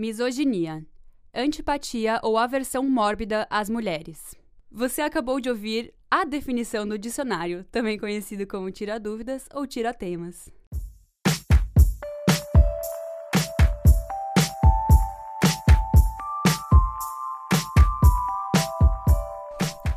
Misoginia. 0.00 0.82
Antipatia 1.34 2.20
ou 2.22 2.38
aversão 2.38 2.88
mórbida 2.88 3.46
às 3.50 3.68
mulheres. 3.68 4.34
Você 4.72 5.02
acabou 5.02 5.38
de 5.38 5.50
ouvir 5.50 5.92
a 6.10 6.24
definição 6.24 6.88
do 6.88 6.98
dicionário, 6.98 7.64
também 7.64 7.98
conhecido 7.98 8.46
como 8.46 8.70
tira-dúvidas 8.70 9.46
ou 9.54 9.66
tira-temas. 9.66 10.48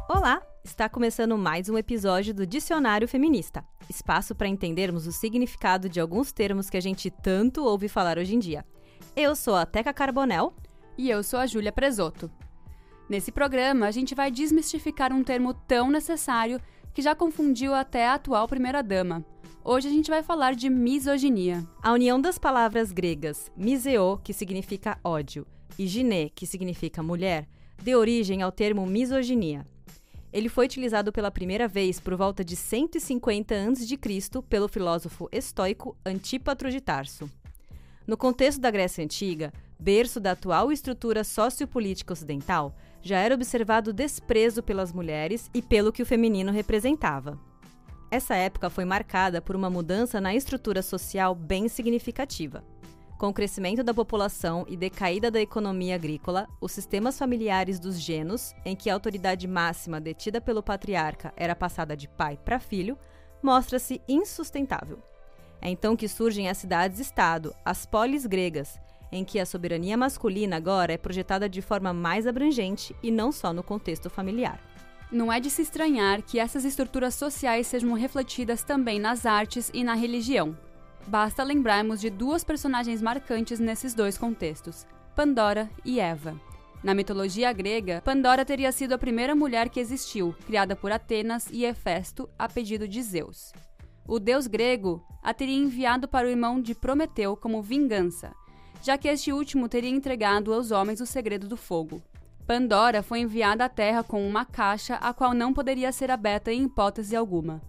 Olá! 0.10 0.42
Está 0.66 0.90
começando 0.90 1.38
mais 1.38 1.70
um 1.70 1.78
episódio 1.78 2.34
do 2.34 2.46
Dicionário 2.46 3.08
Feminista 3.08 3.64
espaço 3.90 4.36
para 4.36 4.48
entendermos 4.48 5.08
o 5.08 5.12
significado 5.12 5.88
de 5.90 6.00
alguns 6.00 6.32
termos 6.32 6.70
que 6.70 6.78
a 6.78 6.82
gente 6.82 7.10
tanto 7.10 7.64
ouve 7.64 7.88
falar 7.88 8.18
hoje 8.18 8.36
em 8.36 8.40
dia. 8.40 8.66
Eu 9.16 9.36
sou 9.36 9.56
a 9.56 9.66
Teca 9.66 9.94
Carbonel. 9.94 10.54
E 10.98 11.10
eu 11.10 11.24
sou 11.24 11.40
a 11.40 11.48
Júlia 11.48 11.72
Presoto. 11.72 12.30
Nesse 13.10 13.32
programa, 13.32 13.88
a 13.88 13.92
gente 13.92 14.16
vai 14.16 14.32
desmistificar 14.32 15.12
um 15.12 15.24
termo 15.24 15.54
tão 15.54 15.90
necessário 15.90 16.62
que 16.94 17.02
já 17.02 17.16
confundiu 17.16 17.74
até 17.74 18.08
a 18.08 18.14
atual 18.14 18.48
primeira-dama. 18.48 19.26
Hoje 19.64 19.88
a 19.88 19.92
gente 19.92 20.10
vai 20.10 20.22
falar 20.22 20.56
de 20.56 20.70
misoginia. 20.70 21.66
A 21.82 21.92
união 21.92 22.20
das 22.20 22.38
palavras 22.38 22.92
gregas 22.92 23.52
miseo, 23.56 24.20
que 24.24 24.34
significa 24.34 25.00
ódio, 25.04 25.48
e 25.78 25.88
giné, 25.88 26.30
que 26.30 26.46
significa 26.46 27.02
mulher, 27.02 27.48
deu 27.82 28.00
origem 28.00 28.42
ao 28.42 28.52
termo 28.52 28.86
misoginia. 28.86 29.66
Ele 30.32 30.50
foi 30.50 30.66
utilizado 30.66 31.12
pela 31.12 31.32
primeira 31.32 31.68
vez 31.68 32.00
por 32.00 32.16
volta 32.16 32.44
de 32.44 32.56
150 32.56 33.56
a.C. 33.56 34.42
pelo 34.50 34.68
filósofo 34.68 35.30
estoico 35.32 35.96
Antípatro 36.06 36.72
de 36.72 36.82
Tarso. 36.82 37.30
No 38.06 38.18
contexto 38.18 38.60
da 38.60 38.70
Grécia 38.70 39.04
Antiga, 39.04 39.54
berço 39.80 40.20
da 40.20 40.32
atual 40.32 40.72
estrutura 40.72 41.24
sociopolítica 41.24 42.12
ocidental, 42.12 42.76
já 43.02 43.18
era 43.18 43.36
observado 43.36 43.94
desprezo 43.94 44.62
pelas 44.62 44.92
mulheres 44.92 45.50
e 45.54 45.62
pelo 45.62 45.92
que 45.92 46.04
o 46.04 46.06
feminino 46.06 46.52
representava. 46.52 47.40
Essa 48.12 48.36
época 48.36 48.70
foi 48.70 48.86
marcada 48.86 49.42
por 49.42 49.56
uma 49.56 49.70
mudança 49.70 50.20
na 50.20 50.36
estrutura 50.36 50.82
social 50.82 51.34
bem 51.34 51.68
significativa. 51.68 52.64
Com 53.18 53.30
o 53.30 53.34
crescimento 53.34 53.84
da 53.84 53.94
população 53.94 54.66
e 54.68 54.76
decaída 54.76 55.32
da 55.32 55.40
economia 55.40 55.96
agrícola, 55.96 56.48
os 56.60 56.74
sistemas 56.74 57.18
familiares 57.18 57.80
dos 57.80 57.98
genos, 57.98 58.54
em 58.66 58.76
que 58.76 58.90
a 58.90 58.94
autoridade 58.94 59.48
máxima 59.48 60.02
detida 60.02 60.42
pelo 60.42 60.62
patriarca 60.62 61.34
era 61.38 61.56
passada 61.56 61.96
de 61.96 62.08
pai 62.08 62.38
para 62.44 62.60
filho, 62.60 62.98
mostra-se 63.42 64.02
insustentável. 64.10 65.02
É 65.66 65.70
então 65.70 65.96
que 65.96 66.10
surgem 66.10 66.50
as 66.50 66.58
cidades-estado, 66.58 67.56
as 67.64 67.86
polis 67.86 68.26
gregas, 68.26 68.78
em 69.10 69.24
que 69.24 69.40
a 69.40 69.46
soberania 69.46 69.96
masculina 69.96 70.58
agora 70.58 70.92
é 70.92 70.98
projetada 70.98 71.48
de 71.48 71.62
forma 71.62 71.94
mais 71.94 72.28
abrangente 72.28 72.94
e 73.02 73.10
não 73.10 73.32
só 73.32 73.54
no 73.54 73.64
contexto 73.64 74.10
familiar. 74.10 74.60
Não 75.10 75.32
é 75.32 75.40
de 75.40 75.50
se 75.50 75.62
estranhar 75.62 76.22
que 76.22 76.38
essas 76.38 76.66
estruturas 76.66 77.16
sociais 77.16 77.66
sejam 77.68 77.94
refletidas 77.94 78.62
também 78.62 79.00
nas 79.00 79.26
artes 79.26 79.72
e 79.74 79.86
na 79.86 79.94
religião. 79.94 80.58
Basta 81.08 81.44
lembrarmos 81.44 82.02
de 82.02 82.10
duas 82.10 82.44
personagens 82.44 83.02
marcantes 83.02 83.58
nesses 83.58 83.94
dois 83.94 84.18
contextos: 84.18 84.86
Pandora 85.16 85.70
e 85.86 85.98
Eva. 85.98 86.38
Na 86.84 86.94
mitologia 86.94 87.54
grega, 87.54 88.02
Pandora 88.04 88.44
teria 88.44 88.74
sido 88.74 88.92
a 88.92 88.98
primeira 88.98 89.34
mulher 89.34 89.70
que 89.70 89.80
existiu, 89.80 90.36
criada 90.46 90.76
por 90.76 90.92
Atenas 90.92 91.48
e 91.50 91.64
Hefesto 91.64 92.30
a 92.38 92.50
pedido 92.50 92.86
de 92.86 93.02
Zeus. 93.02 93.54
O 94.08 94.20
deus 94.20 94.48
grego 94.48 95.02
a 95.22 95.34
teria 95.34 95.58
enviado 95.58 96.08
para 96.08 96.28
o 96.28 96.30
irmão 96.30 96.62
de 96.62 96.76
Prometeu 96.76 97.38
como 97.38 97.62
vingança, 97.62 98.34
já 98.82 98.98
que 98.98 99.08
este 99.08 99.32
último 99.32 99.70
teria 99.70 99.90
entregado 99.90 100.54
aos 100.54 100.72
homens 100.72 101.00
o 101.00 101.06
segredo 101.06 101.48
do 101.48 101.56
fogo. 101.56 102.02
Pandora 102.46 103.02
foi 103.02 103.20
enviada 103.20 103.64
à 103.64 103.70
Terra 103.70 104.04
com 104.04 104.28
uma 104.28 104.44
caixa 104.44 104.96
a 104.96 105.14
qual 105.14 105.34
não 105.34 105.54
poderia 105.54 105.92
ser 105.94 106.12
aberta 106.12 106.52
em 106.52 106.64
hipótese 106.64 107.16
alguma. 107.16 107.62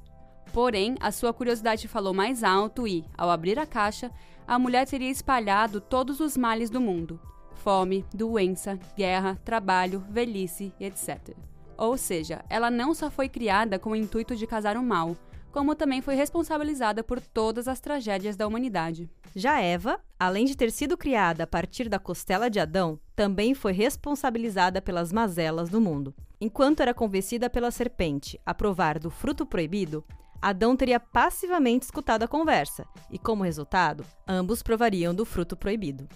Porém, 0.53 0.97
a 1.01 1.13
sua 1.13 1.33
curiosidade 1.33 1.87
falou 1.87 2.13
mais 2.13 2.43
alto 2.43 2.87
e, 2.87 3.05
ao 3.17 3.31
abrir 3.31 3.59
a 3.59 3.67
caixa, 3.67 4.11
a 4.47 4.59
mulher 4.59 4.87
teria 4.87 5.11
espalhado 5.11 5.81
todos 5.81 6.19
os 6.19 6.37
males 6.37 6.71
do 6.71 6.81
mundo: 6.81 7.21
fome, 7.55 8.05
doença, 8.13 8.79
guerra, 8.97 9.39
trabalho, 9.45 10.05
velhice, 10.11 10.73
etc. 10.81 11.37
Ou 11.77 11.97
seja, 11.97 12.45
ela 12.49 12.71
não 12.71 12.93
só 12.93 13.09
foi 13.11 13.29
criada 13.29 13.79
com 13.79 13.91
o 13.91 13.97
intuito 13.97 14.35
de 14.35 14.47
casar 14.47 14.77
o 14.77 14.83
mal, 14.83 15.17
como 15.55 15.77
também 15.77 16.03
foi 16.03 16.17
responsabilizada 16.17 17.05
por 17.05 17.21
todas 17.21 17.69
as 17.69 17.79
tragédias 17.79 18.37
da 18.37 18.45
humanidade. 18.45 19.09
Já 19.37 19.61
Eva, 19.61 20.01
além 20.19 20.47
de 20.47 20.57
ter 20.57 20.73
sido 20.73 20.97
criada 20.97 21.45
a 21.45 21.47
partir 21.47 21.89
da 21.89 21.97
costela 21.97 22.51
de 22.51 22.59
Adão, 22.59 22.99
também 23.15 23.55
foi 23.55 23.73
responsabilizada 23.73 24.83
pelas 24.83 25.13
mazelas 25.13 25.69
do 25.71 25.81
mundo. 25.81 26.13
Enquanto 26.41 26.81
era 26.81 26.93
convencida 26.93 27.49
pela 27.49 27.71
serpente 27.71 28.37
a 28.45 28.53
provar 28.53 28.99
do 28.99 29.11
fruto 29.11 29.47
proibido, 29.47 30.05
Adão 30.43 30.77
teria 30.77 30.99
passivamente 30.99 31.85
escutado 31.85 32.25
a 32.25 32.29
conversa, 32.29 32.85
e 33.09 33.17
como 33.17 33.45
resultado, 33.45 34.05
ambos 34.27 34.61
provariam 34.61 35.15
do 35.15 35.25
fruto 35.25 35.57
proibido. 35.57 36.09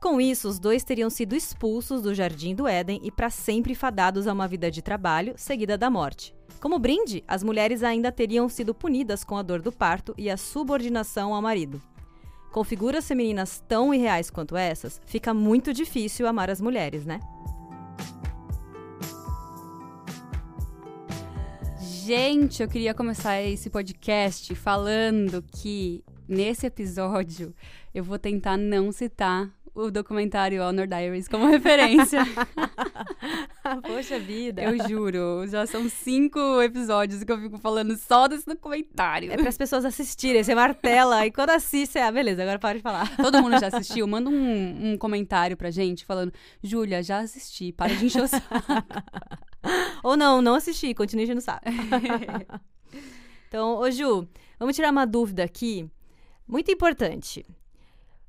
Com 0.00 0.18
isso, 0.18 0.48
os 0.48 0.58
dois 0.58 0.82
teriam 0.82 1.10
sido 1.10 1.36
expulsos 1.36 2.00
do 2.00 2.14
jardim 2.14 2.54
do 2.54 2.66
Éden 2.66 2.98
e 3.04 3.10
para 3.10 3.28
sempre 3.28 3.74
fadados 3.74 4.26
a 4.26 4.32
uma 4.32 4.48
vida 4.48 4.70
de 4.70 4.80
trabalho, 4.80 5.34
seguida 5.36 5.76
da 5.76 5.90
morte. 5.90 6.34
Como 6.60 6.78
brinde, 6.78 7.22
as 7.28 7.42
mulheres 7.42 7.82
ainda 7.82 8.10
teriam 8.10 8.48
sido 8.48 8.74
punidas 8.74 9.22
com 9.22 9.36
a 9.36 9.42
dor 9.42 9.60
do 9.60 9.70
parto 9.70 10.14
e 10.16 10.30
a 10.30 10.36
subordinação 10.36 11.34
ao 11.34 11.42
marido. 11.42 11.80
Com 12.52 12.62
figuras 12.64 13.06
femininas 13.06 13.62
tão 13.66 13.92
irreais 13.92 14.30
quanto 14.30 14.56
essas, 14.56 15.00
fica 15.04 15.34
muito 15.34 15.72
difícil 15.72 16.26
amar 16.26 16.48
as 16.48 16.60
mulheres, 16.60 17.04
né? 17.04 17.20
Gente, 22.04 22.62
eu 22.62 22.68
queria 22.68 22.92
começar 22.92 23.40
esse 23.40 23.70
podcast 23.70 24.54
falando 24.54 25.42
que 25.42 26.04
nesse 26.28 26.66
episódio 26.66 27.54
eu 27.94 28.04
vou 28.04 28.18
tentar 28.18 28.56
não 28.56 28.92
citar 28.92 29.50
o 29.74 29.90
documentário 29.90 30.62
Honor 30.62 30.86
Diaries 30.86 31.26
como 31.26 31.46
referência. 31.50 32.20
Poxa 33.82 34.18
vida. 34.20 34.62
Eu 34.62 34.88
juro, 34.88 35.46
já 35.48 35.66
são 35.66 35.88
cinco 35.88 36.62
episódios 36.62 37.24
que 37.24 37.32
eu 37.32 37.38
fico 37.38 37.58
falando 37.58 37.96
só 37.96 38.28
desse 38.28 38.46
documentário. 38.46 39.32
É 39.32 39.36
para 39.36 39.48
as 39.48 39.58
pessoas 39.58 39.84
assistirem, 39.84 40.44
você 40.44 40.54
martela, 40.54 41.26
e 41.26 41.32
quando 41.32 41.50
assiste, 41.50 41.98
ah, 41.98 42.12
beleza, 42.12 42.42
agora 42.42 42.58
pode 42.58 42.80
falar. 42.80 43.14
Todo 43.16 43.42
mundo 43.42 43.58
já 43.58 43.66
assistiu? 43.66 44.06
Manda 44.06 44.30
um, 44.30 44.92
um 44.92 44.98
comentário 44.98 45.56
pra 45.56 45.70
gente 45.70 46.04
falando, 46.04 46.32
Júlia, 46.62 47.02
já 47.02 47.18
assisti, 47.18 47.72
para 47.72 47.94
de 47.94 48.06
encher 48.06 48.22
o 48.22 48.28
saco. 48.28 48.44
Ou 50.04 50.16
não, 50.16 50.40
não 50.40 50.54
assisti, 50.54 50.94
continue 50.94 51.24
enchendo 51.24 51.40
o 51.40 51.42
saco. 51.42 51.64
então, 53.48 53.78
ô 53.78 53.90
Ju, 53.90 54.28
vamos 54.58 54.76
tirar 54.76 54.90
uma 54.90 55.06
dúvida 55.06 55.42
aqui, 55.42 55.90
muito 56.46 56.70
importante. 56.70 57.44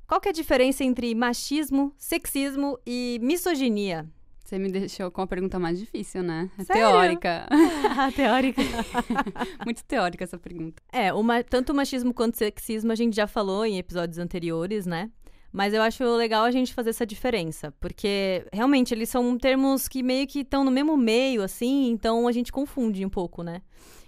Qual 0.06 0.20
que 0.20 0.28
é 0.28 0.30
a 0.30 0.34
diferença 0.34 0.84
entre 0.84 1.12
machismo, 1.16 1.92
sexismo 1.98 2.78
e 2.86 3.18
misoginia? 3.20 4.06
Você 4.44 4.56
me 4.56 4.70
deixou 4.70 5.10
com 5.10 5.20
a 5.20 5.26
pergunta 5.26 5.58
mais 5.58 5.80
difícil, 5.80 6.22
né? 6.22 6.48
É 6.56 6.62
teórica. 6.62 7.48
teórica. 8.14 8.62
Muito 9.66 9.82
teórica 9.84 10.22
essa 10.22 10.38
pergunta. 10.38 10.80
É, 10.92 11.12
uma, 11.12 11.42
tanto 11.42 11.74
machismo 11.74 12.14
quanto 12.14 12.36
sexismo 12.36 12.92
a 12.92 12.94
gente 12.94 13.16
já 13.16 13.26
falou 13.26 13.66
em 13.66 13.78
episódios 13.78 14.18
anteriores, 14.18 14.86
né? 14.86 15.10
Mas 15.52 15.74
eu 15.74 15.82
acho 15.82 16.04
legal 16.14 16.44
a 16.44 16.52
gente 16.52 16.72
fazer 16.72 16.90
essa 16.90 17.04
diferença, 17.04 17.72
porque 17.80 18.46
realmente 18.52 18.94
eles 18.94 19.08
são 19.08 19.36
termos 19.36 19.88
que 19.88 20.04
meio 20.04 20.26
que 20.28 20.40
estão 20.40 20.62
no 20.62 20.70
mesmo 20.70 20.96
meio, 20.96 21.42
assim, 21.42 21.88
então 21.88 22.28
a 22.28 22.32
gente 22.32 22.52
confunde 22.52 23.04
um 23.04 23.08
pouco, 23.08 23.42
né? 23.42 23.60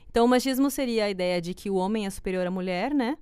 Então 0.08 0.25
o 0.25 0.28
machismo 0.28 0.70
seria 0.70 1.06
a 1.06 1.10
ideia 1.10 1.41
de 1.41 1.54
que 1.54 1.69
o 1.69 1.75
homem 1.75 2.06
é 2.06 2.10
superior 2.10 2.47
à 2.47 2.50
mulher, 2.50 2.94
né? 2.94 3.16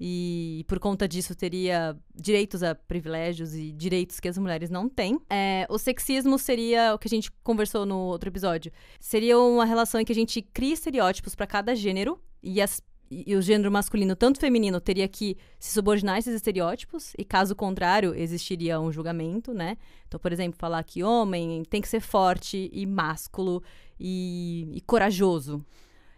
E 0.00 0.64
por 0.68 0.78
conta 0.78 1.08
disso 1.08 1.34
teria 1.34 1.96
direitos 2.14 2.62
a 2.62 2.74
privilégios 2.74 3.54
e 3.54 3.72
direitos 3.72 4.20
que 4.20 4.28
as 4.28 4.38
mulheres 4.38 4.70
não 4.70 4.88
têm. 4.88 5.20
É, 5.28 5.66
o 5.68 5.78
sexismo 5.78 6.38
seria 6.38 6.94
o 6.94 6.98
que 6.98 7.08
a 7.08 7.10
gente 7.10 7.32
conversou 7.42 7.84
no 7.84 7.98
outro 7.98 8.28
episódio. 8.28 8.70
Seria 9.00 9.38
uma 9.38 9.64
relação 9.64 10.00
em 10.00 10.04
que 10.04 10.12
a 10.12 10.14
gente 10.14 10.40
cria 10.40 10.74
estereótipos 10.74 11.34
para 11.34 11.46
cada 11.46 11.74
gênero 11.74 12.20
e, 12.40 12.62
as, 12.62 12.80
e 13.10 13.34
o 13.34 13.42
gênero 13.42 13.72
masculino, 13.72 14.14
tanto 14.14 14.38
feminino, 14.38 14.80
teria 14.80 15.08
que 15.08 15.36
se 15.58 15.72
subordinar 15.72 16.14
a 16.14 16.18
esses 16.20 16.34
estereótipos 16.34 17.12
e 17.18 17.24
caso 17.24 17.56
contrário 17.56 18.14
existiria 18.14 18.80
um 18.80 18.92
julgamento, 18.92 19.52
né? 19.52 19.76
Então, 20.06 20.20
por 20.20 20.32
exemplo, 20.32 20.56
falar 20.56 20.84
que 20.84 21.02
homem 21.02 21.64
tem 21.64 21.80
que 21.80 21.88
ser 21.88 22.00
forte 22.00 22.70
e 22.72 22.86
másculo 22.86 23.64
e, 23.98 24.70
e 24.74 24.80
corajoso 24.82 25.64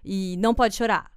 e 0.04 0.36
não 0.38 0.54
pode 0.54 0.74
chorar 0.74 1.10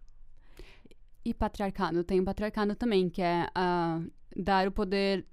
e 1.25 1.33
patriarcado. 1.33 2.03
Tem 2.03 2.19
o 2.19 2.25
patriarcado 2.25 2.75
também, 2.75 3.09
que 3.09 3.21
é 3.21 3.47
uh, 3.49 4.11
dar 4.35 4.67
o 4.67 4.71
poder 4.71 5.25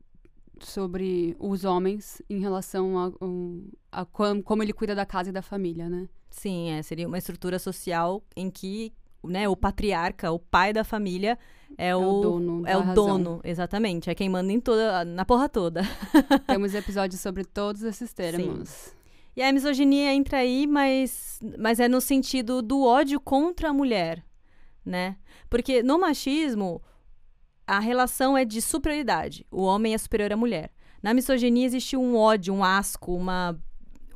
sobre 0.60 1.36
os 1.38 1.64
homens 1.64 2.20
em 2.28 2.38
relação 2.38 2.98
a, 2.98 4.00
a, 4.00 4.02
a, 4.02 4.06
como 4.44 4.62
ele 4.62 4.72
cuida 4.72 4.94
da 4.94 5.06
casa 5.06 5.30
e 5.30 5.32
da 5.32 5.42
família, 5.42 5.88
né? 5.88 6.08
Sim, 6.28 6.70
é, 6.70 6.82
seria 6.82 7.08
uma 7.08 7.18
estrutura 7.18 7.58
social 7.58 8.22
em 8.36 8.50
que 8.50 8.92
né, 9.22 9.48
o 9.48 9.56
patriarca, 9.56 10.30
o 10.30 10.38
pai 10.38 10.72
da 10.72 10.84
família, 10.84 11.38
é 11.76 11.94
o, 11.94 12.00
É 12.00 12.06
o 12.06 12.20
dono 12.20 12.62
é 12.66 12.76
o 12.76 12.80
razão. 12.80 12.94
dono, 12.94 13.40
exatamente. 13.44 14.08
É 14.10 14.14
quem 14.14 14.28
manda 14.28 14.52
em 14.52 14.60
toda, 14.60 15.04
na 15.04 15.24
porra 15.24 15.48
toda. 15.48 15.82
Temos 16.46 16.74
episódios 16.74 17.20
sobre 17.20 17.44
todos 17.44 17.82
esses 17.82 18.12
termos. 18.12 18.94
E 19.36 19.42
a 19.42 19.52
misoginia 19.52 20.12
entra 20.12 20.38
aí, 20.38 20.66
mas, 20.66 21.38
mas 21.58 21.80
é 21.80 21.88
no 21.88 22.00
sentido 22.00 22.60
do 22.60 22.82
ódio 22.82 23.20
contra 23.20 23.70
a 23.70 23.72
mulher, 23.72 24.24
né? 24.84 25.16
Porque 25.48 25.82
no 25.82 25.98
machismo, 25.98 26.82
a 27.66 27.78
relação 27.78 28.36
é 28.36 28.44
de 28.44 28.60
superioridade. 28.60 29.46
O 29.50 29.62
homem 29.62 29.94
é 29.94 29.98
superior 29.98 30.32
à 30.32 30.36
mulher. 30.36 30.70
Na 31.02 31.14
misoginia 31.14 31.66
existe 31.66 31.96
um 31.96 32.16
ódio, 32.16 32.52
um 32.52 32.64
asco, 32.64 33.14
uma, 33.14 33.58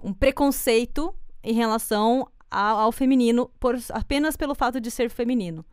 um 0.02 0.12
preconceito 0.12 1.14
em 1.42 1.54
relação 1.54 2.26
ao, 2.50 2.78
ao 2.78 2.92
feminino, 2.92 3.50
por, 3.58 3.76
apenas 3.90 4.36
pelo 4.36 4.54
fato 4.54 4.80
de 4.80 4.90
ser 4.90 5.08
feminino. 5.08 5.64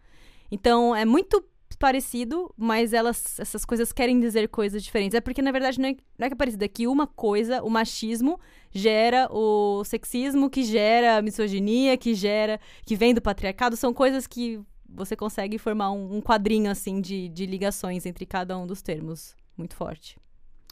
Então, 0.51 0.95
é 0.95 1.05
muito 1.05 1.43
parecido, 1.81 2.53
mas 2.55 2.93
elas, 2.93 3.39
essas 3.39 3.65
coisas 3.65 3.91
querem 3.91 4.19
dizer 4.19 4.47
coisas 4.49 4.83
diferentes. 4.83 5.15
É 5.15 5.21
porque, 5.21 5.41
na 5.41 5.51
verdade, 5.51 5.79
não 5.79 5.89
é, 5.89 5.95
não 6.17 6.25
é 6.27 6.29
que 6.29 6.33
é 6.33 6.37
parecido, 6.37 6.63
é 6.63 6.67
que 6.67 6.87
uma 6.87 7.07
coisa, 7.07 7.63
o 7.63 7.69
machismo, 7.69 8.39
gera 8.71 9.27
o 9.31 9.83
sexismo, 9.83 10.49
que 10.49 10.63
gera 10.63 11.17
a 11.17 11.21
misoginia, 11.21 11.97
que 11.97 12.13
gera, 12.13 12.59
que 12.85 12.95
vem 12.95 13.15
do 13.15 13.21
patriarcado, 13.21 13.75
são 13.75 13.93
coisas 13.93 14.27
que 14.27 14.61
você 14.93 15.15
consegue 15.15 15.57
formar 15.57 15.91
um, 15.91 16.17
um 16.17 16.21
quadrinho, 16.21 16.69
assim, 16.71 16.99
de, 17.01 17.29
de 17.29 17.45
ligações 17.45 18.05
entre 18.05 18.25
cada 18.25 18.57
um 18.57 18.65
dos 18.67 18.81
termos. 18.81 19.35
Muito 19.57 19.75
forte. 19.75 20.17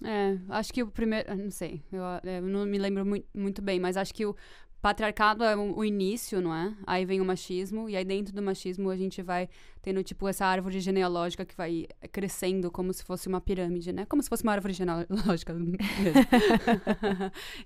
É, 0.04 0.38
acho 0.50 0.74
que 0.74 0.81
o 0.83 0.88
primeiro. 0.88 1.31
ah, 1.31 1.36
Não 1.36 1.51
sei, 1.51 1.81
eu, 1.92 2.01
eu 2.24 2.42
não 2.42 2.66
me 2.66 2.77
lembro 2.77 3.06
mui- 3.06 3.25
muito 3.33 3.62
bem, 3.62 3.80
mas 3.80 3.98
acho 3.98 4.13
que 4.13 4.25
o 4.25 4.36
patriarcado 4.81 5.44
é 5.44 5.57
o, 5.57 5.80
o 5.80 5.83
início, 5.83 6.39
não 6.42 6.56
é? 6.56 6.74
Aí 6.88 7.04
vem 7.04 7.19
o 7.19 7.25
machismo, 7.25 7.89
e 7.89 7.98
aí 7.98 8.06
dentro 8.06 8.33
do 8.33 8.42
machismo 8.42 8.89
a 8.89 8.95
gente 8.95 9.21
vai 9.21 9.50
tendo, 9.81 10.01
tipo, 10.01 10.25
essa 10.25 10.45
árvore 10.45 10.80
genealógica 10.80 11.45
que 11.45 11.54
vai 11.54 11.86
crescendo 12.13 12.72
como 12.72 12.94
se 12.94 13.04
fosse 13.04 13.27
uma 13.27 13.42
pirâmide, 13.42 13.92
né? 13.92 14.06
Como 14.06 14.24
se 14.24 14.30
fosse 14.30 14.42
uma 14.44 14.54
árvore 14.54 14.72
genealógica. 14.74 15.54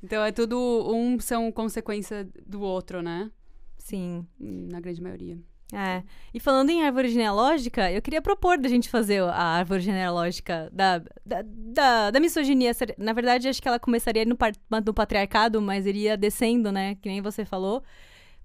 então 0.01 0.23
é 0.23 0.31
tudo. 0.31 0.57
Um 0.91 1.19
são 1.19 1.51
consequência 1.51 2.27
do 2.45 2.61
outro, 2.61 3.01
né? 3.01 3.31
Sim. 3.77 4.25
Na 4.39 4.79
grande 4.79 5.01
maioria. 5.01 5.37
É. 5.73 6.03
E 6.31 6.39
falando 6.39 6.69
em 6.69 6.83
árvore 6.83 7.09
genealógica, 7.09 7.91
eu 7.91 8.01
queria 8.01 8.21
propor 8.21 8.59
da 8.59 8.69
gente 8.69 8.87
fazer 8.87 9.23
a 9.23 9.43
árvore 9.43 9.81
genealógica 9.81 10.69
da, 10.71 10.99
da, 11.25 11.43
da, 11.43 12.11
da 12.11 12.19
misoginia. 12.19 12.71
Na 12.97 13.11
verdade, 13.11 13.47
acho 13.47 13.61
que 13.61 13.67
ela 13.67 13.79
começaria 13.79 14.23
no, 14.23 14.37
no 14.85 14.93
patriarcado, 14.93 15.59
mas 15.61 15.87
iria 15.87 16.15
descendo, 16.15 16.71
né? 16.71 16.95
Que 17.01 17.09
nem 17.09 17.21
você 17.21 17.43
falou. 17.43 17.83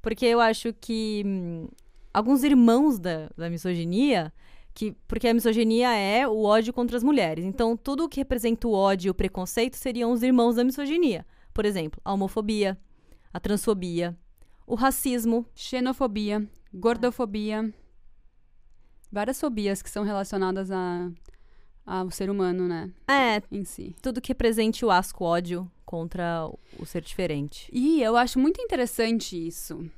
Porque 0.01 0.25
eu 0.25 0.41
acho 0.41 0.73
que 0.73 1.23
hum, 1.27 1.69
alguns 2.15 2.43
irmãos 2.43 2.99
da, 2.99 3.29
da 3.37 3.51
misoginia. 3.51 4.33
Que, 4.75 4.95
porque 5.09 5.27
a 5.27 5.35
misoginia 5.35 5.93
é 5.93 6.27
o 6.27 6.45
ódio 6.45 6.73
contra 6.73 6.97
as 6.97 7.03
mulheres. 7.03 7.45
Então, 7.45 7.77
tudo 7.77 8.05
o 8.05 8.09
que 8.09 8.21
representa 8.21 8.69
o 8.69 8.73
ódio 8.73 9.09
e 9.09 9.11
o 9.11 9.15
preconceito 9.15 9.75
seriam 9.75 10.13
os 10.13 10.23
irmãos 10.23 10.55
da 10.55 10.63
misoginia. 10.63 11.27
Por 11.53 11.65
exemplo, 11.65 12.01
a 12.05 12.13
homofobia, 12.13 12.79
a 13.33 13.41
transfobia, 13.41 14.17
o 14.65 14.77
racismo, 14.77 15.45
Xenofobia, 15.55 16.47
gordofobia. 16.73 17.73
Várias 19.11 19.41
fobias 19.41 19.81
que 19.83 19.89
são 19.91 20.05
relacionadas 20.05 20.71
a, 20.71 21.11
ao 21.87 22.11
ser 22.11 22.29
humano, 22.31 22.69
né? 22.69 22.91
É, 23.09 23.43
Em 23.51 23.65
si. 23.65 23.97
tudo 24.03 24.21
que 24.21 24.29
represente 24.29 24.85
o 24.85 24.91
asco, 24.91 25.25
ódio 25.25 25.71
contra 25.85 26.47
o- 26.47 26.59
o 26.79 26.85
ser 26.85 27.01
diferente. 27.03 27.71
E 27.73 28.03
eu 28.03 28.17
acho 28.17 28.39
muito 28.39 28.61
interessante 28.61 29.35
isso. 29.47 29.91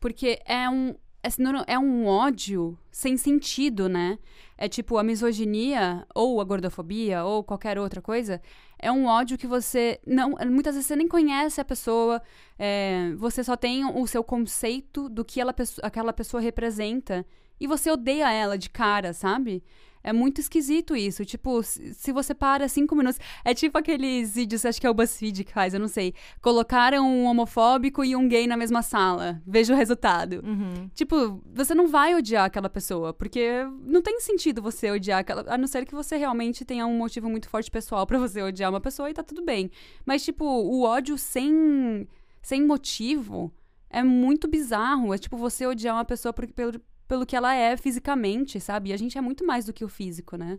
Porque 0.00 0.40
é 0.44 0.68
um. 0.68 0.94
É 1.22 1.28
É 1.66 1.78
um 1.78 2.06
ódio 2.06 2.78
sem 2.90 3.16
sentido, 3.16 3.88
né? 3.88 4.18
É 4.56 4.68
tipo 4.68 4.98
a 4.98 5.02
misoginia, 5.02 6.06
ou 6.14 6.40
a 6.40 6.44
gordofobia, 6.44 7.24
ou 7.24 7.44
qualquer 7.44 7.78
outra 7.78 8.02
coisa. 8.02 8.40
É 8.78 8.90
um 8.90 9.06
ódio 9.06 9.38
que 9.38 9.46
você 9.46 10.00
não. 10.06 10.30
Muitas 10.46 10.74
vezes 10.74 10.86
você 10.86 10.96
nem 10.96 11.08
conhece 11.08 11.60
a 11.60 11.64
pessoa. 11.64 12.22
é, 12.58 13.12
você 13.16 13.42
só 13.44 13.56
tem 13.56 13.84
o 13.84 14.06
seu 14.06 14.22
conceito 14.24 15.08
do 15.08 15.24
que 15.24 15.40
ela, 15.40 15.54
aquela 15.82 16.12
pessoa 16.12 16.40
representa. 16.40 17.26
E 17.60 17.66
você 17.66 17.90
odeia 17.90 18.32
ela 18.32 18.56
de 18.56 18.70
cara, 18.70 19.12
sabe? 19.12 19.64
É 20.02 20.12
muito 20.12 20.40
esquisito 20.40 20.94
isso. 20.96 21.24
Tipo, 21.24 21.62
se 21.62 22.12
você 22.12 22.34
para 22.34 22.68
cinco 22.68 22.94
minutos. 22.94 23.18
É 23.44 23.52
tipo 23.54 23.76
aqueles 23.78 24.34
vídeos, 24.34 24.64
acho 24.64 24.80
que 24.80 24.86
é 24.86 24.90
o 24.90 24.94
BuzzFeed 24.94 25.44
que 25.44 25.52
faz, 25.52 25.74
eu 25.74 25.80
não 25.80 25.88
sei. 25.88 26.14
Colocaram 26.40 27.06
um 27.06 27.24
homofóbico 27.24 28.04
e 28.04 28.14
um 28.16 28.28
gay 28.28 28.46
na 28.46 28.56
mesma 28.56 28.82
sala. 28.82 29.42
Veja 29.46 29.74
o 29.74 29.76
resultado. 29.76 30.42
Uhum. 30.44 30.88
Tipo, 30.94 31.42
você 31.54 31.74
não 31.74 31.88
vai 31.88 32.14
odiar 32.14 32.44
aquela 32.44 32.68
pessoa, 32.70 33.12
porque 33.12 33.64
não 33.84 34.00
tem 34.00 34.20
sentido 34.20 34.62
você 34.62 34.90
odiar 34.90 35.18
aquela. 35.20 35.44
A 35.52 35.58
não 35.58 35.66
ser 35.66 35.84
que 35.84 35.94
você 35.94 36.16
realmente 36.16 36.64
tenha 36.64 36.86
um 36.86 36.96
motivo 36.96 37.28
muito 37.28 37.48
forte 37.48 37.70
pessoal 37.70 38.06
pra 38.06 38.18
você 38.18 38.42
odiar 38.42 38.70
uma 38.70 38.80
pessoa 38.80 39.10
e 39.10 39.14
tá 39.14 39.22
tudo 39.22 39.44
bem. 39.44 39.70
Mas, 40.06 40.24
tipo, 40.24 40.44
o 40.44 40.82
ódio 40.82 41.18
sem, 41.18 42.08
sem 42.40 42.64
motivo 42.64 43.52
é 43.90 44.02
muito 44.02 44.46
bizarro. 44.48 45.12
É 45.14 45.18
tipo 45.18 45.36
você 45.36 45.66
odiar 45.66 45.94
uma 45.96 46.04
pessoa 46.04 46.32
por- 46.32 46.46
pelo, 46.48 46.80
pelo 47.08 47.24
que 47.26 47.34
ela 47.34 47.54
é 47.54 47.76
fisicamente, 47.76 48.60
sabe? 48.60 48.90
E 48.90 48.92
a 48.92 48.96
gente 48.96 49.16
é 49.18 49.20
muito 49.20 49.44
mais 49.44 49.64
do 49.64 49.72
que 49.72 49.84
o 49.84 49.88
físico, 49.88 50.36
né? 50.36 50.58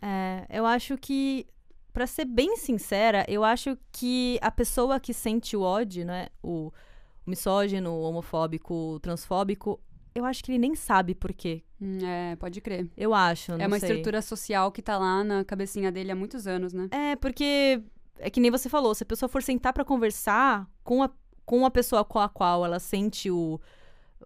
É, 0.00 0.46
eu 0.48 0.64
acho 0.64 0.96
que, 0.96 1.46
pra 1.92 2.06
ser 2.06 2.24
bem 2.24 2.56
sincera, 2.56 3.24
eu 3.28 3.42
acho 3.44 3.76
que 3.92 4.38
a 4.40 4.50
pessoa 4.50 5.00
que 5.00 5.12
sente 5.12 5.56
o 5.56 5.62
ódio, 5.62 6.06
né, 6.06 6.28
o, 6.42 6.72
o 7.26 7.30
misógino, 7.30 7.90
o 7.90 8.02
homofóbico, 8.02 8.72
o 8.94 9.00
transfóbico, 9.00 9.80
eu 10.14 10.24
acho 10.24 10.42
que 10.42 10.50
ele 10.52 10.58
nem 10.58 10.74
sabe 10.74 11.14
por 11.14 11.32
quê. 11.32 11.62
Hum, 11.80 11.98
É, 12.04 12.36
pode 12.36 12.60
crer. 12.60 12.88
Eu 12.96 13.12
acho, 13.14 13.52
É 13.52 13.58
não 13.58 13.66
uma 13.66 13.78
sei. 13.78 13.88
estrutura 13.90 14.22
social 14.22 14.70
que 14.72 14.80
tá 14.82 14.96
lá 14.98 15.22
na 15.24 15.44
cabecinha 15.44 15.90
dele 15.92 16.10
há 16.12 16.16
muitos 16.16 16.46
anos, 16.46 16.72
né? 16.72 16.88
É, 16.92 17.16
porque 17.16 17.82
é 18.18 18.30
que 18.30 18.40
nem 18.40 18.50
você 18.50 18.68
falou, 18.68 18.94
se 18.94 19.02
a 19.02 19.06
pessoa 19.06 19.28
for 19.28 19.42
sentar 19.42 19.72
pra 19.72 19.84
conversar 19.84 20.68
com 20.84 21.02
a, 21.02 21.10
com 21.44 21.64
a 21.66 21.70
pessoa 21.70 22.04
com 22.04 22.18
a 22.18 22.28
qual 22.28 22.64
ela 22.64 22.78
sente 22.80 23.30
o, 23.30 23.60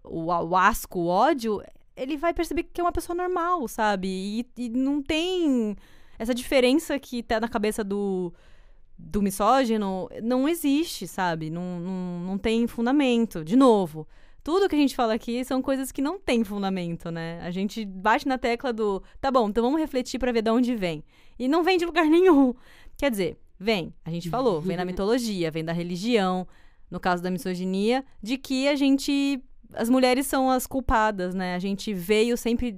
o, 0.03 0.25
o 0.25 0.55
asco, 0.55 0.99
o 0.99 1.07
ódio, 1.07 1.61
ele 1.95 2.17
vai 2.17 2.33
perceber 2.33 2.63
que 2.63 2.81
é 2.81 2.83
uma 2.83 2.91
pessoa 2.91 3.15
normal, 3.15 3.67
sabe? 3.67 4.07
E, 4.07 4.65
e 4.65 4.69
não 4.69 5.01
tem 5.01 5.75
essa 6.17 6.33
diferença 6.33 6.97
que 6.99 7.23
tá 7.23 7.39
na 7.39 7.47
cabeça 7.47 7.83
do, 7.83 8.33
do 8.97 9.21
misógino, 9.21 10.09
não 10.21 10.47
existe, 10.47 11.07
sabe? 11.07 11.49
Não, 11.49 11.79
não, 11.79 12.19
não 12.25 12.37
tem 12.37 12.67
fundamento. 12.67 13.43
De 13.43 13.55
novo, 13.55 14.07
tudo 14.43 14.67
que 14.67 14.75
a 14.75 14.79
gente 14.79 14.95
fala 14.95 15.13
aqui 15.13 15.43
são 15.45 15.61
coisas 15.61 15.91
que 15.91 16.01
não 16.01 16.19
têm 16.19 16.43
fundamento, 16.43 17.09
né? 17.09 17.39
A 17.41 17.49
gente 17.49 17.85
bate 17.85 18.27
na 18.27 18.37
tecla 18.37 18.73
do, 18.73 19.01
tá 19.21 19.31
bom, 19.31 19.49
então 19.49 19.63
vamos 19.63 19.79
refletir 19.79 20.19
pra 20.19 20.31
ver 20.31 20.41
de 20.41 20.51
onde 20.51 20.75
vem. 20.75 21.03
E 21.39 21.47
não 21.47 21.63
vem 21.63 21.77
de 21.77 21.85
lugar 21.85 22.05
nenhum. 22.09 22.53
Quer 22.97 23.09
dizer, 23.09 23.37
vem, 23.59 23.93
a 24.03 24.11
gente 24.11 24.29
falou, 24.29 24.59
vem 24.59 24.77
da 24.77 24.83
mitologia, 24.85 25.49
vem 25.49 25.63
da 25.63 25.73
religião, 25.73 26.47
no 26.91 26.99
caso 26.99 27.23
da 27.23 27.31
misoginia, 27.31 28.03
de 28.21 28.37
que 28.37 28.67
a 28.67 28.75
gente. 28.75 29.41
As 29.73 29.89
mulheres 29.89 30.27
são 30.27 30.49
as 30.49 30.67
culpadas, 30.67 31.33
né? 31.33 31.55
A 31.55 31.59
gente 31.59 31.93
veio 31.93 32.37
sempre 32.37 32.75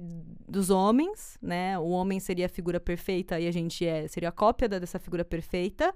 dos 0.48 0.70
homens, 0.70 1.36
né? 1.42 1.78
O 1.78 1.88
homem 1.88 2.20
seria 2.20 2.46
a 2.46 2.48
figura 2.48 2.80
perfeita 2.80 3.38
e 3.38 3.46
a 3.46 3.50
gente 3.50 3.84
é, 3.84 4.06
seria 4.08 4.28
a 4.28 4.32
cópia 4.32 4.68
dessa 4.68 4.98
figura 4.98 5.24
perfeita. 5.24 5.94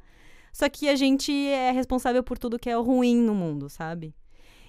Só 0.53 0.69
que 0.69 0.89
a 0.89 0.97
gente 0.97 1.33
é 1.33 1.71
responsável 1.71 2.23
por 2.23 2.39
tudo 2.39 2.59
que 2.59 2.69
é 2.69 2.75
ruim 2.75 3.17
no 3.17 3.35
mundo, 3.35 3.69
sabe? 3.69 4.15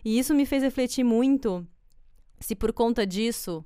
E 0.06 0.18
isso 0.18 0.34
me 0.34 0.46
fez 0.46 0.64
refletir 0.64 1.04
muito 1.04 1.66
se 2.42 2.56
por 2.56 2.74
conta 2.74 3.06
disso, 3.06 3.64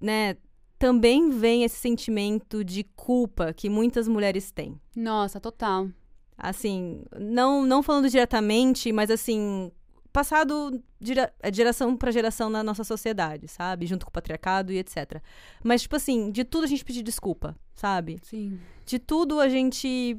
né, 0.00 0.36
também 0.78 1.30
vem 1.30 1.64
esse 1.64 1.76
sentimento 1.76 2.62
de 2.62 2.84
culpa 2.84 3.52
que 3.52 3.68
muitas 3.68 4.06
mulheres 4.06 4.50
têm. 4.50 4.78
Nossa, 4.94 5.40
total. 5.40 5.88
Assim, 6.36 7.02
não, 7.18 7.64
não 7.64 7.82
falando 7.82 8.10
diretamente, 8.10 8.92
mas 8.92 9.10
assim, 9.10 9.72
passado 10.16 10.82
de 10.98 11.08
gera- 11.12 11.30
é, 11.42 11.52
geração 11.52 11.94
para 11.94 12.10
geração 12.10 12.48
na 12.48 12.62
nossa 12.62 12.82
sociedade, 12.82 13.46
sabe? 13.48 13.84
Junto 13.86 14.06
com 14.06 14.10
o 14.10 14.12
patriarcado 14.12 14.72
e 14.72 14.78
etc. 14.78 15.20
Mas, 15.62 15.82
tipo 15.82 15.94
assim, 15.94 16.30
de 16.30 16.42
tudo 16.42 16.64
a 16.64 16.66
gente 16.66 16.82
pedir 16.84 17.02
desculpa, 17.02 17.54
sabe? 17.74 18.18
Sim. 18.22 18.58
De 18.86 18.98
tudo 18.98 19.38
a 19.38 19.48
gente 19.48 20.16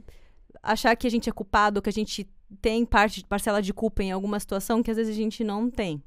achar 0.62 0.96
que 0.96 1.08
a 1.08 1.10
gente 1.10 1.28
é 1.28 1.32
culpado, 1.34 1.82
que 1.82 1.90
a 1.90 1.94
gente 1.94 2.30
tem 2.62 2.86
parte, 2.86 3.26
parcela 3.26 3.60
de 3.60 3.74
culpa 3.74 4.04
em 4.04 4.12
alguma 4.12 4.40
situação 4.40 4.84
que 4.84 4.92
às 4.92 4.98
vezes 4.98 5.14
a 5.16 5.18
gente 5.18 5.44
não 5.44 5.68
tem, 5.68 6.04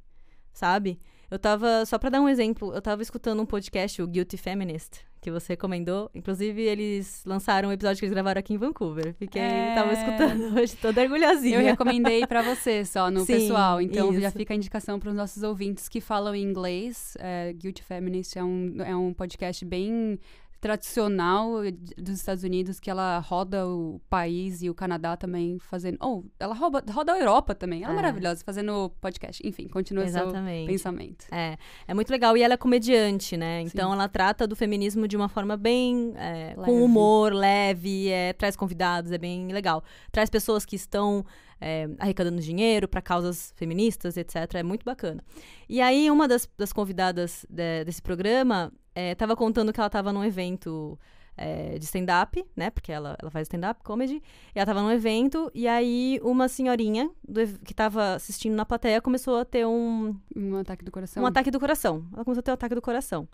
sabe? 0.53 1.01
Eu 1.29 1.39
tava, 1.39 1.85
só 1.85 1.99
pra 1.99 2.11
dar 2.11 2.21
um 2.21 2.29
exemplo, 2.29 2.73
eu 2.73 2.81
tava 2.81 3.03
escutando 3.03 3.43
um 3.43 3.47
podcast, 3.47 4.01
o 4.01 4.07
Guilty 4.07 4.37
Feminist, 4.37 5.01
que 5.21 5.31
você 5.31 5.53
recomendou. 5.53 6.11
Inclusive, 6.15 6.63
eles 6.63 7.23
lançaram 7.27 7.69
um 7.69 7.73
episódio 7.73 7.99
que 8.01 8.05
eles 8.07 8.13
gravaram 8.15 8.39
aqui 8.39 8.55
em 8.55 8.57
Vancouver. 8.57 9.15
Fiquei, 9.15 9.43
É. 9.43 9.75
tava 9.75 9.93
escutando 9.93 10.55
hoje 10.59 10.77
toda 10.77 11.03
orgulhosinha. 11.03 11.59
Eu 11.59 11.63
recomendei 11.65 12.27
pra 12.27 12.43
você 12.43 12.85
só 12.85 13.11
no 13.11 13.21
Sim, 13.21 13.35
pessoal. 13.35 13.81
Então 13.81 14.13
já 14.19 14.29
isso. 14.29 14.37
fica 14.39 14.55
a 14.55 14.57
indicação 14.57 14.99
para 14.99 15.11
os 15.11 15.15
nossos 15.15 15.43
ouvintes 15.43 15.89
que 15.89 16.01
falam 16.01 16.35
em 16.35 16.43
inglês. 16.43 17.17
É, 17.21 17.53
Guilty 17.53 17.83
Feminist 17.83 18.39
é 18.39 18.43
um, 18.45 18.77
é 18.85 18.97
um 18.97 19.13
podcast 19.13 19.65
bem 19.65 20.19
tradicional 20.61 21.63
dos 21.97 22.15
Estados 22.15 22.45
Unidos 22.45 22.79
que 22.79 22.91
ela 22.91 23.19
roda 23.19 23.67
o 23.67 23.99
país 24.11 24.63
e 24.63 24.69
o 24.69 24.75
Canadá 24.75 25.17
também 25.17 25.59
fazendo. 25.59 25.97
Oh, 26.03 26.23
ela 26.39 26.55
roda, 26.55 26.85
roda 26.93 27.15
a 27.15 27.19
Europa 27.19 27.55
também. 27.55 27.83
Ela 27.83 27.93
é, 27.93 27.95
é 27.95 27.97
maravilhosa 27.97 28.45
fazendo 28.45 28.91
podcast. 29.01 29.41
Enfim, 29.47 29.67
continua 29.69 30.05
Exatamente. 30.05 30.65
seu 30.65 30.67
pensamento. 30.67 31.27
É, 31.33 31.57
é 31.89 31.95
muito 31.95 32.11
legal. 32.11 32.37
E 32.37 32.43
ela 32.43 32.55
é 32.55 32.57
comediante, 32.59 33.39
né? 33.39 33.63
Então 33.63 33.89
Sim. 33.89 33.95
ela 33.95 34.07
trata 34.07 34.47
do 34.47 34.55
feminismo 34.55 35.09
de 35.09 35.17
uma 35.17 35.31
forma 35.31 35.57
bem. 35.57 36.13
É, 36.17 36.55
com 36.55 36.85
humor, 36.85 37.33
leve, 37.33 38.09
é, 38.09 38.35
traz 38.35 38.55
convidados, 38.55 39.13
é 39.13 39.19
bem 39.19 39.49
legal. 39.49 39.83
Traz 40.13 40.29
pessoas 40.29 40.67
que 40.67 40.77
estão. 40.77 41.25
É, 41.63 41.91
arrecadando 41.99 42.41
dinheiro 42.41 42.89
para 42.89 43.03
causas 43.03 43.53
feministas, 43.55 44.17
etc. 44.17 44.55
É 44.55 44.63
muito 44.63 44.83
bacana. 44.83 45.23
E 45.69 45.79
aí, 45.83 46.11
uma 46.11 46.27
das, 46.27 46.49
das 46.57 46.73
convidadas 46.73 47.45
de, 47.51 47.85
desse 47.85 48.01
programa 48.01 48.73
é, 48.95 49.15
contando 49.37 49.73
que 49.73 49.81
ela 49.81 49.87
estava 49.87 50.13
num 50.13 50.25
evento 50.25 50.99
é, 51.37 51.79
de 51.79 51.85
stand-up, 51.87 52.45
né? 52.55 52.71
Porque 52.71 52.93
ela, 52.93 53.17
ela 53.21 53.31
faz 53.31 53.47
stand-up 53.47 53.83
comedy. 53.83 54.17
E 54.17 54.23
ela 54.59 54.65
estava 54.65 54.83
num 54.83 54.91
evento, 54.91 55.51
e 55.55 55.67
aí 55.67 56.21
uma 56.23 56.49
senhorinha 56.49 57.11
do, 57.27 57.41
que 57.65 57.73
estava 57.73 58.15
assistindo 58.15 58.55
na 58.55 58.67
plateia 58.67 59.01
começou 59.01 59.39
a 59.39 59.45
ter 59.45 59.67
um. 59.67 60.15
Um 60.37 60.57
ataque 60.57 60.85
do 60.85 60.91
coração. 60.91 61.23
Um 61.23 61.27
ataque 61.27 61.51
do 61.51 61.59
coração. 61.59 62.05
Ela 62.13 62.25
começou 62.25 62.41
a 62.41 62.43
ter 62.43 62.51
um 62.51 62.55
ataque 62.55 62.75
do 62.75 62.83
coração. 62.83 63.27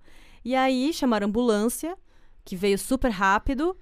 E 0.44 0.54
aí 0.54 0.92
chamaram 0.92 1.26
a 1.26 1.28
ambulância, 1.28 1.96
que 2.44 2.54
veio 2.54 2.78
super 2.78 3.10
rápido. 3.10 3.76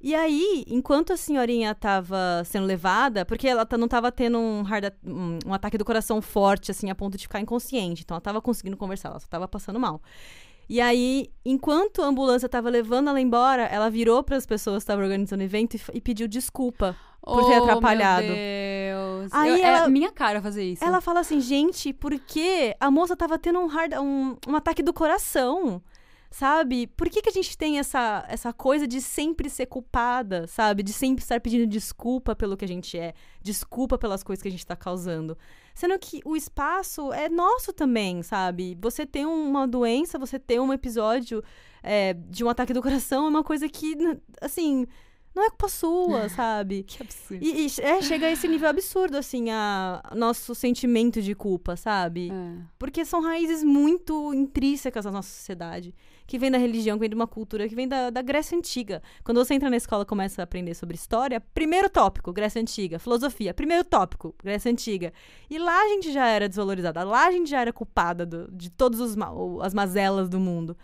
E 0.00 0.14
aí, 0.14 0.64
enquanto 0.68 1.12
a 1.12 1.16
senhorinha 1.16 1.72
estava 1.72 2.42
sendo 2.44 2.64
levada, 2.64 3.24
porque 3.24 3.48
ela 3.48 3.66
não 3.76 3.86
estava 3.86 4.12
tendo 4.12 4.38
um, 4.38 4.62
hard, 4.62 4.92
um, 5.04 5.40
um, 5.44 5.52
ataque 5.52 5.76
do 5.76 5.84
coração 5.84 6.22
forte, 6.22 6.70
assim, 6.70 6.88
a 6.88 6.94
ponto 6.94 7.18
de 7.18 7.24
ficar 7.24 7.40
inconsciente. 7.40 8.02
Então, 8.04 8.14
ela 8.14 8.20
estava 8.20 8.40
conseguindo 8.40 8.76
conversar, 8.76 9.08
ela 9.08 9.18
só 9.18 9.26
estava 9.26 9.48
passando 9.48 9.80
mal. 9.80 10.00
E 10.68 10.80
aí, 10.80 11.30
enquanto 11.44 12.02
a 12.02 12.06
ambulância 12.06 12.46
estava 12.46 12.68
levando 12.68 13.08
ela 13.08 13.20
embora, 13.20 13.62
ela 13.62 13.88
virou 13.88 14.22
para 14.22 14.36
as 14.36 14.44
pessoas 14.44 14.76
que 14.76 14.84
estavam 14.84 15.04
organizando 15.04 15.42
o 15.42 15.44
evento 15.44 15.76
e, 15.76 15.80
e 15.94 16.00
pediu 16.00 16.28
desculpa 16.28 16.94
por 17.22 17.46
ter 17.46 17.58
oh, 17.58 17.64
atrapalhado. 17.64 18.26
Meu 18.26 18.34
Deus. 18.34 19.32
Aí 19.32 19.50
Eu, 19.50 19.56
é 19.56 19.60
ela, 19.60 19.86
é 19.86 19.88
minha 19.88 20.12
cara 20.12 20.42
fazer 20.42 20.64
isso. 20.64 20.84
Ela 20.84 21.00
fala 21.00 21.20
assim, 21.20 21.40
gente, 21.40 21.92
porque 21.92 22.76
a 22.78 22.90
moça 22.90 23.14
estava 23.14 23.38
tendo 23.38 23.60
um, 23.60 23.66
hard, 23.66 23.94
um, 23.94 24.36
um 24.46 24.56
ataque 24.56 24.82
do 24.82 24.92
coração 24.92 25.82
sabe? 26.30 26.86
Por 26.88 27.08
que, 27.08 27.22
que 27.22 27.28
a 27.28 27.32
gente 27.32 27.56
tem 27.56 27.78
essa, 27.78 28.24
essa 28.28 28.52
coisa 28.52 28.86
de 28.86 29.00
sempre 29.00 29.48
ser 29.48 29.66
culpada, 29.66 30.46
sabe? 30.46 30.82
De 30.82 30.92
sempre 30.92 31.22
estar 31.22 31.40
pedindo 31.40 31.66
desculpa 31.66 32.36
pelo 32.36 32.56
que 32.56 32.64
a 32.64 32.68
gente 32.68 32.98
é, 32.98 33.14
desculpa 33.40 33.96
pelas 33.96 34.22
coisas 34.22 34.42
que 34.42 34.48
a 34.48 34.50
gente 34.50 34.60
está 34.60 34.76
causando. 34.76 35.36
Sendo 35.78 35.96
que 35.96 36.20
o 36.24 36.34
espaço 36.34 37.12
é 37.12 37.28
nosso 37.28 37.72
também, 37.72 38.20
sabe? 38.20 38.76
Você 38.80 39.06
tem 39.06 39.24
uma 39.24 39.64
doença, 39.64 40.18
você 40.18 40.36
tem 40.36 40.58
um 40.58 40.72
episódio 40.72 41.40
é, 41.84 42.14
de 42.14 42.42
um 42.42 42.48
ataque 42.48 42.72
do 42.72 42.82
coração, 42.82 43.26
é 43.26 43.28
uma 43.28 43.44
coisa 43.44 43.68
que, 43.68 43.96
assim, 44.40 44.88
não 45.34 45.44
é 45.44 45.50
culpa 45.50 45.68
sua, 45.68 46.28
sabe? 46.30 46.82
que 46.82 47.02
absurdo. 47.02 47.44
E, 47.44 47.66
e, 47.66 47.80
é, 47.80 48.02
chega 48.02 48.26
a 48.26 48.30
esse 48.30 48.48
nível 48.48 48.68
absurdo, 48.68 49.16
assim, 49.16 49.50
a, 49.50 50.02
nosso 50.14 50.54
sentimento 50.54 51.22
de 51.22 51.34
culpa, 51.34 51.76
sabe? 51.76 52.30
É. 52.30 52.62
Porque 52.78 53.04
são 53.04 53.22
raízes 53.22 53.62
muito 53.62 54.34
intrínsecas 54.34 55.04
da 55.04 55.10
nossa 55.10 55.28
sociedade 55.28 55.94
que 56.28 56.38
vem 56.38 56.50
da 56.50 56.58
religião, 56.58 56.98
que 56.98 57.00
vem 57.00 57.08
de 57.08 57.14
uma 57.14 57.26
cultura 57.26 57.66
que 57.66 57.74
vem 57.74 57.88
da, 57.88 58.10
da 58.10 58.20
Grécia 58.20 58.56
Antiga. 58.56 59.02
Quando 59.24 59.42
você 59.42 59.54
entra 59.54 59.70
na 59.70 59.78
escola 59.78 60.02
e 60.02 60.06
começa 60.06 60.42
a 60.42 60.44
aprender 60.44 60.74
sobre 60.74 60.94
história, 60.94 61.40
primeiro 61.40 61.88
tópico, 61.88 62.34
Grécia 62.34 62.60
Antiga. 62.60 62.98
Filosofia, 62.98 63.54
primeiro 63.54 63.82
tópico, 63.82 64.34
Grécia 64.42 64.70
Antiga. 64.70 65.10
E 65.48 65.58
lá 65.58 65.84
a 65.84 65.88
gente 65.88 66.12
já 66.12 66.26
era 66.26 66.46
desvalorizada, 66.46 67.02
lá 67.02 67.28
a 67.28 67.32
gente 67.32 67.48
já 67.48 67.62
era 67.62 67.72
culpada 67.72 68.26
do, 68.26 68.46
de 68.52 68.68
todas 68.68 69.00
as 69.00 69.72
mazelas 69.72 70.28
do 70.28 70.38
mundo. 70.38 70.76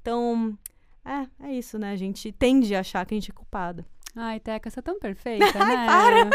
Então, 0.00 0.56
é, 1.04 1.48
é 1.48 1.52
isso, 1.52 1.80
né? 1.80 1.90
A 1.90 1.96
gente 1.96 2.30
tende 2.30 2.72
a 2.72 2.80
achar 2.80 3.04
que 3.04 3.12
a 3.12 3.16
gente 3.16 3.32
é 3.32 3.34
culpada. 3.34 3.84
Ai, 4.14 4.38
Teca, 4.40 4.68
você 4.68 4.78
é 4.78 4.82
tão 4.82 4.98
perfeita, 5.00 5.58
Ai, 5.58 5.76
né? 5.76 5.86
para! 5.86 6.30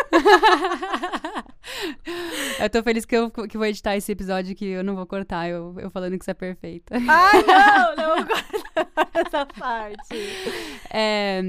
eu 2.63 2.69
tô 2.69 2.81
feliz 2.81 3.05
que 3.05 3.15
eu 3.15 3.29
que 3.29 3.57
vou 3.57 3.67
editar 3.67 3.95
esse 3.95 4.11
episódio 4.11 4.55
que 4.55 4.65
eu 4.65 4.83
não 4.83 4.95
vou 4.95 5.05
cortar 5.05 5.47
eu, 5.47 5.75
eu 5.79 5.91
falando 5.91 6.17
que 6.17 6.25
você 6.25 6.31
é 6.31 6.33
perfeita. 6.33 6.95
Ai, 6.95 7.43
não, 7.45 7.95
não 7.95 8.15
vou 8.15 8.25
cortar 8.25 9.09
essa 9.13 9.45
parte. 9.45 10.15
É, 10.89 11.41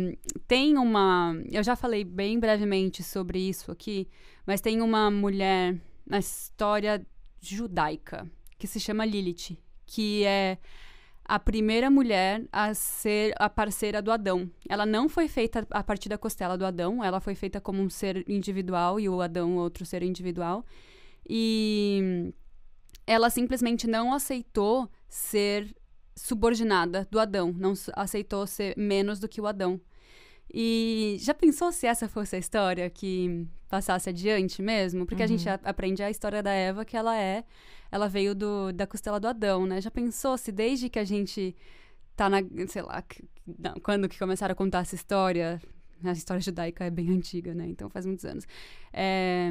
tem 0.47 0.77
uma... 0.77 1.35
Eu 1.51 1.63
já 1.63 1.75
falei 1.75 2.05
bem 2.05 2.39
brevemente 2.39 3.03
sobre 3.03 3.39
isso 3.39 3.73
aqui, 3.73 4.07
mas 4.47 4.61
tem 4.61 4.83
uma 4.83 5.11
mulher 5.11 5.77
na 6.07 6.19
história 6.19 7.05
judaica 7.41 8.29
que 8.59 8.67
se 8.67 8.81
chama 8.81 9.07
Lilith, 9.07 9.57
que 9.87 10.25
é 10.25 10.59
a 11.29 11.39
primeira 11.39 11.91
mulher 11.91 12.43
a 12.51 12.73
ser 12.73 13.35
a 13.39 13.51
parceira 13.51 14.01
do 14.01 14.11
Adão. 14.11 14.51
Ela 14.67 14.87
não 14.87 15.11
foi 15.11 15.29
feita 15.29 15.67
a 15.71 15.85
partir 15.85 16.09
da 16.09 16.17
costela 16.17 16.57
do 16.57 16.65
Adão, 16.65 17.05
ela 17.05 17.21
foi 17.21 17.35
feita 17.35 17.61
como 17.61 17.83
um 17.83 17.91
ser 17.91 18.25
individual 18.27 18.99
e 18.99 19.11
o 19.11 19.21
Adão 19.21 19.57
outro 19.57 19.85
ser 19.85 20.03
individual. 20.03 20.65
E 21.29 22.33
ela 23.07 23.29
simplesmente 23.29 23.87
não 23.87 24.15
aceitou 24.15 24.91
ser 25.07 25.77
subordinada 26.17 27.07
do 27.11 27.21
Adão, 27.21 27.53
não 27.53 27.75
aceitou 27.95 28.47
ser 28.47 28.75
menos 28.77 29.21
do 29.21 29.29
que 29.29 29.41
o 29.41 29.47
Adão. 29.47 29.79
E 30.53 31.17
já 31.21 31.35
pensou 31.35 31.71
se 31.73 31.87
essa 31.87 32.09
fosse 32.09 32.37
a 32.37 32.39
história 32.39 32.89
que 32.89 33.47
passasse 33.69 34.09
adiante 34.09 34.63
mesmo? 34.63 35.05
Porque 35.05 35.23
uhum. 35.23 35.25
a 35.25 35.29
gente 35.29 35.49
uhum. 35.49 35.59
aprende 35.63 36.03
a 36.03 36.11
história 36.11 36.43
da 36.43 36.53
Eva, 36.53 36.85
que 36.85 36.97
ela 36.97 37.17
é 37.19 37.45
ela 37.91 38.09
veio 38.09 38.35
do, 38.35 38.73
da 38.73 38.87
costela 38.87 39.19
do 39.19 39.27
Adão, 39.27 39.67
né? 39.67 39.81
Já 39.81 39.91
pensou 39.91 40.37
se 40.37 40.53
desde 40.53 40.89
que 40.89 40.99
a 40.99 41.05
gente 41.05 41.57
tá 42.15 42.29
na, 42.29 42.39
sei 42.69 42.83
lá, 42.83 43.03
não, 43.59 43.75
quando 43.83 44.09
que 44.09 44.19
começaram 44.19 44.53
a 44.53 44.57
contar 44.57 44.81
essa 44.81 44.95
história, 44.95 45.61
a 46.05 46.13
história 46.13 46.41
judaica 46.41 46.85
é 46.85 46.91
bem 46.91 47.11
antiga, 47.11 47.55
né? 47.55 47.67
Então 47.67 47.89
faz 47.89 48.05
muitos 48.05 48.25
anos. 48.25 48.47
É, 48.93 49.51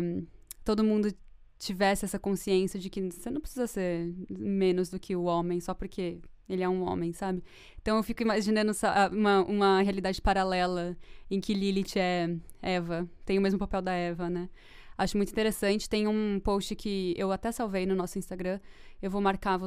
todo 0.63 0.83
mundo 0.83 1.13
tivesse 1.57 2.05
essa 2.05 2.19
consciência 2.19 2.79
de 2.79 2.89
que 2.89 3.01
você 3.01 3.31
não 3.31 3.41
precisa 3.41 3.65
ser 3.65 4.13
menos 4.29 4.89
do 4.89 4.99
que 4.99 5.15
o 5.15 5.23
homem 5.23 5.59
só 5.59 5.73
porque 5.73 6.19
ele 6.49 6.63
é 6.63 6.69
um 6.69 6.83
homem, 6.83 7.13
sabe? 7.13 7.43
Então 7.81 7.97
eu 7.97 8.03
fico 8.03 8.21
imaginando 8.21 8.71
uma, 9.11 9.43
uma 9.43 9.81
realidade 9.81 10.21
paralela 10.21 10.97
em 11.29 11.39
que 11.39 11.53
Lilith 11.53 11.97
é 11.97 12.29
Eva, 12.61 13.09
tem 13.25 13.37
o 13.37 13.41
mesmo 13.41 13.59
papel 13.59 13.81
da 13.81 13.93
Eva, 13.93 14.29
né? 14.29 14.49
Acho 14.97 15.15
muito 15.15 15.31
interessante. 15.31 15.87
Tem 15.87 16.07
um 16.07 16.39
post 16.43 16.75
que 16.75 17.13
eu 17.15 17.31
até 17.31 17.51
salvei 17.51 17.85
no 17.85 17.95
nosso 17.95 18.17
Instagram. 18.17 18.59
Eu 18.99 19.11
vou 19.11 19.21
marcar, 19.21 19.59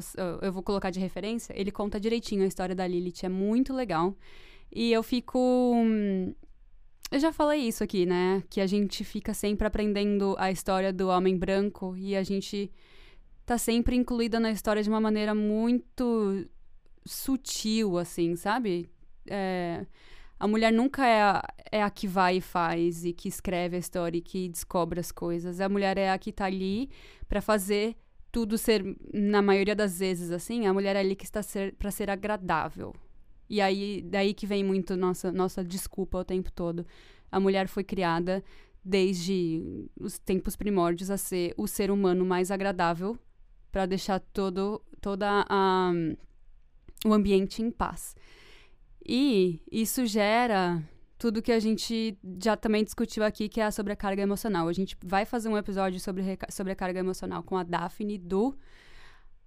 eu 0.42 0.52
vou 0.52 0.62
colocar 0.62 0.90
de 0.90 0.98
referência. 0.98 1.54
Ele 1.56 1.70
conta 1.70 2.00
direitinho 2.00 2.42
a 2.42 2.46
história 2.46 2.74
da 2.74 2.86
Lilith. 2.86 3.22
É 3.22 3.28
muito 3.28 3.72
legal. 3.72 4.16
E 4.72 4.92
eu 4.92 5.02
fico. 5.02 5.84
Eu 7.12 7.18
já 7.20 7.32
falei 7.32 7.60
isso 7.60 7.84
aqui, 7.84 8.06
né? 8.06 8.42
Que 8.50 8.60
a 8.60 8.66
gente 8.66 9.04
fica 9.04 9.32
sempre 9.32 9.66
aprendendo 9.66 10.34
a 10.36 10.50
história 10.50 10.92
do 10.92 11.08
homem 11.08 11.36
branco 11.36 11.96
e 11.96 12.16
a 12.16 12.24
gente 12.24 12.70
tá 13.46 13.56
sempre 13.56 13.96
incluída 13.96 14.40
na 14.40 14.50
história 14.50 14.82
de 14.82 14.88
uma 14.88 15.00
maneira 15.00 15.34
muito 15.34 16.44
sutil, 17.04 17.98
assim, 17.98 18.36
sabe? 18.36 18.88
É, 19.26 19.86
a 20.38 20.48
mulher 20.48 20.72
nunca 20.72 21.06
é 21.06 21.22
a, 21.22 21.42
é 21.70 21.82
a 21.82 21.90
que 21.90 22.06
vai 22.06 22.38
e 22.38 22.40
faz 22.40 23.04
e 23.04 23.12
que 23.12 23.28
escreve 23.28 23.76
a 23.76 23.78
história 23.78 24.18
e 24.18 24.22
que 24.22 24.48
descobre 24.48 24.98
as 24.98 25.12
coisas. 25.12 25.60
A 25.60 25.68
mulher 25.68 25.98
é 25.98 26.10
a 26.10 26.18
que 26.18 26.32
tá 26.32 26.46
ali 26.46 26.90
para 27.28 27.40
fazer 27.40 27.96
tudo 28.32 28.56
ser, 28.56 28.84
na 29.12 29.42
maioria 29.42 29.74
das 29.74 29.98
vezes, 29.98 30.30
assim, 30.30 30.66
a 30.66 30.72
mulher 30.72 30.96
é 30.96 31.00
ali 31.00 31.16
que 31.16 31.24
está 31.24 31.42
ser, 31.42 31.74
para 31.74 31.90
ser 31.90 32.08
agradável. 32.08 32.94
E 33.48 33.60
aí, 33.60 34.02
daí 34.02 34.32
que 34.32 34.46
vem 34.46 34.62
muito 34.62 34.96
nossa, 34.96 35.32
nossa 35.32 35.64
desculpa 35.64 36.18
o 36.18 36.24
tempo 36.24 36.52
todo. 36.52 36.86
A 37.30 37.40
mulher 37.40 37.66
foi 37.66 37.82
criada 37.82 38.42
desde 38.84 39.88
os 39.98 40.18
tempos 40.18 40.56
primórdios 40.56 41.10
a 41.10 41.16
ser 41.16 41.52
o 41.56 41.66
ser 41.66 41.90
humano 41.90 42.24
mais 42.24 42.50
agradável 42.50 43.18
para 43.70 43.86
deixar 43.86 44.20
todo 44.20 44.80
toda 45.00 45.44
a, 45.48 45.92
o 47.04 47.12
ambiente 47.12 47.62
em 47.62 47.70
paz. 47.70 48.14
E 49.06 49.60
isso 49.70 50.06
gera 50.06 50.82
tudo 51.18 51.42
que 51.42 51.52
a 51.52 51.60
gente 51.60 52.18
já 52.42 52.56
também 52.56 52.82
discutiu 52.82 53.22
aqui, 53.22 53.48
que 53.48 53.60
é 53.60 53.64
a 53.64 53.70
sobrecarga 53.70 54.22
emocional. 54.22 54.68
A 54.68 54.72
gente 54.72 54.96
vai 55.04 55.24
fazer 55.24 55.48
um 55.48 55.56
episódio 55.56 56.00
sobre 56.00 56.38
sobrecarga 56.48 56.98
emocional 56.98 57.42
com 57.42 57.56
a 57.56 57.62
Daphne 57.62 58.18
do. 58.18 58.56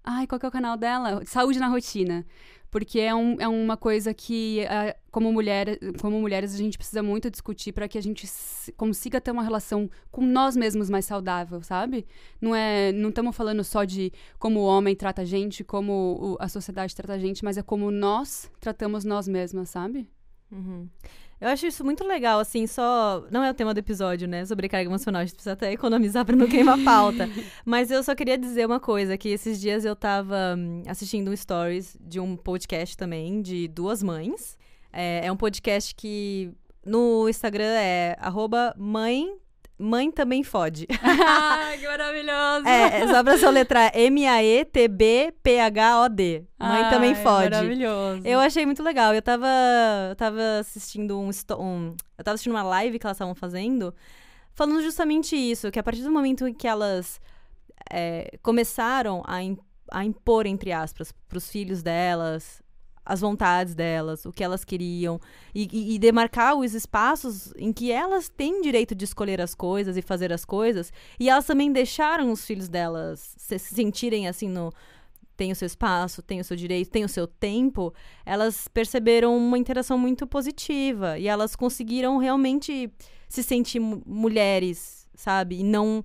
Ai, 0.04 0.28
qual 0.28 0.40
que 0.40 0.46
é 0.46 0.50
o 0.50 0.52
canal 0.52 0.76
dela? 0.78 1.24
Saúde 1.26 1.60
na 1.60 1.68
Rotina 1.68 2.26
porque 2.74 3.00
é, 3.00 3.14
um, 3.14 3.40
é 3.40 3.48
uma 3.48 3.78
coisa 3.78 4.16
que, 4.16 4.66
uh, 4.66 5.00
como, 5.12 5.32
mulher, 5.32 5.78
como 6.02 6.20
mulheres, 6.20 6.56
a 6.56 6.58
gente 6.58 6.76
precisa 6.76 7.04
muito 7.04 7.30
discutir 7.30 7.72
para 7.72 7.88
que 7.88 8.00
a 8.00 8.02
gente 8.02 8.28
consiga 8.76 9.22
ter 9.22 9.30
uma 9.30 9.44
relação 9.44 9.88
com 10.10 10.26
nós 10.26 10.56
mesmos 10.58 10.90
mais 10.90 11.06
saudável, 11.06 11.62
sabe? 11.62 12.04
Não 12.42 12.56
é, 12.56 12.92
não 12.92 13.10
estamos 13.10 13.36
falando 13.36 13.64
só 13.64 13.84
de 13.84 14.12
como 14.40 14.62
o 14.62 14.64
homem 14.66 14.96
trata 14.96 15.22
a 15.22 15.26
gente, 15.26 15.64
como 15.64 16.36
a 16.40 16.50
sociedade 16.50 16.96
trata 16.96 17.14
a 17.14 17.20
gente, 17.20 17.46
mas 17.46 17.60
é 17.60 17.62
como 17.62 17.92
nós 17.92 18.50
tratamos 18.60 19.06
nós 19.06 19.28
mesmas, 19.28 19.70
sabe? 19.70 20.10
Uhum. 20.52 20.90
Eu 21.44 21.50
acho 21.50 21.68
isso 21.68 21.84
muito 21.84 22.08
legal, 22.08 22.40
assim, 22.40 22.66
só. 22.66 23.22
Não 23.30 23.44
é 23.44 23.52
o 23.52 23.54
tema 23.54 23.74
do 23.74 23.78
episódio, 23.78 24.30
né? 24.30 24.46
Sobre 24.46 24.70
carga 24.70 24.90
emocional. 24.90 25.22
A 25.22 25.26
gente 25.26 25.34
precisa 25.34 25.52
até 25.52 25.74
economizar 25.74 26.24
pra 26.24 26.38
não 26.38 26.48
queimar 26.48 26.82
pauta. 26.86 27.30
Mas 27.66 27.92
eu 27.92 28.02
só 28.02 28.16
queria 28.16 28.38
dizer 28.38 28.66
uma 28.66 28.80
coisa: 28.80 29.18
que 29.18 29.28
esses 29.28 29.60
dias 29.60 29.84
eu 29.84 29.94
tava 29.94 30.56
hum, 30.58 30.84
assistindo 30.88 31.30
um 31.30 31.36
stories 31.36 31.98
de 32.00 32.18
um 32.18 32.38
podcast 32.38 32.96
também, 32.96 33.42
de 33.42 33.68
duas 33.68 34.02
mães. 34.02 34.58
É, 34.94 35.26
é 35.26 35.32
um 35.34 35.36
podcast 35.36 35.94
que 35.94 36.50
no 36.86 37.28
Instagram 37.28 37.74
é 37.78 38.16
arroba 38.22 38.74
mãe 38.78 39.36
Mãe 39.78 40.12
também 40.12 40.44
fode. 40.44 40.86
que 40.88 41.88
maravilhoso! 41.88 42.68
É, 42.68 43.02
é 43.02 43.08
só 43.08 43.24
pra 43.24 43.38
soletrar 43.38 43.92
M-A-E-T-B-P-H-O-D. 43.96 44.86
Mãe 46.60 46.90
também 46.90 47.14
fode. 47.16 47.50
Maravilhoso. 47.50 48.22
Eu 48.24 48.40
achei 48.40 48.66
muito 48.66 48.82
legal. 48.82 49.14
Eu 49.14 49.22
tava, 49.22 49.48
eu 50.10 50.16
tava 50.16 50.42
assistindo 50.60 51.20
um, 51.20 51.30
um. 51.60 51.96
Eu 52.18 52.24
tava 52.24 52.36
assistindo 52.36 52.54
uma 52.54 52.64
live 52.64 52.98
que 52.98 53.06
elas 53.06 53.18
estavam 53.18 53.36
fazendo, 53.36 53.94
falando 54.54 54.82
justamente 54.82 55.36
isso: 55.36 55.70
que 55.70 55.80
a 55.80 55.84
partir 55.84 56.04
do 56.04 56.12
momento 56.12 56.48
em 56.48 56.54
que 56.54 56.68
elas 56.68 57.20
é, 57.92 58.38
começaram 58.42 59.22
a, 59.26 59.40
a 59.92 60.06
impor, 60.06 60.46
entre 60.46 60.72
aspas, 60.72 61.12
pros 61.28 61.50
filhos 61.50 61.84
delas, 61.84 62.63
as 63.06 63.22
vontades 63.22 63.76
delas, 63.76 64.26
o 64.26 64.32
que 64.32 64.44
elas 64.44 64.64
queriam, 64.64 65.20
e, 65.54 65.96
e, 65.96 66.00
demarcar 66.00 66.56
os 66.56 66.74
espaços 66.74 67.54
em 67.58 67.74
que 67.74 67.92
elas 67.92 68.30
têm 68.30 68.62
direito 68.62 68.96
de 68.96 69.04
escolher 69.04 69.42
as 69.42 69.54
coisas 69.54 69.98
e 69.98 70.02
fazer 70.02 70.32
as 70.32 70.46
coisas, 70.46 70.92
e 71.20 71.30
elas 71.30 71.46
também 71.46 71.72
deixaram 71.72 72.32
os 72.32 72.46
filhos 72.46 72.70
delas 72.70 73.36
se 73.38 73.60
sentirem 73.60 74.28
assim 74.28 74.48
no 74.48 74.72
tem 75.36 75.52
o 75.52 75.56
seu 75.56 75.66
espaço, 75.66 76.22
tem 76.22 76.40
o 76.40 76.44
seu 76.44 76.56
direito, 76.56 76.92
tem 76.92 77.04
o 77.04 77.10
seu 77.10 77.26
tempo, 77.26 77.92
elas 78.24 78.68
perceberam 78.68 79.36
uma 79.36 79.58
interação 79.58 79.98
muito 79.98 80.28
positiva 80.28 81.18
e 81.18 81.28
elas 81.28 81.56
conseguiram 81.56 82.18
realmente 82.18 82.92
se 83.28 83.42
sentir 83.42 83.80
mulheres, 83.80 85.08
sabe? 85.16 85.60
E 85.60 85.64
não 85.64 86.04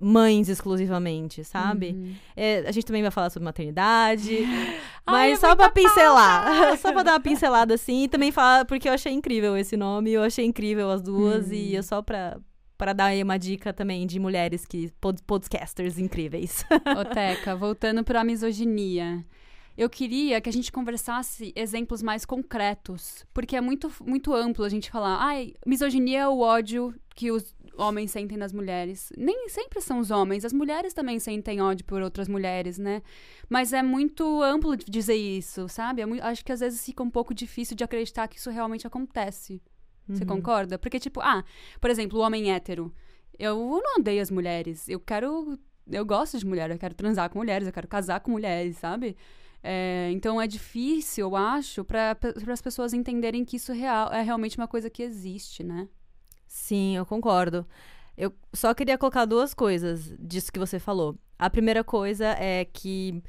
mães 0.00 0.48
exclusivamente, 0.48 1.44
sabe? 1.44 1.90
Uhum. 1.90 2.14
É, 2.34 2.64
a 2.66 2.72
gente 2.72 2.86
também 2.86 3.02
vai 3.02 3.10
falar 3.10 3.28
sobre 3.30 3.44
maternidade. 3.44 4.40
mas 5.06 5.32
Ai, 5.32 5.36
só 5.36 5.54
pra 5.54 5.68
pincelar. 5.68 6.76
só 6.80 6.92
pra 6.92 7.02
dar 7.02 7.12
uma 7.12 7.20
pincelada 7.20 7.74
assim. 7.74 8.04
E 8.04 8.08
também 8.08 8.32
falar, 8.32 8.64
porque 8.64 8.88
eu 8.88 8.92
achei 8.92 9.12
incrível 9.12 9.56
esse 9.56 9.76
nome, 9.76 10.10
eu 10.10 10.22
achei 10.22 10.44
incrível 10.44 10.90
as 10.90 11.02
duas. 11.02 11.48
Uhum. 11.48 11.52
E 11.52 11.76
é 11.76 11.82
só 11.82 12.00
pra, 12.00 12.38
para 12.78 12.94
dar 12.94 13.06
aí 13.06 13.22
uma 13.22 13.38
dica 13.38 13.74
também 13.74 14.06
de 14.06 14.18
mulheres 14.18 14.64
que 14.64 14.90
pod 15.00 15.22
podcasters 15.24 15.98
incríveis. 15.98 16.64
Ô, 16.98 17.04
Teca, 17.12 17.54
voltando 17.54 18.02
para 18.02 18.22
a 18.22 18.24
misoginia. 18.24 19.22
Eu 19.76 19.88
queria 19.88 20.40
que 20.40 20.48
a 20.48 20.52
gente 20.52 20.72
conversasse 20.72 21.52
exemplos 21.54 22.02
mais 22.02 22.24
concretos, 22.24 23.24
porque 23.32 23.56
é 23.56 23.60
muito, 23.60 23.90
muito 24.04 24.34
amplo 24.34 24.64
a 24.64 24.68
gente 24.68 24.90
falar, 24.90 25.16
ai, 25.20 25.54
misoginia 25.64 26.20
é 26.20 26.28
o 26.28 26.40
ódio 26.40 26.94
que 27.14 27.30
os 27.30 27.54
homens 27.80 28.10
sentem 28.10 28.36
nas 28.36 28.52
mulheres. 28.52 29.12
Nem 29.16 29.48
sempre 29.48 29.80
são 29.80 29.98
os 29.98 30.10
homens, 30.10 30.44
as 30.44 30.52
mulheres 30.52 30.92
também 30.92 31.18
sentem 31.18 31.60
ódio 31.60 31.84
por 31.84 32.02
outras 32.02 32.28
mulheres, 32.28 32.78
né? 32.78 33.02
Mas 33.48 33.72
é 33.72 33.82
muito 33.82 34.42
amplo 34.42 34.76
dizer 34.76 35.14
isso, 35.14 35.68
sabe? 35.68 36.02
É 36.02 36.06
muito, 36.06 36.22
acho 36.22 36.44
que 36.44 36.52
às 36.52 36.60
vezes 36.60 36.84
fica 36.84 37.02
um 37.02 37.10
pouco 37.10 37.34
difícil 37.34 37.76
de 37.76 37.82
acreditar 37.82 38.28
que 38.28 38.38
isso 38.38 38.50
realmente 38.50 38.86
acontece. 38.86 39.62
Uhum. 40.08 40.14
Você 40.14 40.24
concorda? 40.24 40.78
Porque, 40.78 41.00
tipo, 41.00 41.20
ah, 41.20 41.42
por 41.80 41.90
exemplo, 41.90 42.18
o 42.18 42.22
homem 42.22 42.52
hétero. 42.52 42.92
Eu 43.38 43.56
não 43.82 44.00
odeio 44.00 44.20
as 44.20 44.30
mulheres. 44.30 44.88
Eu 44.88 45.00
quero. 45.00 45.58
Eu 45.90 46.04
gosto 46.04 46.38
de 46.38 46.46
mulher, 46.46 46.70
eu 46.70 46.78
quero 46.78 46.94
transar 46.94 47.30
com 47.30 47.38
mulheres, 47.38 47.66
eu 47.66 47.72
quero 47.72 47.88
casar 47.88 48.20
com 48.20 48.30
mulheres, 48.30 48.76
sabe? 48.76 49.16
É, 49.62 50.08
então 50.12 50.40
é 50.40 50.46
difícil, 50.46 51.28
eu 51.28 51.36
acho, 51.36 51.84
para 51.84 52.16
as 52.50 52.62
pessoas 52.62 52.94
entenderem 52.94 53.44
que 53.44 53.56
isso 53.56 53.72
real, 53.72 54.10
é 54.12 54.22
realmente 54.22 54.56
uma 54.56 54.68
coisa 54.68 54.88
que 54.88 55.02
existe, 55.02 55.62
né? 55.62 55.88
Sim, 56.50 56.96
eu 56.96 57.06
concordo. 57.06 57.64
Eu 58.18 58.34
só 58.52 58.74
queria 58.74 58.98
colocar 58.98 59.24
duas 59.24 59.54
coisas 59.54 60.12
disso 60.18 60.52
que 60.52 60.58
você 60.58 60.80
falou. 60.80 61.16
A 61.38 61.48
primeira 61.48 61.84
coisa 61.84 62.26
é 62.26 62.64
que. 62.64 63.22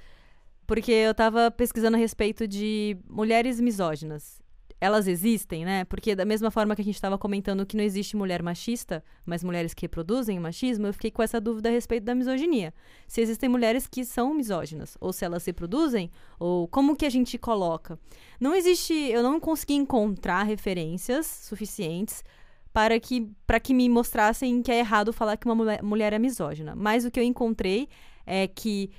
Porque 0.66 0.92
eu 0.92 1.14
tava 1.14 1.52
pesquisando 1.52 1.98
a 1.98 2.00
respeito 2.00 2.48
de 2.48 2.98
mulheres 3.08 3.60
misóginas. 3.60 4.42
Elas 4.80 5.08
existem, 5.08 5.64
né? 5.64 5.86
Porque 5.86 6.16
da 6.16 6.26
mesma 6.26 6.50
forma 6.50 6.76
que 6.76 6.82
a 6.82 6.84
gente 6.84 6.96
estava 6.96 7.16
comentando 7.16 7.64
que 7.64 7.78
não 7.78 7.84
existe 7.84 8.18
mulher 8.18 8.42
machista, 8.42 9.04
mas 9.24 9.44
mulheres 9.44 9.76
que 9.76 9.84
reproduzem 9.84 10.40
machismo, 10.40 10.88
eu 10.88 10.94
fiquei 10.94 11.12
com 11.12 11.22
essa 11.22 11.40
dúvida 11.40 11.70
a 11.70 11.72
respeito 11.72 12.06
da 12.06 12.16
misoginia. 12.16 12.74
Se 13.08 13.22
existem 13.22 13.48
mulheres 13.48 13.86
que 13.86 14.04
são 14.04 14.34
misóginas, 14.34 14.98
ou 15.00 15.14
se 15.14 15.24
elas 15.24 15.46
reproduzem, 15.46 16.10
ou 16.40 16.68
como 16.68 16.96
que 16.96 17.06
a 17.06 17.12
gente 17.12 17.38
coloca. 17.38 18.00
Não 18.40 18.56
existe, 18.56 18.96
eu 18.96 19.22
não 19.22 19.40
consegui 19.40 19.76
encontrar 19.76 20.42
referências 20.42 21.28
suficientes 21.28 22.24
para 22.74 23.00
que, 23.00 23.30
para 23.46 23.60
que 23.60 23.74
me 23.74 23.88
mostrassem 23.90 24.62
que 24.62 24.72
é 24.72 24.80
errado 24.80 25.12
falar 25.12 25.38
que 25.38 25.46
uma 25.46 25.56
mulher, 25.56 25.84
mulher 25.84 26.14
é 26.14 26.20
misógina. 26.20 26.76
Mas 26.76 27.06
o 27.06 27.12
que 27.12 27.20
eu 27.20 27.24
encontrei 27.24 27.88
é 28.26 28.48
que 28.48 28.92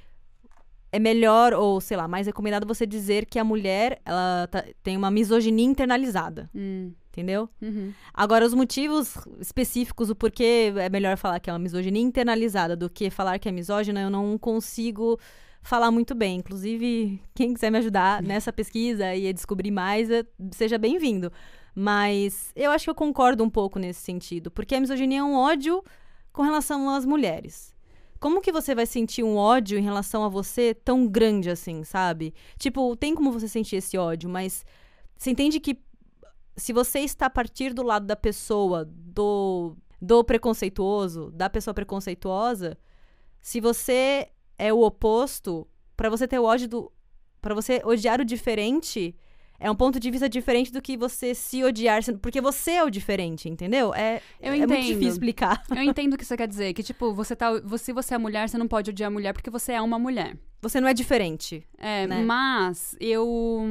é 0.91 0.99
melhor, 0.99 1.55
ou 1.55 1.81
sei 1.81 1.97
lá, 1.97 2.07
mais 2.07 2.27
recomendado 2.27 2.67
você 2.67 2.87
dizer 2.87 3.25
que 3.25 3.39
a 3.39 3.45
mulher 3.45 4.01
ela 4.05 4.47
tá, 4.51 4.63
tem 4.83 4.97
uma 4.97 5.11
misoginia 5.11 5.65
internalizada. 5.65 6.51
Hum. 6.55 6.93
Entendeu? 7.09 7.47
Uhum. 7.61 7.93
Agora, 8.15 8.45
os 8.47 8.55
motivos 8.55 9.19
específicos, 9.39 10.09
o 10.09 10.17
porquê 10.17 10.73
é 10.79 10.89
melhor 10.89 11.19
falar 11.19 11.41
que 11.41 11.51
é 11.51 11.53
uma 11.53 11.59
misoginia 11.59 12.01
internalizada 12.01 12.75
do 12.75 12.89
que 12.89 13.11
falar 13.11 13.39
que 13.39 13.47
é 13.47 13.53
misógina, 13.53 14.01
eu 14.01 14.09
não 14.09 14.39
consigo 14.39 15.19
falar 15.63 15.91
muito 15.91 16.15
bem. 16.15 16.39
Inclusive, 16.39 17.21
quem 17.35 17.53
quiser 17.53 17.71
me 17.71 17.79
ajudar 17.79 18.23
nessa 18.23 18.51
pesquisa 18.51 19.15
e 19.15 19.31
descobrir 19.31 19.71
mais, 19.71 20.11
é, 20.11 20.25
seja 20.53 20.79
bem-vindo. 20.79 21.31
Mas 21.75 22.53
eu 22.55 22.71
acho 22.71 22.85
que 22.85 22.91
eu 22.91 22.95
concordo 22.95 23.43
um 23.43 23.51
pouco 23.51 23.79
nesse 23.79 24.01
sentido, 24.01 24.51
porque 24.51 24.75
a 24.75 24.81
misoginia 24.81 25.21
é 25.21 25.25
um 25.25 25.35
ódio 25.35 25.83
com 26.33 26.43
relação 26.43 26.91
às 26.91 27.05
mulheres. 27.05 27.75
Como 28.21 28.41
que 28.41 28.53
você 28.53 28.75
vai 28.75 28.87
sentir 28.87 29.23
um 29.25 29.37
ódio 29.37 29.79
em 29.79 29.83
relação 29.83 30.23
a 30.23 30.29
você 30.29 30.75
tão 30.75 31.07
grande 31.09 31.51
assim, 31.51 31.83
sabe? 31.83 32.35
Tipo, 32.59 32.95
tem 32.97 33.15
como 33.15 33.33
você 33.33 33.49
sentir 33.49 33.77
esse 33.77 33.99
ódio, 33.99 34.31
mas 34.31 34.65
você 35.17 35.31
entende 35.31 35.59
que 35.59 35.79
se 36.57 36.73
você 36.73 37.01
está 37.01 37.27
a 37.27 37.31
partir 37.31 37.73
do 37.73 37.83
lado 37.83 38.07
da 38.07 38.15
pessoa, 38.15 38.85
do, 38.85 39.77
do 40.01 40.23
preconceituoso, 40.23 41.31
da 41.33 41.49
pessoa 41.49 41.75
preconceituosa, 41.75 42.79
se 43.41 43.61
você 43.61 44.29
é 44.59 44.73
o 44.73 44.83
oposto, 44.83 45.67
para 45.97 46.09
você 46.09 46.29
ter 46.29 46.39
o 46.39 46.45
ódio 46.45 46.69
do. 46.69 46.93
para 47.41 47.55
você 47.55 47.83
odiar 47.85 48.21
o 48.21 48.25
diferente, 48.25 49.17
é 49.63 49.71
um 49.71 49.77
ponto 49.77 50.01
de 50.01 50.11
vista 50.11 50.29
diferente 50.29 50.73
do 50.73 50.83
que 50.83 50.97
você 50.97 51.37
se 51.37 51.63
odiar, 51.63 52.03
porque 52.21 52.41
você 52.41 52.73
é 52.73 52.85
o 52.85 52.91
diferente, 52.91 53.49
entendeu? 53.49 53.95
É, 53.95 54.21
eu 54.41 54.53
é 54.53 54.57
entendo. 54.57 54.71
muito 54.71 54.87
difícil 54.87 55.09
explicar. 55.09 55.63
Eu 55.71 55.83
entendo 55.85 56.15
o 56.15 56.19
que 56.19 56.25
você 56.25 56.37
quer 56.37 56.49
dizer, 56.49 56.75
que 56.75 56.83
tipo, 56.83 57.15
você 57.15 57.37
tá, 57.37 57.49
se 57.79 57.93
você 57.93 58.15
é 58.15 58.19
mulher, 58.19 58.49
você 58.49 58.59
não 58.59 58.67
pode 58.67 58.91
odiar 58.91 59.07
a 59.07 59.11
mulher 59.11 59.33
porque 59.33 59.51
você 59.51 59.73
é 59.73 59.81
uma 59.81 60.01
mulher. 60.01 60.37
Você 60.61 60.81
não 60.81 60.89
é 60.89 60.93
diferente. 60.93 61.65
É, 61.79 62.09
né? 62.09 62.25
mas 62.25 62.97
eu 63.01 63.65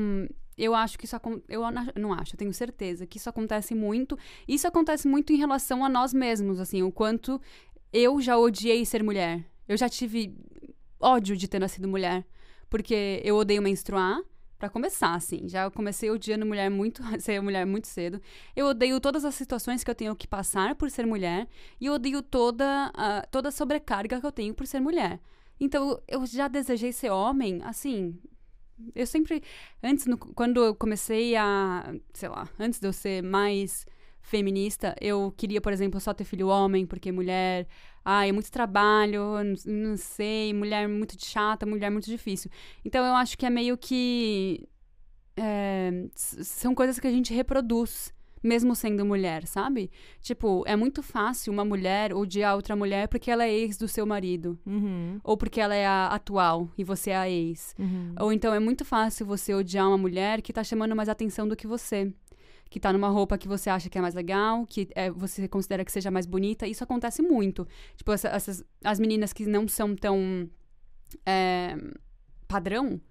eu 0.57 0.73
acho 0.73 0.97
que 0.97 1.03
isso 1.03 1.17
eu 1.49 1.61
não 1.99 2.13
acho, 2.13 2.35
eu 2.35 2.37
tenho 2.37 2.53
certeza 2.53 3.05
que 3.05 3.17
isso 3.17 3.29
acontece 3.29 3.75
muito. 3.75 4.17
Isso 4.47 4.65
acontece 4.65 5.09
muito 5.09 5.33
em 5.33 5.37
relação 5.37 5.83
a 5.83 5.89
nós 5.89 6.13
mesmos, 6.13 6.57
assim, 6.61 6.81
o 6.81 6.91
quanto 6.91 7.41
eu 7.91 8.21
já 8.21 8.37
odiei 8.37 8.85
ser 8.85 9.03
mulher. 9.03 9.43
Eu 9.67 9.75
já 9.75 9.89
tive 9.89 10.33
ódio 11.01 11.35
de 11.35 11.49
ter 11.49 11.59
nascido 11.59 11.85
mulher, 11.85 12.25
porque 12.69 13.21
eu 13.25 13.35
odeio 13.35 13.61
menstruar 13.61 14.21
para 14.61 14.69
começar, 14.69 15.15
assim. 15.15 15.49
Já 15.49 15.71
comecei 15.71 16.11
odiando 16.11 16.45
mulher 16.45 16.69
muito, 16.69 17.01
ser 17.19 17.41
mulher 17.41 17.65
muito 17.65 17.87
cedo. 17.87 18.21
Eu 18.55 18.67
odeio 18.67 19.01
todas 19.01 19.25
as 19.25 19.33
situações 19.33 19.83
que 19.83 19.89
eu 19.89 19.95
tenho 19.95 20.15
que 20.15 20.27
passar 20.27 20.75
por 20.75 20.91
ser 20.91 21.07
mulher 21.07 21.47
e 21.79 21.87
eu 21.87 21.93
odeio 21.93 22.21
toda 22.21 22.91
a, 22.93 23.23
toda 23.31 23.49
a 23.49 23.51
sobrecarga 23.51 24.21
que 24.21 24.25
eu 24.25 24.31
tenho 24.31 24.53
por 24.53 24.67
ser 24.67 24.79
mulher. 24.79 25.19
Então, 25.59 25.99
eu 26.07 26.25
já 26.27 26.47
desejei 26.47 26.93
ser 26.93 27.09
homem, 27.09 27.59
assim, 27.63 28.19
eu 28.95 29.05
sempre 29.05 29.43
antes 29.83 30.05
no, 30.05 30.17
quando 30.17 30.63
eu 30.63 30.75
comecei 30.75 31.35
a, 31.35 31.93
sei 32.13 32.29
lá, 32.29 32.47
antes 32.59 32.79
de 32.79 32.87
eu 32.87 32.93
ser 32.93 33.21
mais 33.23 33.85
feminista, 34.21 34.95
eu 35.01 35.33
queria, 35.35 35.59
por 35.59 35.73
exemplo, 35.73 35.99
só 35.99 36.13
ter 36.13 36.23
filho 36.23 36.47
homem, 36.47 36.85
porque 36.85 37.11
mulher, 37.11 37.67
ai, 38.03 38.29
é 38.29 38.31
muito 38.31 38.51
trabalho, 38.51 39.21
não, 39.43 39.55
não 39.65 39.97
sei, 39.97 40.53
mulher 40.53 40.87
muito 40.87 41.15
chata, 41.23 41.65
mulher 41.65 41.89
muito 41.89 42.05
difícil. 42.05 42.49
Então 42.83 43.05
eu 43.05 43.13
acho 43.15 43.37
que 43.37 43.45
é 43.45 43.49
meio 43.49 43.77
que. 43.77 44.67
É, 45.37 46.07
são 46.15 46.75
coisas 46.75 46.99
que 46.99 47.07
a 47.07 47.11
gente 47.11 47.33
reproduz, 47.33 48.13
mesmo 48.43 48.75
sendo 48.75 49.05
mulher, 49.05 49.45
sabe? 49.45 49.89
Tipo, 50.19 50.63
é 50.67 50.75
muito 50.75 51.01
fácil 51.01 51.53
uma 51.53 51.63
mulher 51.63 52.13
odiar 52.13 52.55
outra 52.55 52.75
mulher 52.75 53.07
porque 53.07 53.29
ela 53.29 53.45
é 53.45 53.53
ex 53.53 53.77
do 53.77 53.87
seu 53.87 54.05
marido. 54.05 54.59
Uhum. 54.65 55.19
Ou 55.23 55.37
porque 55.37 55.61
ela 55.61 55.75
é 55.75 55.85
a 55.85 56.07
atual 56.07 56.69
e 56.77 56.83
você 56.83 57.11
é 57.11 57.17
a 57.17 57.29
ex. 57.29 57.75
Uhum. 57.77 58.15
Ou 58.19 58.33
então 58.33 58.53
é 58.53 58.59
muito 58.59 58.83
fácil 58.83 59.25
você 59.25 59.53
odiar 59.53 59.87
uma 59.87 59.97
mulher 59.97 60.41
que 60.41 60.51
tá 60.51 60.63
chamando 60.63 60.95
mais 60.95 61.07
atenção 61.07 61.47
do 61.47 61.55
que 61.55 61.67
você 61.67 62.11
que 62.71 62.79
tá 62.79 62.93
numa 62.93 63.09
roupa 63.09 63.37
que 63.37 63.49
você 63.49 63.69
acha 63.69 63.89
que 63.89 63.97
é 63.97 64.01
mais 64.01 64.15
legal, 64.15 64.65
que 64.65 64.87
é, 64.95 65.11
você 65.11 65.45
considera 65.45 65.83
que 65.83 65.91
seja 65.91 66.09
mais 66.09 66.25
bonita. 66.25 66.65
Isso 66.65 66.81
acontece 66.81 67.21
muito. 67.21 67.67
Tipo, 67.97 68.13
essa, 68.13 68.29
essas, 68.29 68.63
as 68.81 68.97
meninas 68.97 69.33
que 69.33 69.45
não 69.45 69.67
são 69.67 69.93
tão 69.93 70.49
é, 71.25 71.75
padrão, 72.47 73.01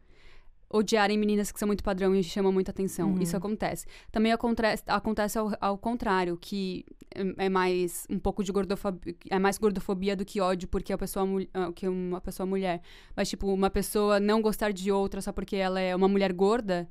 odiarem 0.73 1.18
meninas 1.18 1.53
que 1.53 1.59
são 1.59 1.66
muito 1.66 1.85
padrão 1.85 2.14
e 2.14 2.25
chamam 2.25 2.51
muita 2.51 2.70
atenção. 2.70 3.11
Uhum. 3.12 3.20
Isso 3.20 3.37
acontece. 3.37 3.85
Também 4.11 4.33
acontece, 4.33 4.83
acontece 4.87 5.38
ao, 5.38 5.53
ao 5.61 5.77
contrário, 5.77 6.38
que 6.38 6.87
é, 7.14 7.44
é 7.44 7.49
mais 7.51 8.07
um 8.09 8.18
pouco 8.18 8.42
de 8.42 8.51
gordofobia, 8.51 9.14
é 9.29 9.38
mais 9.38 9.59
gordofobia 9.59 10.16
do 10.16 10.25
que 10.25 10.40
ódio 10.40 10.68
porque 10.68 10.90
a 10.90 10.96
pessoa 10.96 11.27
ah, 11.53 11.70
que 11.70 11.87
uma 11.87 12.23
pessoa 12.23 12.46
mulher. 12.46 12.81
Mas 13.14 13.29
tipo, 13.29 13.46
uma 13.53 13.68
pessoa 13.68 14.18
não 14.18 14.40
gostar 14.40 14.73
de 14.73 14.90
outra 14.90 15.20
só 15.20 15.33
porque 15.33 15.57
ela 15.57 15.79
é 15.79 15.94
uma 15.94 16.09
mulher 16.09 16.33
gorda, 16.33 16.88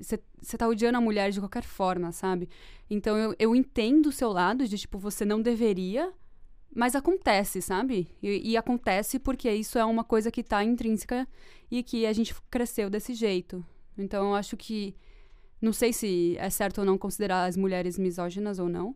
Você 0.00 0.16
é, 0.16 0.58
tá 0.58 0.66
odiando 0.66 0.98
a 0.98 1.00
mulher 1.00 1.30
de 1.30 1.40
qualquer 1.40 1.62
forma, 1.62 2.12
sabe? 2.12 2.48
Então 2.88 3.16
eu, 3.16 3.34
eu 3.38 3.54
entendo 3.54 4.06
o 4.06 4.12
seu 4.12 4.30
lado 4.30 4.66
de, 4.66 4.78
tipo, 4.78 4.98
você 4.98 5.24
não 5.24 5.42
deveria, 5.42 6.12
mas 6.74 6.94
acontece, 6.94 7.60
sabe? 7.60 8.08
E, 8.22 8.52
e, 8.52 8.56
acontece 8.56 9.18
porque 9.18 9.50
isso 9.50 9.78
é 9.78 9.84
uma 9.84 10.04
coisa 10.04 10.30
que 10.30 10.42
tá 10.42 10.62
intrínseca 10.62 11.26
e 11.70 11.82
que 11.82 12.06
a 12.06 12.12
gente 12.12 12.34
cresceu 12.50 12.90
desse 12.90 13.14
jeito. 13.14 13.64
Então 13.96 14.28
eu 14.28 14.34
acho 14.34 14.56
que. 14.56 14.94
Não 15.60 15.72
sei 15.72 15.90
se 15.90 16.36
é 16.38 16.50
certo 16.50 16.78
ou 16.78 16.84
não 16.84 16.98
considerar 16.98 17.46
as 17.46 17.56
mulheres 17.56 17.98
misóginas 17.98 18.58
ou 18.58 18.68
não, 18.68 18.94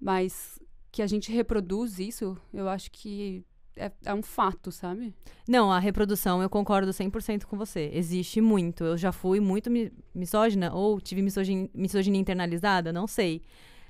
mas 0.00 0.60
que 0.92 1.02
a 1.02 1.06
gente 1.06 1.32
reproduz 1.32 1.98
isso, 1.98 2.38
eu 2.54 2.68
acho 2.68 2.92
que 2.92 3.44
é, 3.76 3.92
é, 4.04 4.14
um 4.14 4.22
fato, 4.22 4.72
sabe? 4.72 5.14
Não, 5.46 5.70
a 5.70 5.78
reprodução, 5.78 6.42
eu 6.42 6.48
concordo 6.48 6.90
100% 6.90 7.44
com 7.44 7.56
você. 7.56 7.90
Existe 7.92 8.40
muito. 8.40 8.84
Eu 8.84 8.96
já 8.96 9.12
fui 9.12 9.38
muito 9.40 9.70
mi 9.70 9.92
misógina 10.14 10.72
ou 10.74 11.00
tive 11.00 11.22
misoginia, 11.22 11.68
misoginia 11.74 12.20
internalizada, 12.20 12.92
não 12.92 13.06
sei. 13.06 13.42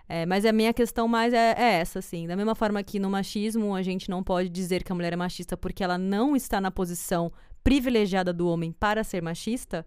É, 0.08 0.24
mas 0.24 0.44
a 0.44 0.52
minha 0.52 0.72
questão 0.72 1.08
mais 1.08 1.32
é, 1.32 1.54
é, 1.56 1.80
essa, 1.80 1.98
assim. 1.98 2.26
Da 2.26 2.36
mesma 2.36 2.54
forma 2.54 2.82
que 2.82 2.98
no 2.98 3.10
machismo 3.10 3.74
a 3.74 3.82
gente 3.82 4.10
não 4.10 4.22
pode 4.22 4.48
dizer 4.48 4.82
que 4.82 4.92
a 4.92 4.94
mulher 4.94 5.12
é 5.12 5.16
machista 5.16 5.56
porque 5.56 5.82
ela 5.82 5.98
não 5.98 6.36
está 6.36 6.60
na 6.60 6.70
posição 6.70 7.32
privilegiada 7.62 8.32
do 8.32 8.48
homem 8.48 8.70
para 8.70 9.02
ser 9.02 9.20
machista, 9.20 9.84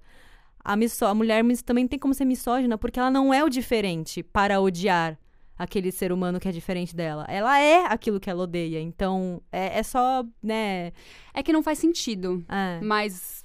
a, 0.63 0.73
a 0.73 1.13
mulher 1.13 1.43
também 1.65 1.87
tem 1.87 1.97
como 1.97 2.13
ser 2.13 2.25
misógina 2.25 2.77
porque 2.77 2.99
ela 2.99 3.09
não 3.09 3.33
é 3.33 3.43
o 3.43 3.49
diferente 3.49 4.21
para 4.21 4.59
odiar 4.59 5.17
aquele 5.59 5.91
ser 5.91 6.13
humano 6.13 6.39
que 6.39 6.47
é 6.47 6.51
diferente 6.53 6.95
dela. 6.95 7.25
Ela 7.27 7.59
é 7.59 7.85
aquilo 7.85 8.17
que 8.17 8.29
ela 8.29 8.43
odeia. 8.43 8.79
Então, 8.79 9.41
é, 9.51 9.79
é 9.79 9.83
só, 9.83 10.25
né? 10.41 10.93
É 11.33 11.43
que 11.43 11.51
não 11.51 11.61
faz 11.61 11.77
sentido. 11.77 12.43
É. 12.47 12.79
Mas 12.81 13.43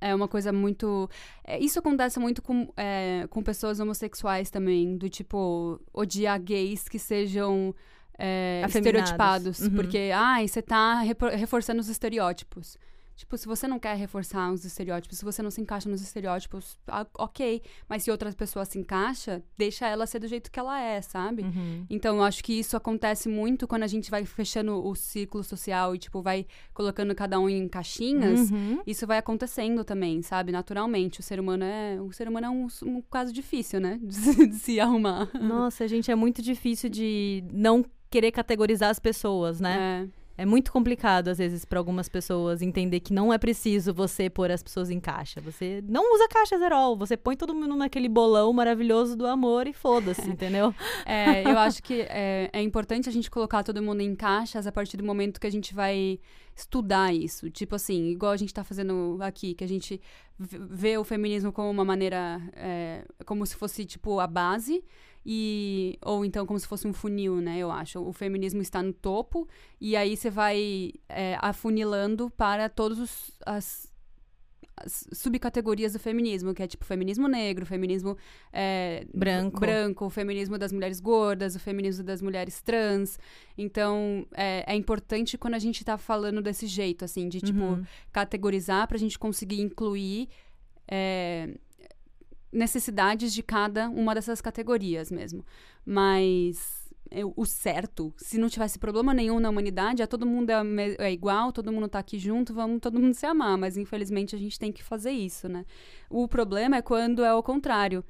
é 0.00 0.14
uma 0.14 0.26
coisa 0.26 0.50
muito. 0.50 1.08
É, 1.44 1.58
isso 1.58 1.78
acontece 1.78 2.18
muito 2.18 2.40
com, 2.40 2.72
é, 2.78 3.26
com 3.28 3.42
pessoas 3.42 3.78
homossexuais 3.78 4.50
também, 4.50 4.96
do 4.96 5.10
tipo, 5.10 5.78
odiar 5.92 6.40
gays 6.40 6.88
que 6.88 6.98
sejam. 6.98 7.74
É, 8.16 8.62
estereotipados, 8.68 9.58
uhum. 9.58 9.70
porque, 9.70 10.12
ai, 10.14 10.46
você 10.46 10.62
tá 10.62 11.00
reforçando 11.36 11.80
os 11.80 11.88
estereótipos. 11.88 12.78
Tipo, 13.16 13.36
se 13.38 13.46
você 13.46 13.68
não 13.68 13.78
quer 13.78 13.96
reforçar 13.96 14.52
os 14.52 14.64
estereótipos, 14.64 15.18
se 15.18 15.24
você 15.24 15.42
não 15.42 15.50
se 15.50 15.60
encaixa 15.60 15.88
nos 15.88 16.02
estereótipos, 16.02 16.78
ok. 17.16 17.62
Mas 17.88 18.02
se 18.02 18.10
outra 18.10 18.32
pessoa 18.32 18.64
se 18.64 18.78
encaixa, 18.78 19.42
deixa 19.56 19.86
ela 19.86 20.06
ser 20.06 20.18
do 20.18 20.26
jeito 20.26 20.50
que 20.50 20.58
ela 20.58 20.80
é, 20.80 21.00
sabe? 21.00 21.42
Uhum. 21.42 21.86
Então, 21.88 22.16
eu 22.16 22.22
acho 22.22 22.42
que 22.42 22.52
isso 22.52 22.76
acontece 22.76 23.28
muito 23.28 23.68
quando 23.68 23.84
a 23.84 23.86
gente 23.86 24.10
vai 24.10 24.24
fechando 24.24 24.84
o 24.84 24.94
ciclo 24.94 25.44
social 25.44 25.94
e, 25.94 25.98
tipo, 25.98 26.20
vai 26.22 26.46
colocando 26.72 27.14
cada 27.14 27.38
um 27.38 27.48
em 27.48 27.68
caixinhas. 27.68 28.50
Uhum. 28.50 28.82
Isso 28.86 29.06
vai 29.06 29.18
acontecendo 29.18 29.84
também, 29.84 30.20
sabe? 30.22 30.50
Naturalmente. 30.50 31.20
O 31.20 31.22
ser 31.22 31.38
humano 31.38 31.64
é, 31.64 32.00
o 32.00 32.12
ser 32.12 32.28
humano 32.28 32.46
é 32.46 32.50
um, 32.50 32.66
um 32.82 33.00
caso 33.02 33.32
difícil, 33.32 33.80
né? 33.80 34.00
De, 34.02 34.48
de 34.48 34.54
se 34.56 34.80
arrumar. 34.80 35.30
Nossa, 35.40 35.86
gente, 35.86 36.10
é 36.10 36.14
muito 36.14 36.42
difícil 36.42 36.90
de 36.90 37.44
não 37.52 37.84
querer 38.10 38.32
categorizar 38.32 38.90
as 38.90 38.98
pessoas, 38.98 39.60
né? 39.60 40.08
É. 40.08 40.23
É 40.36 40.44
muito 40.44 40.72
complicado, 40.72 41.28
às 41.28 41.38
vezes, 41.38 41.64
para 41.64 41.78
algumas 41.78 42.08
pessoas 42.08 42.60
entender 42.60 42.98
que 43.00 43.12
não 43.12 43.32
é 43.32 43.38
preciso 43.38 43.94
você 43.94 44.28
pôr 44.28 44.50
as 44.50 44.62
pessoas 44.62 44.90
em 44.90 44.98
caixa. 44.98 45.40
Você 45.40 45.82
não 45.86 46.12
usa 46.14 46.26
caixa 46.28 46.58
zero, 46.58 46.96
você 46.96 47.16
põe 47.16 47.36
todo 47.36 47.54
mundo 47.54 47.76
naquele 47.76 48.08
bolão 48.08 48.52
maravilhoso 48.52 49.16
do 49.16 49.26
amor 49.26 49.68
e 49.68 49.72
foda-se, 49.72 50.26
entendeu? 50.28 50.74
É, 51.06 51.48
eu 51.48 51.56
acho 51.58 51.80
que 51.82 52.00
é, 52.08 52.50
é, 52.52 52.60
importante 52.60 53.08
a 53.08 53.12
gente 53.12 53.30
colocar 53.30 53.62
todo 53.62 53.80
mundo 53.80 54.00
em 54.00 54.16
caixas 54.16 54.66
a 54.66 54.72
partir 54.72 54.96
do 54.96 55.04
momento 55.04 55.40
que 55.40 55.46
a 55.46 55.52
gente 55.52 55.72
vai 55.72 56.18
estudar 56.56 57.14
isso. 57.14 57.48
Tipo 57.48 57.76
assim, 57.76 58.10
igual 58.10 58.32
a 58.32 58.36
gente 58.36 58.48
está 58.48 58.64
fazendo 58.64 59.18
aqui, 59.20 59.54
que 59.54 59.62
a 59.62 59.68
gente 59.68 60.00
vê 60.36 60.98
o 60.98 61.04
feminismo 61.04 61.52
como 61.52 61.70
uma 61.70 61.84
maneira, 61.84 62.40
é, 62.54 63.04
como 63.24 63.46
se 63.46 63.54
fosse, 63.54 63.84
tipo, 63.84 64.18
a 64.18 64.26
base 64.26 64.82
e 65.24 65.98
ou 66.02 66.24
então 66.24 66.44
como 66.44 66.58
se 66.58 66.66
fosse 66.66 66.86
um 66.86 66.92
funil, 66.92 67.36
né? 67.36 67.58
Eu 67.58 67.70
acho. 67.70 68.00
O 68.00 68.12
feminismo 68.12 68.60
está 68.60 68.82
no 68.82 68.92
topo 68.92 69.48
e 69.80 69.96
aí 69.96 70.16
você 70.16 70.28
vai 70.28 70.92
é, 71.08 71.38
afunilando 71.40 72.28
para 72.30 72.68
todas 72.68 73.32
as, 73.46 73.92
as, 74.76 75.08
subcategorias 75.12 75.94
do 75.94 75.98
feminismo, 75.98 76.52
que 76.52 76.62
é 76.62 76.66
tipo 76.66 76.84
feminismo 76.84 77.26
negro, 77.26 77.64
feminismo 77.64 78.18
é, 78.52 79.06
branco, 79.14 79.60
branco, 79.60 80.04
o 80.04 80.10
feminismo 80.10 80.58
das 80.58 80.72
mulheres 80.72 81.00
gordas, 81.00 81.56
o 81.56 81.60
feminismo 81.60 82.04
das 82.04 82.20
mulheres 82.20 82.60
trans. 82.60 83.18
Então 83.56 84.26
é, 84.34 84.74
é 84.74 84.76
importante 84.76 85.38
quando 85.38 85.54
a 85.54 85.58
gente 85.58 85.80
está 85.80 85.96
falando 85.96 86.42
desse 86.42 86.66
jeito, 86.66 87.02
assim, 87.02 87.30
de 87.30 87.40
tipo 87.40 87.62
uhum. 87.62 87.84
categorizar 88.12 88.86
para 88.86 88.98
a 88.98 89.00
gente 89.00 89.18
conseguir 89.18 89.62
incluir 89.62 90.28
é, 90.86 91.48
necessidades 92.54 93.34
de 93.34 93.42
cada 93.42 93.88
uma 93.90 94.14
dessas 94.14 94.40
categorias 94.40 95.10
mesmo. 95.10 95.44
Mas 95.84 96.84
eu, 97.10 97.32
o 97.36 97.44
certo, 97.44 98.12
se 98.16 98.38
não 98.38 98.48
tivesse 98.48 98.78
problema 98.78 99.12
nenhum 99.12 99.38
na 99.38 99.50
humanidade, 99.50 100.02
é 100.02 100.06
todo 100.06 100.24
mundo 100.24 100.50
é, 100.50 100.62
é, 100.98 101.12
igual, 101.12 101.52
todo 101.52 101.72
mundo 101.72 101.88
tá 101.88 101.98
aqui 101.98 102.18
junto, 102.18 102.54
vamos 102.54 102.80
todo 102.80 102.98
mundo 102.98 103.14
se 103.14 103.26
amar. 103.26 103.58
Mas 103.58 103.76
infelizmente 103.76 104.34
a 104.34 104.38
gente 104.38 104.58
tem 104.58 104.72
que 104.72 104.82
fazer 104.82 105.10
isso, 105.10 105.48
né? 105.48 105.64
O 106.08 106.26
problema 106.26 106.76
é 106.76 106.82
quando 106.82 107.24
é 107.24 107.34
o 107.34 107.42
contrário. 107.42 108.04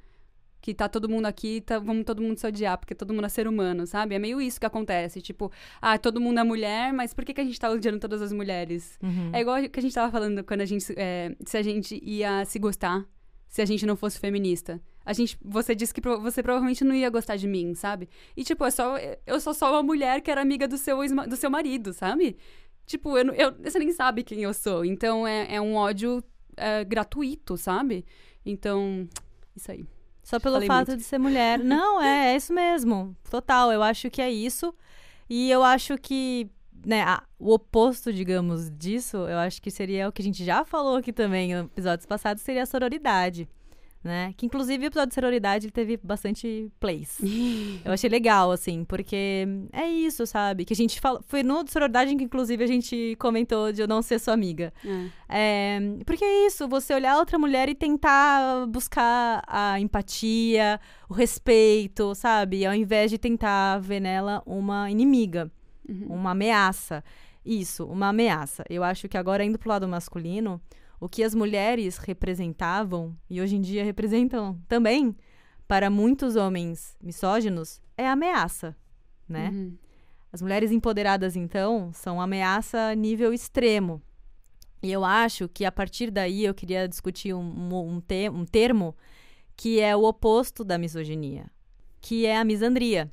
Que 0.60 0.72
tá 0.72 0.88
todo 0.88 1.10
mundo 1.10 1.26
aqui, 1.26 1.60
tá, 1.60 1.78
vamos 1.78 2.04
todo 2.06 2.22
mundo 2.22 2.38
se 2.38 2.46
odiar, 2.46 2.78
porque 2.78 2.94
todo 2.94 3.12
mundo 3.12 3.26
é 3.26 3.28
ser 3.28 3.46
humano, 3.46 3.86
sabe? 3.86 4.14
É 4.14 4.18
meio 4.18 4.40
isso 4.40 4.58
que 4.58 4.64
acontece. 4.64 5.20
Tipo, 5.20 5.52
ah, 5.78 5.98
todo 5.98 6.18
mundo 6.18 6.40
é 6.40 6.42
mulher, 6.42 6.90
mas 6.90 7.12
por 7.12 7.22
que, 7.22 7.34
que 7.34 7.40
a 7.42 7.44
gente 7.44 7.60
tá 7.60 7.68
odiando 7.68 7.98
todas 7.98 8.22
as 8.22 8.32
mulheres? 8.32 8.98
Uhum. 9.02 9.28
É 9.34 9.42
igual 9.42 9.58
que 9.68 9.78
a 9.78 9.82
gente 9.82 9.94
tava 9.94 10.10
falando 10.10 10.42
quando 10.42 10.62
a 10.62 10.64
gente. 10.64 10.90
É, 10.96 11.36
se 11.44 11.58
a 11.58 11.62
gente 11.62 12.00
ia 12.02 12.46
se 12.46 12.58
gostar 12.58 13.06
se 13.54 13.62
a 13.62 13.64
gente 13.64 13.86
não 13.86 13.94
fosse 13.94 14.18
feminista. 14.18 14.82
A 15.06 15.12
gente, 15.12 15.38
você 15.40 15.76
disse 15.76 15.94
que 15.94 16.00
você 16.00 16.42
provavelmente 16.42 16.82
não 16.82 16.92
ia 16.92 17.08
gostar 17.08 17.36
de 17.36 17.46
mim, 17.46 17.72
sabe? 17.72 18.08
E 18.36 18.42
tipo, 18.42 18.64
é 18.64 18.70
só, 18.72 18.96
eu 19.24 19.38
sou 19.38 19.54
só 19.54 19.70
uma 19.70 19.80
mulher 19.80 20.20
que 20.22 20.28
era 20.28 20.42
amiga 20.42 20.66
do 20.66 20.76
seu, 20.76 20.98
do 21.28 21.36
seu 21.36 21.48
marido, 21.48 21.92
sabe? 21.92 22.36
Tipo, 22.84 23.16
eu, 23.16 23.32
eu, 23.32 23.54
você 23.62 23.78
nem 23.78 23.92
sabe 23.92 24.24
quem 24.24 24.42
eu 24.42 24.52
sou. 24.52 24.84
Então 24.84 25.24
é, 25.24 25.54
é 25.54 25.60
um 25.60 25.76
ódio 25.76 26.20
é, 26.56 26.82
gratuito, 26.82 27.56
sabe? 27.56 28.04
Então, 28.44 29.08
isso 29.54 29.70
aí. 29.70 29.86
Só 30.24 30.40
pelo 30.40 30.56
Falei 30.56 30.66
fato 30.66 30.88
muito. 30.88 30.98
de 30.98 31.04
ser 31.04 31.18
mulher. 31.18 31.60
Não, 31.60 32.02
é, 32.02 32.32
é 32.32 32.36
isso 32.36 32.52
mesmo. 32.52 33.16
Total, 33.30 33.70
eu 33.70 33.84
acho 33.84 34.10
que 34.10 34.20
é 34.20 34.32
isso. 34.32 34.74
E 35.30 35.48
eu 35.48 35.62
acho 35.62 35.96
que 35.96 36.50
né, 36.84 37.02
a, 37.02 37.22
o 37.38 37.52
oposto, 37.52 38.12
digamos, 38.12 38.70
disso, 38.70 39.16
eu 39.16 39.38
acho 39.38 39.60
que 39.60 39.70
seria 39.70 40.08
o 40.08 40.12
que 40.12 40.22
a 40.22 40.24
gente 40.24 40.44
já 40.44 40.64
falou 40.64 40.96
aqui 40.96 41.12
também 41.12 41.52
em 41.52 41.58
episódios 41.60 42.06
passados, 42.06 42.42
seria 42.42 42.62
a 42.62 42.66
sororidade. 42.66 43.48
Né? 44.02 44.34
Que 44.36 44.44
inclusive 44.44 44.84
o 44.84 44.88
episódio 44.88 45.08
de 45.08 45.14
sororidade 45.14 45.64
ele 45.64 45.72
teve 45.72 45.96
bastante 45.96 46.70
plays. 46.78 47.18
eu 47.82 47.90
achei 47.90 48.10
legal, 48.10 48.52
assim, 48.52 48.84
porque 48.84 49.48
é 49.72 49.88
isso, 49.88 50.26
sabe? 50.26 50.66
Que 50.66 50.74
a 50.74 50.76
gente 50.76 51.00
fala. 51.00 51.22
Foi 51.26 51.42
no 51.42 51.64
de 51.64 51.72
sororidade 51.72 52.14
que, 52.14 52.24
inclusive, 52.24 52.62
a 52.62 52.66
gente 52.66 53.16
comentou 53.18 53.72
de 53.72 53.80
eu 53.80 53.88
não 53.88 54.02
ser 54.02 54.18
sua 54.18 54.34
amiga. 54.34 54.74
É. 54.84 55.08
É, 55.26 55.80
porque 56.04 56.22
é 56.22 56.46
isso, 56.46 56.68
você 56.68 56.92
olhar 56.92 57.16
outra 57.16 57.38
mulher 57.38 57.70
e 57.70 57.74
tentar 57.74 58.66
buscar 58.66 59.42
a 59.46 59.80
empatia, 59.80 60.78
o 61.08 61.14
respeito, 61.14 62.14
sabe? 62.14 62.66
Ao 62.66 62.74
invés 62.74 63.10
de 63.10 63.16
tentar 63.16 63.78
ver 63.78 64.00
nela 64.00 64.42
uma 64.44 64.90
inimiga 64.90 65.50
uhum. 65.88 66.06
uma 66.08 66.30
ameaça. 66.30 67.02
Isso, 67.44 67.84
uma 67.86 68.08
ameaça. 68.08 68.64
Eu 68.68 68.82
acho 68.82 69.08
que 69.08 69.18
agora, 69.18 69.44
indo 69.44 69.58
pro 69.58 69.68
lado 69.68 69.86
masculino, 69.86 70.60
o 70.98 71.08
que 71.08 71.22
as 71.22 71.34
mulheres 71.34 71.98
representavam, 71.98 73.16
e 73.28 73.40
hoje 73.40 73.56
em 73.56 73.60
dia 73.60 73.84
representam 73.84 74.58
também, 74.66 75.14
para 75.68 75.90
muitos 75.90 76.36
homens 76.36 76.96
misóginos, 77.02 77.80
é 77.96 78.08
ameaça, 78.08 78.76
né? 79.28 79.50
Uhum. 79.50 79.76
As 80.32 80.42
mulheres 80.42 80.72
empoderadas, 80.72 81.36
então, 81.36 81.92
são 81.92 82.20
ameaça 82.20 82.94
nível 82.94 83.32
extremo. 83.32 84.02
E 84.82 84.90
eu 84.90 85.04
acho 85.04 85.48
que 85.48 85.64
a 85.64 85.72
partir 85.72 86.10
daí 86.10 86.44
eu 86.44 86.52
queria 86.52 86.88
discutir 86.88 87.32
um, 87.32 87.40
um, 87.40 87.96
um, 87.96 88.00
te 88.00 88.28
um 88.28 88.44
termo 88.44 88.94
que 89.56 89.80
é 89.80 89.96
o 89.96 90.02
oposto 90.04 90.64
da 90.64 90.76
misoginia, 90.76 91.46
que 92.00 92.26
é 92.26 92.36
a 92.36 92.44
misandria. 92.44 93.10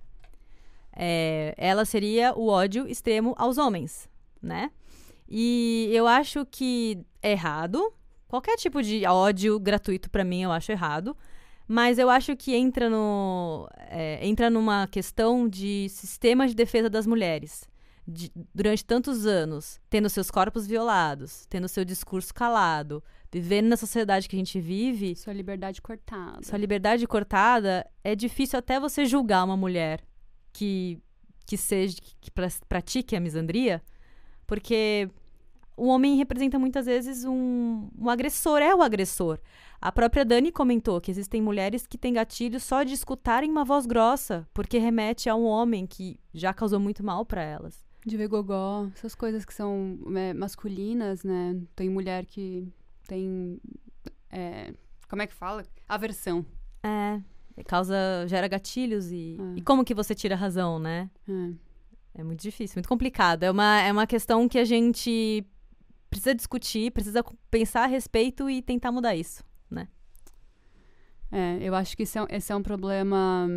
É, 0.96 1.54
ela 1.58 1.86
seria 1.86 2.34
o 2.34 2.48
ódio 2.48 2.88
extremo 2.88 3.34
aos 3.38 3.58
homens, 3.58 4.10
né? 4.42 4.72
E 5.28 5.90
eu 5.94 6.08
acho 6.08 6.46
que 6.46 7.00
é 7.22 7.32
errado. 7.32 7.94
Qualquer 8.28 8.58
tipo 8.58 8.82
de 8.84 9.06
ódio 9.06 9.60
gratuito 9.60 10.10
para 10.10 10.26
mim 10.26 10.44
eu 10.44 10.52
acho 10.52 10.72
errado. 10.72 11.16
Mas 11.68 11.98
eu 11.98 12.10
acho 12.10 12.36
que 12.36 12.54
entra, 12.54 12.90
no, 12.90 13.70
é, 13.90 14.20
entra 14.28 14.50
numa 14.50 14.88
questão 14.88 15.48
de 15.48 15.88
sistema 15.88 16.46
de 16.46 16.54
defesa 16.54 16.90
das 16.90 17.08
mulheres. 17.08 17.64
De, 18.06 18.30
durante 18.54 18.84
tantos 18.84 19.26
anos, 19.26 19.80
tendo 19.90 20.10
seus 20.10 20.30
corpos 20.30 20.68
violados, 20.68 21.46
tendo 21.50 21.70
seu 21.70 21.86
discurso 21.86 22.34
calado, 22.34 23.02
vivendo 23.32 23.68
na 23.68 23.78
sociedade 23.78 24.28
que 24.28 24.36
a 24.36 24.40
gente 24.40 24.60
vive. 24.60 25.16
Sua 25.16 25.32
liberdade 25.32 25.82
cortada. 25.82 26.44
Sua 26.44 26.58
liberdade 26.58 27.08
cortada, 27.08 27.90
é 28.04 28.16
difícil 28.16 28.60
até 28.60 28.78
você 28.78 29.06
julgar 29.06 29.46
uma 29.46 29.56
mulher 29.56 30.02
que, 30.54 31.00
que 31.46 31.58
seja 31.58 31.98
que 32.20 32.32
pratique 32.68 33.16
a 33.16 33.20
misandria, 33.20 33.82
porque 34.46 35.10
o 35.78 35.88
homem 35.88 36.16
representa 36.16 36.60
muitas 36.60 36.86
vezes 36.86 37.26
um, 37.26 37.90
um 37.98 38.10
agressor, 38.10 38.60
é 38.60 38.76
o 38.76 38.82
agressor. 38.82 39.40
A 39.82 39.92
própria 39.92 40.24
Dani 40.24 40.52
comentou 40.52 41.02
que 41.02 41.10
existem 41.10 41.42
mulheres 41.42 41.88
que 41.88 41.98
têm 41.98 42.14
gatilho 42.14 42.60
só 42.60 42.84
de 42.84 42.94
escutarem 42.94 43.50
uma 43.50 43.66
voz 43.66 43.86
grossa, 43.88 44.48
porque 44.54 44.78
remete 44.78 45.28
a 45.28 45.36
um 45.36 45.46
homem 45.46 45.88
que 45.88 46.20
já 46.34 46.54
causou 46.54 46.80
muito 46.80 47.04
mal 47.04 47.26
para 47.26 47.42
elas. 47.42 47.84
De 48.06 48.16
ver 48.16 48.28
gogó, 48.28 48.88
essas 48.96 49.16
coisas 49.16 49.44
que 49.44 49.54
são 49.54 49.98
é, 50.16 50.34
masculinas, 50.34 51.24
né? 51.24 51.60
Tem 51.76 51.90
mulher 51.90 52.26
que 52.26 52.68
tem. 53.08 53.60
É, 54.30 54.74
como 55.10 55.22
é 55.22 55.28
que 55.28 55.34
fala? 55.34 55.64
Aversão. 55.88 56.46
É. 56.84 57.22
Causa. 57.66 57.96
gera 58.28 58.48
gatilhos 58.48 59.12
e. 59.12 59.38
É. 59.40 59.60
E 59.60 59.62
como 59.62 59.84
que 59.84 59.94
você 59.94 60.14
tira 60.16 60.36
a 60.36 60.38
razão, 60.38 60.80
né? 60.80 61.10
É. 61.28 61.72
É 62.14 62.24
muito 62.24 62.42
difícil, 62.42 62.76
muito 62.76 62.90
complicado. 62.90 63.44
É 63.44 63.52
uma, 63.52 63.82
é 63.82 63.92
uma 63.92 64.06
questão 64.06 64.48
que 64.48 64.60
a 64.60 64.66
gente 64.66 65.46
precisa 66.10 66.36
discutir, 66.36 66.92
precisa 66.92 67.24
pensar 67.50 67.84
a 67.84 67.88
respeito 67.88 68.50
e 68.50 68.62
tentar 68.62 68.92
mudar 68.92 69.16
isso 69.16 69.44
né? 69.72 69.88
É, 71.32 71.58
eu 71.62 71.74
acho 71.74 71.96
que 71.96 72.04
esse 72.04 72.20
é, 72.20 72.26
esse 72.30 72.52
é 72.52 72.56
um 72.56 72.62
problema 72.62 73.50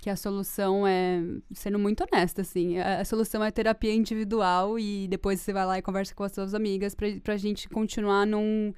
que 0.00 0.08
a 0.08 0.14
solução 0.14 0.86
é 0.86 1.20
sendo 1.52 1.78
muito 1.78 2.04
honesta, 2.04 2.42
assim. 2.42 2.78
A, 2.78 3.00
a, 3.00 3.04
solução 3.04 3.42
é 3.42 3.50
terapia 3.50 3.92
individual 3.92 4.78
e 4.78 5.08
depois 5.08 5.40
você 5.40 5.52
vai 5.52 5.66
lá 5.66 5.78
e 5.78 5.82
conversa 5.82 6.14
com 6.14 6.22
as 6.22 6.32
suas 6.32 6.54
amigas 6.54 6.94
pra, 6.94 7.08
pra 7.22 7.36
gente 7.36 7.68
continuar 7.68 8.24
não, 8.24 8.72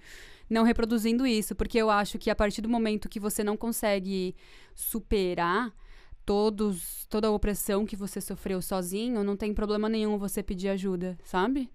não 0.50 0.64
reproduzindo 0.64 1.26
isso. 1.26 1.54
Porque 1.54 1.78
eu 1.78 1.88
acho 1.88 2.18
que 2.18 2.28
a 2.28 2.34
partir 2.34 2.60
do 2.60 2.68
momento 2.68 3.08
que 3.08 3.20
você 3.20 3.42
não 3.44 3.56
consegue 3.56 4.34
superar 4.74 5.72
todos, 6.26 7.06
toda 7.08 7.28
a 7.28 7.30
opressão 7.30 7.86
que 7.86 7.96
você 7.96 8.20
sofreu 8.20 8.60
sozinho, 8.60 9.24
não 9.24 9.36
tem 9.36 9.54
problema 9.54 9.88
nenhum 9.88 10.18
você 10.18 10.42
pedir 10.42 10.68
ajuda, 10.68 11.16
sabe? 11.24 11.70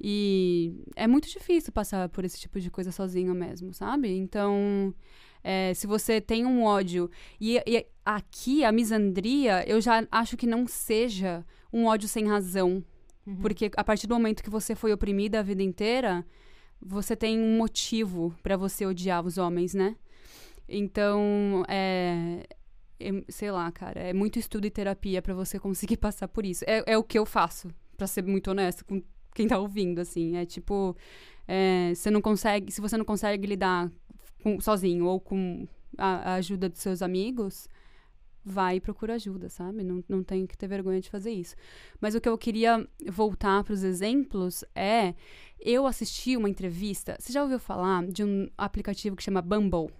E 0.00 0.84
é 0.96 1.06
muito 1.06 1.28
difícil 1.28 1.72
passar 1.72 2.08
por 2.08 2.24
esse 2.24 2.38
tipo 2.38 2.60
de 2.60 2.70
coisa 2.70 2.90
sozinho 2.90 3.34
mesmo, 3.34 3.72
sabe? 3.72 4.08
Então, 4.10 4.94
é, 5.44 5.72
se 5.74 5.86
você 5.86 6.20
tem 6.20 6.44
um 6.44 6.64
ódio. 6.64 7.10
E, 7.40 7.58
e, 7.66 7.86
aqui, 8.04 8.64
a 8.64 8.72
misandria, 8.72 9.64
eu 9.68 9.80
já 9.80 10.06
acho 10.10 10.36
que 10.36 10.46
não 10.46 10.66
seja 10.66 11.44
um 11.72 11.86
ódio 11.86 12.08
sem 12.08 12.26
razão. 12.26 12.84
Uhum. 13.26 13.36
Porque 13.36 13.70
a 13.76 13.84
partir 13.84 14.06
do 14.06 14.14
momento 14.14 14.42
que 14.42 14.50
você 14.50 14.74
foi 14.74 14.92
oprimida 14.92 15.38
a 15.38 15.42
vida 15.42 15.62
inteira, 15.62 16.26
você 16.84 17.14
tem 17.14 17.38
um 17.40 17.56
motivo 17.56 18.34
para 18.42 18.56
você 18.56 18.84
odiar 18.84 19.24
os 19.24 19.38
homens, 19.38 19.74
né? 19.74 19.96
Então, 20.68 21.64
é, 21.68 22.46
é, 22.98 23.24
sei 23.28 23.50
lá, 23.50 23.70
cara, 23.70 24.00
é 24.00 24.12
muito 24.12 24.38
estudo 24.38 24.66
e 24.66 24.70
terapia 24.70 25.20
para 25.20 25.34
você 25.34 25.58
conseguir 25.58 25.96
passar 25.98 26.28
por 26.28 26.44
isso. 26.44 26.64
É, 26.66 26.82
é 26.86 26.98
o 26.98 27.04
que 27.04 27.18
eu 27.18 27.26
faço, 27.26 27.68
para 27.96 28.06
ser 28.06 28.24
muito 28.24 28.50
honesta 28.50 28.84
com 28.84 29.02
quem 29.34 29.46
tá 29.46 29.58
ouvindo, 29.58 30.00
assim. 30.00 30.36
É 30.36 30.44
tipo, 30.44 30.96
é, 31.46 31.92
você 31.94 32.10
não 32.10 32.20
consegue, 32.20 32.72
se 32.72 32.80
você 32.80 32.96
não 32.96 33.04
consegue 33.04 33.46
lidar 33.46 33.90
com, 34.42 34.60
sozinho 34.60 35.06
ou 35.06 35.20
com 35.20 35.66
a, 35.96 36.32
a, 36.32 36.34
ajuda 36.34 36.68
dos 36.68 36.80
seus 36.80 37.02
amigos, 37.02 37.68
vai 38.44 38.76
e 38.76 38.80
procura 38.80 39.14
ajuda, 39.14 39.48
sabe? 39.48 39.82
Não, 39.84 40.02
não 40.08 40.22
tem 40.22 40.46
que 40.46 40.56
ter 40.56 40.66
vergonha 40.66 41.00
de 41.00 41.10
fazer 41.10 41.30
isso. 41.30 41.54
Mas 42.00 42.14
o 42.14 42.20
que 42.20 42.28
eu 42.28 42.36
queria 42.36 42.86
voltar 43.08 43.62
para 43.64 43.72
os 43.72 43.82
exemplos 43.82 44.64
é, 44.74 45.14
eu 45.60 45.86
assisti 45.86 46.36
uma 46.36 46.50
entrevista, 46.50 47.16
você 47.18 47.32
já 47.32 47.42
ouviu 47.42 47.58
falar 47.58 48.04
de 48.06 48.24
um 48.24 48.48
aplicativo 48.58 49.16
que 49.16 49.22
chama 49.22 49.40
Bumble? 49.40 49.92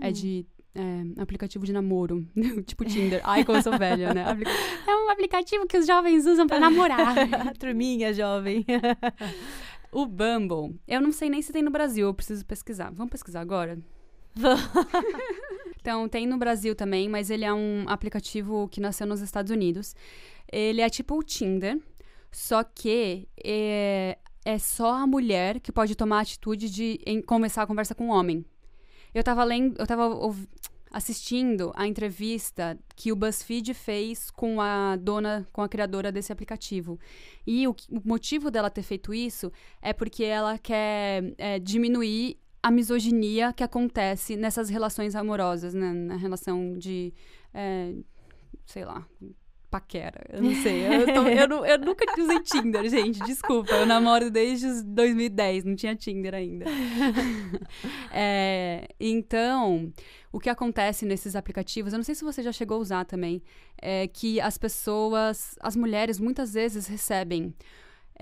É 0.00 0.06
hum. 0.06 0.08
É 0.08 0.12
de 0.12 0.46
é, 0.74 1.20
aplicativo 1.20 1.64
de 1.66 1.72
namoro, 1.72 2.26
tipo 2.64 2.84
Tinder. 2.84 3.20
Ai, 3.24 3.44
como 3.44 3.58
eu 3.58 3.62
sou 3.62 3.76
velha, 3.76 4.14
né? 4.14 4.24
É 4.86 4.96
um 4.96 5.10
aplicativo 5.10 5.66
que 5.66 5.78
os 5.78 5.86
jovens 5.86 6.26
usam 6.26 6.46
para 6.46 6.58
namorar. 6.58 7.14
Turminha 7.58 8.12
jovem. 8.12 8.64
o 9.92 10.06
Bumble, 10.06 10.78
eu 10.86 11.00
não 11.00 11.12
sei 11.12 11.28
nem 11.28 11.42
se 11.42 11.52
tem 11.52 11.62
no 11.62 11.70
Brasil, 11.70 12.06
eu 12.06 12.14
preciso 12.14 12.44
pesquisar. 12.46 12.90
Vamos 12.92 13.10
pesquisar 13.10 13.40
agora? 13.40 13.78
Então, 15.80 16.08
tem 16.08 16.26
no 16.26 16.36
Brasil 16.36 16.74
também, 16.74 17.08
mas 17.08 17.30
ele 17.30 17.44
é 17.44 17.52
um 17.52 17.84
aplicativo 17.88 18.68
que 18.68 18.80
nasceu 18.80 19.06
nos 19.06 19.20
Estados 19.20 19.50
Unidos. 19.50 19.94
Ele 20.52 20.82
é 20.82 20.90
tipo 20.90 21.16
o 21.16 21.22
Tinder, 21.22 21.80
só 22.30 22.62
que 22.62 23.26
é, 23.42 24.18
é 24.44 24.58
só 24.58 24.92
a 24.92 25.06
mulher 25.06 25.58
que 25.58 25.72
pode 25.72 25.94
tomar 25.94 26.18
a 26.18 26.22
atitude 26.22 26.68
de 26.68 27.00
em, 27.06 27.22
começar 27.22 27.62
a 27.62 27.66
conversa 27.66 27.94
com 27.94 28.08
o 28.08 28.12
homem. 28.12 28.44
Eu 29.14 29.24
tava 29.24 29.42
lendo, 29.42 29.78
eu 29.78 29.86
tava 29.86 30.06
assistindo 30.90 31.72
a 31.74 31.86
entrevista 31.86 32.78
que 32.94 33.10
o 33.10 33.16
BuzzFeed 33.16 33.72
fez 33.72 34.30
com 34.30 34.60
a 34.60 34.96
dona, 34.96 35.48
com 35.52 35.62
a 35.62 35.68
criadora 35.68 36.12
desse 36.12 36.32
aplicativo. 36.32 36.98
E 37.46 37.66
o, 37.66 37.74
o 37.88 38.02
motivo 38.04 38.50
dela 38.50 38.68
ter 38.68 38.82
feito 38.82 39.14
isso 39.14 39.50
é 39.80 39.92
porque 39.92 40.24
ela 40.24 40.58
quer 40.58 41.32
é, 41.38 41.58
diminuir 41.58 42.38
a 42.62 42.70
misoginia 42.70 43.52
que 43.52 43.62
acontece 43.62 44.36
nessas 44.36 44.68
relações 44.68 45.14
amorosas, 45.14 45.74
né? 45.74 45.92
Na 45.92 46.16
relação 46.16 46.76
de, 46.76 47.12
é, 47.54 47.94
sei 48.66 48.84
lá, 48.84 49.06
paquera. 49.70 50.20
Eu 50.28 50.42
não 50.42 50.54
sei. 50.62 50.84
Eu, 50.86 51.06
tô, 51.06 51.22
eu, 51.22 51.48
não, 51.48 51.64
eu, 51.64 51.78
nunca 51.78 52.04
usei 52.20 52.40
Tinder, 52.40 52.88
gente. 52.90 53.20
Desculpa. 53.20 53.72
Eu 53.72 53.86
namoro 53.86 54.30
desde 54.30 54.82
2010. 54.82 55.64
Não 55.64 55.76
tinha 55.76 55.94
Tinder 55.94 56.34
ainda. 56.34 56.66
é, 58.12 58.88
então, 58.98 59.92
o 60.32 60.40
que 60.40 60.50
acontece 60.50 61.06
nesses 61.06 61.36
aplicativos, 61.36 61.92
eu 61.92 61.98
não 61.98 62.04
sei 62.04 62.14
se 62.14 62.24
você 62.24 62.42
já 62.42 62.52
chegou 62.52 62.76
a 62.76 62.80
usar 62.80 63.04
também, 63.04 63.42
é 63.80 64.08
que 64.08 64.40
as 64.40 64.58
pessoas, 64.58 65.56
as 65.60 65.76
mulheres, 65.76 66.18
muitas 66.18 66.52
vezes 66.52 66.86
recebem 66.88 67.54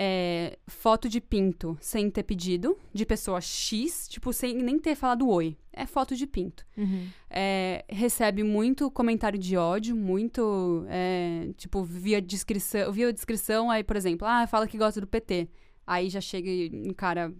é, 0.00 0.56
foto 0.68 1.08
de 1.08 1.20
pinto 1.20 1.76
sem 1.80 2.08
ter 2.08 2.22
pedido, 2.22 2.78
de 2.94 3.04
pessoa 3.04 3.40
X, 3.40 4.06
tipo, 4.08 4.32
sem 4.32 4.54
nem 4.54 4.78
ter 4.78 4.94
falado 4.94 5.28
oi. 5.28 5.56
É 5.72 5.86
foto 5.86 6.14
de 6.14 6.24
pinto. 6.24 6.64
Uhum. 6.76 7.08
É, 7.28 7.84
recebe 7.88 8.44
muito 8.44 8.92
comentário 8.92 9.36
de 9.36 9.56
ódio, 9.56 9.96
muito, 9.96 10.84
é, 10.88 11.48
tipo, 11.56 11.82
via 11.82 12.22
descrição, 12.22 12.92
via 12.92 13.12
descrição, 13.12 13.72
aí, 13.72 13.82
por 13.82 13.96
exemplo, 13.96 14.26
ah, 14.26 14.46
fala 14.46 14.68
que 14.68 14.78
gosta 14.78 15.00
do 15.00 15.06
PT. 15.06 15.48
Aí 15.84 16.08
já 16.08 16.20
chega 16.20 16.48
um 16.76 16.92
cara 16.94 17.34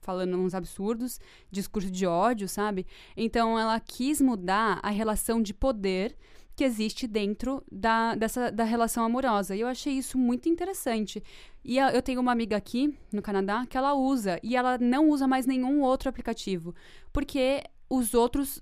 falando 0.00 0.38
uns 0.38 0.54
absurdos, 0.54 1.20
discurso 1.50 1.90
de 1.90 2.06
ódio, 2.06 2.48
sabe? 2.48 2.86
Então 3.14 3.58
ela 3.58 3.78
quis 3.78 4.22
mudar 4.22 4.80
a 4.82 4.88
relação 4.88 5.42
de 5.42 5.52
poder 5.52 6.16
que 6.56 6.64
existe 6.64 7.06
dentro 7.06 7.64
da, 7.70 8.14
dessa, 8.14 8.50
da 8.50 8.64
relação 8.64 9.04
amorosa. 9.04 9.56
E 9.56 9.60
eu 9.60 9.66
achei 9.66 9.92
isso 9.94 10.16
muito 10.16 10.48
interessante. 10.48 11.22
E 11.64 11.78
eu 11.78 12.02
tenho 12.02 12.20
uma 12.20 12.32
amiga 12.32 12.56
aqui 12.56 12.94
no 13.10 13.22
Canadá 13.22 13.64
que 13.66 13.76
ela 13.76 13.94
usa 13.94 14.38
e 14.42 14.54
ela 14.54 14.76
não 14.76 15.08
usa 15.08 15.26
mais 15.26 15.46
nenhum 15.46 15.80
outro 15.80 16.08
aplicativo, 16.10 16.74
porque 17.10 17.62
os 17.88 18.12
outros 18.12 18.60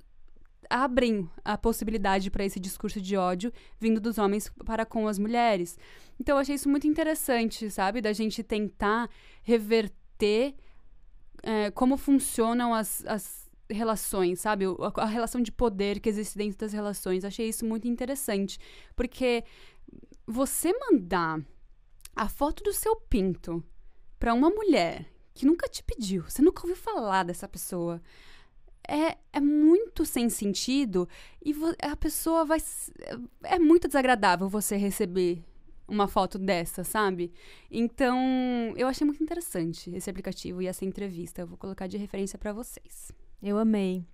abrem 0.70 1.28
a 1.44 1.58
possibilidade 1.58 2.30
para 2.30 2.44
esse 2.44 2.60
discurso 2.60 3.00
de 3.00 3.16
ódio 3.16 3.52
vindo 3.78 4.00
dos 4.00 4.18
homens 4.18 4.50
para 4.64 4.86
com 4.86 5.08
as 5.08 5.18
mulheres. 5.18 5.76
Então 6.18 6.36
eu 6.36 6.40
achei 6.40 6.54
isso 6.54 6.68
muito 6.68 6.86
interessante, 6.86 7.68
sabe, 7.70 8.00
da 8.00 8.12
gente 8.12 8.42
tentar 8.42 9.10
reverter 9.42 10.54
é, 11.42 11.70
como 11.72 11.96
funcionam 11.96 12.72
as, 12.72 13.04
as 13.06 13.50
relações, 13.68 14.40
sabe? 14.40 14.64
A, 14.64 15.02
a, 15.02 15.06
relação 15.06 15.40
de 15.40 15.50
poder 15.50 15.98
que 15.98 16.08
existe 16.08 16.38
dentro 16.38 16.58
das 16.58 16.72
relações. 16.72 17.24
Achei 17.24 17.48
isso 17.48 17.66
muito 17.66 17.88
interessante. 17.88 18.58
Porque 18.94 19.44
você 20.26 20.72
mandar 20.90 21.40
a 22.14 22.28
foto 22.28 22.62
do 22.62 22.72
seu 22.72 22.96
pinto 22.96 23.62
para 24.18 24.34
uma 24.34 24.50
mulher 24.50 25.06
que 25.34 25.46
nunca 25.46 25.68
te 25.68 25.82
pediu, 25.82 26.22
você 26.22 26.42
nunca 26.42 26.62
ouviu 26.62 26.76
falar 26.76 27.24
dessa 27.24 27.48
pessoa, 27.48 28.00
é, 28.86 29.16
é 29.32 29.40
muito 29.40 30.04
sem 30.04 30.28
sentido 30.28 31.08
e 31.44 31.54
a 31.80 31.96
pessoa 31.96 32.44
vai. 32.44 32.58
É 33.44 33.58
muito 33.58 33.86
desagradável 33.86 34.48
você 34.48 34.76
receber 34.76 35.44
uma 35.86 36.08
foto 36.08 36.38
dessa, 36.38 36.84
sabe? 36.84 37.32
Então, 37.70 38.18
eu 38.76 38.88
achei 38.88 39.06
muito 39.06 39.22
interessante 39.22 39.90
esse 39.94 40.10
aplicativo 40.10 40.62
e 40.62 40.66
essa 40.66 40.84
entrevista. 40.84 41.42
Eu 41.42 41.46
vou 41.46 41.58
colocar 41.58 41.86
de 41.86 41.96
referência 41.96 42.38
para 42.38 42.52
vocês. 42.52 43.12
Eu 43.42 43.58
amei. 43.58 44.04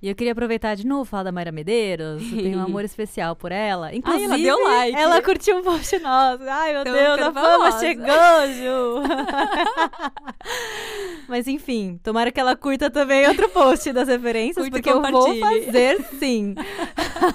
E 0.00 0.08
eu 0.08 0.14
queria 0.14 0.32
aproveitar 0.32 0.76
de 0.76 0.86
novo 0.86 1.04
falar 1.04 1.24
da 1.24 1.32
Mayra 1.32 1.50
Medeiros. 1.50 2.22
Eu 2.32 2.38
tenho 2.38 2.58
um 2.58 2.62
amor 2.62 2.82
especial 2.86 3.34
por 3.34 3.50
ela. 3.50 3.92
Inclusive, 3.92 4.24
Ai, 4.24 4.30
ela 4.30 4.38
deu 4.38 4.64
like. 4.64 4.96
Ela 4.96 5.22
curtiu 5.22 5.58
um 5.58 5.62
post 5.62 5.98
nosso. 5.98 6.44
Ai, 6.44 6.72
meu 6.72 6.84
Deus, 6.84 7.20
a 7.20 7.32
fama 7.32 7.80
chegou, 7.80 8.06
Ju. 8.54 9.02
Mas 11.28 11.48
enfim, 11.48 11.98
tomara 12.02 12.30
que 12.30 12.38
ela 12.38 12.54
curta 12.54 12.88
também 12.88 13.26
outro 13.28 13.48
post 13.48 13.92
das 13.92 14.06
referências, 14.08 14.68
porque 14.68 14.88
eu 14.88 15.02
vou 15.02 15.36
fazer 15.36 16.00
sim. 16.18 16.54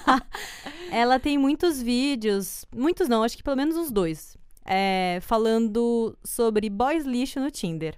ela 0.90 1.20
tem 1.20 1.38
muitos 1.38 1.82
vídeos, 1.82 2.66
muitos 2.74 3.10
não, 3.10 3.24
acho 3.24 3.36
que 3.36 3.44
pelo 3.44 3.58
menos 3.58 3.76
uns 3.76 3.92
dois, 3.92 4.38
é, 4.66 5.20
falando 5.22 6.18
sobre 6.24 6.70
boys 6.70 7.06
lixo 7.06 7.42
no 7.42 7.52
Tinder. 7.52 7.96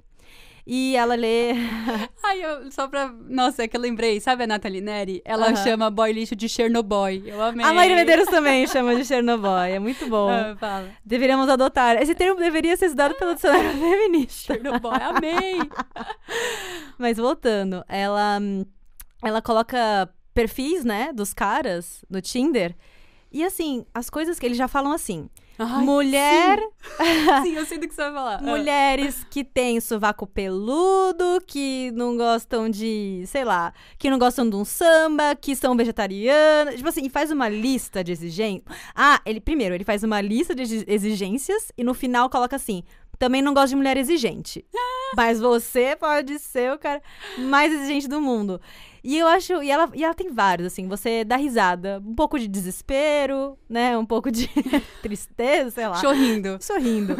E 0.68 0.96
ela 0.96 1.14
lê. 1.14 1.52
Ai, 2.24 2.44
eu, 2.44 2.72
só 2.72 2.88
pra. 2.88 3.08
Nossa, 3.30 3.64
é 3.64 3.68
que 3.68 3.78
eu 3.78 3.82
lembrei. 3.82 4.20
Sabe 4.20 4.46
a 4.46 4.48
Nathalie 4.48 4.82
Neri? 4.82 5.22
Ela 5.24 5.48
Aham. 5.48 5.56
chama 5.58 5.92
boy 5.92 6.12
lixo 6.12 6.36
de 6.36 6.50
Chernobyl. 6.50 7.24
Eu 7.28 7.40
amei. 7.40 7.64
A 7.64 7.72
Maíra 7.72 7.96
Medeiros 7.96 8.26
também 8.26 8.66
chama 8.66 8.96
de 8.96 9.06
Chernobyl. 9.06 9.58
É 9.58 9.78
muito 9.78 10.08
bom. 10.08 10.28
Ah, 10.28 10.56
fala. 10.60 10.90
Deveríamos 11.06 11.48
adotar. 11.50 12.02
Esse 12.02 12.16
termo 12.16 12.40
deveria 12.40 12.76
ser 12.78 12.86
estudado 12.86 13.14
pelo 13.14 13.36
dicionário 13.36 13.70
feminista. 13.78 14.54
Chernobyl, 14.54 14.92
amei. 14.92 15.60
Mas 16.98 17.18
voltando, 17.18 17.86
ela, 17.88 18.40
ela 19.24 19.42
coloca 19.44 20.10
perfis, 20.34 20.84
né, 20.84 21.14
dos 21.14 21.32
caras 21.34 22.04
no 22.10 22.22
Tinder. 22.22 22.76
E 23.32 23.44
assim, 23.44 23.86
as 23.94 24.10
coisas 24.10 24.40
que 24.40 24.46
eles 24.46 24.58
já 24.58 24.68
falam 24.68 24.92
assim. 24.92 25.30
Ai, 25.58 25.84
mulher, 25.84 26.60
Sim, 27.44 27.56
eu 27.56 27.66
sei 27.66 27.78
do 27.78 27.88
que 27.88 27.94
você 27.94 28.02
vai 28.04 28.14
falar. 28.14 28.36
Ah. 28.40 28.42
mulheres 28.42 29.26
que 29.30 29.44
têm 29.44 29.80
sovaco 29.80 30.28
peludo, 30.28 31.42
que 31.48 31.92
não 31.94 32.18
gostam 32.18 32.70
de, 32.70 33.24
sei 33.26 33.44
lá, 33.46 33.74
que 33.98 34.10
não 34.10 34.20
gostam 34.20 34.50
de 34.50 34.56
um 34.56 34.66
samba, 34.66 35.36
que 35.36 35.56
são 35.56 35.76
vegetarianas. 35.76 36.76
Tipo 36.76 36.90
assim, 36.90 37.06
e 37.06 37.10
faz 37.10 37.32
uma 37.32 37.48
lista 37.48 38.04
de 38.04 38.12
exigências. 38.12 38.66
Ah, 38.94 39.22
ele 39.26 39.40
primeiro, 39.40 39.74
ele 39.76 39.84
faz 39.86 40.04
uma 40.04 40.20
lista 40.22 40.54
de 40.54 40.64
exi- 40.64 40.86
exigências 40.88 41.72
e 41.78 41.84
no 41.84 41.94
final 41.94 42.30
coloca 42.30 42.56
assim: 42.56 42.84
também 43.18 43.42
não 43.42 43.54
gosto 43.54 43.70
de 43.70 43.76
mulher 43.78 43.98
exigente. 43.98 44.66
Mas 45.16 45.40
você 45.40 45.96
pode 45.96 46.38
ser 46.40 46.74
o 46.74 46.78
cara 46.80 47.02
mais 47.38 47.72
exigente 47.72 48.08
do 48.08 48.20
mundo. 48.20 48.60
E 49.08 49.20
eu 49.20 49.28
acho. 49.28 49.62
E 49.62 49.70
ela, 49.70 49.88
e 49.94 50.04
ela 50.04 50.16
tem 50.16 50.32
vários, 50.32 50.66
assim. 50.66 50.88
Você 50.88 51.24
dá 51.24 51.36
risada. 51.36 52.02
Um 52.04 52.16
pouco 52.16 52.40
de 52.40 52.48
desespero, 52.48 53.56
né? 53.70 53.96
Um 53.96 54.06
pouco 54.06 54.32
de 54.32 54.50
tristeza, 55.04 55.70
sei 55.70 55.88
lá. 55.88 56.02
Chorrindo. 56.02 56.58
Sorrindo. 56.60 57.16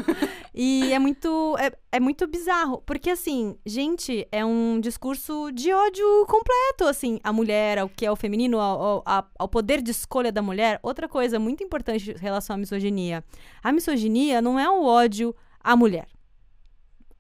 E 0.52 0.92
é 0.92 0.98
muito. 0.98 1.56
É, 1.60 1.72
é 1.92 2.00
muito 2.00 2.26
bizarro. 2.26 2.82
Porque, 2.88 3.12
assim, 3.12 3.56
gente, 3.64 4.28
é 4.32 4.44
um 4.44 4.80
discurso 4.80 5.52
de 5.52 5.72
ódio 5.72 6.26
completo, 6.28 6.86
assim. 6.90 7.20
A 7.24 7.32
mulher, 7.32 7.78
ao 7.78 7.88
que 7.88 8.04
é 8.04 8.12
o 8.12 8.16
feminino, 8.16 8.60
ao, 8.60 9.04
ao, 9.06 9.30
ao 9.38 9.48
poder 9.48 9.80
de 9.80 9.92
escolha 9.92 10.32
da 10.32 10.42
mulher. 10.42 10.80
Outra 10.82 11.08
coisa 11.08 11.38
muito 11.38 11.64
importante 11.64 12.10
em 12.10 12.18
relação 12.18 12.56
à 12.56 12.58
misoginia. 12.58 13.24
A 13.62 13.72
misoginia 13.72 14.42
não 14.42 14.58
é 14.58 14.68
um 14.68 14.84
ódio 14.84 15.36
à 15.60 15.76
mulher. 15.76 16.08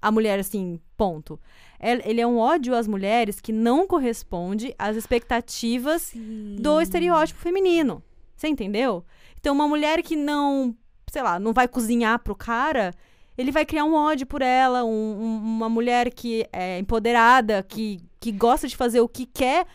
A 0.01 0.11
mulher, 0.11 0.39
assim, 0.39 0.79
ponto. 0.97 1.39
É- 1.85 2.09
Ele 2.09 2.21
é 2.21 2.27
um 2.27 2.37
ódio 2.37 2.73
às 2.75 2.87
mulheres 2.87 3.39
que 3.39 3.51
não 3.51 3.85
corresponde 3.87 4.73
às 4.77 4.95
expectativas 4.95 6.11
do 6.59 6.81
estereótipo 6.81 7.39
feminino. 7.39 8.01
Você 8.35 8.47
entendeu? 8.47 9.03
Então, 9.39 9.53
uma 9.53 9.67
mulher 9.67 10.01
que 10.01 10.15
não, 10.15 10.75
sei 11.11 11.21
lá, 11.21 11.39
não 11.39 11.53
vai 11.53 11.67
cozinhar 11.67 12.19
pro 12.19 12.35
cara, 12.35 12.93
ele 13.37 13.51
vai 13.51 13.65
criar 13.65 13.83
um 13.85 13.93
ódio 13.93 14.25
por 14.25 14.41
ela. 14.41 14.83
um- 14.83 14.89
um- 15.21 15.37
uma 15.37 15.69
mulher 15.69 16.11
que 16.13 16.45
é 16.51 16.79
empoderada, 16.79 17.61
que, 17.63 17.99
que 18.19 18.31
gosta 18.31 18.67
de 18.67 18.75
fazer 18.75 18.99
o 19.01 19.07
que 19.07 19.25
quer, 19.25 19.65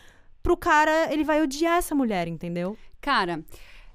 pro 0.43 0.57
cara, 0.57 1.11
ele 1.13 1.23
vai 1.23 1.41
odiar 1.41 1.77
essa 1.77 1.95
mulher, 1.95 2.27
entendeu? 2.27 2.77
Cara, 2.99 3.43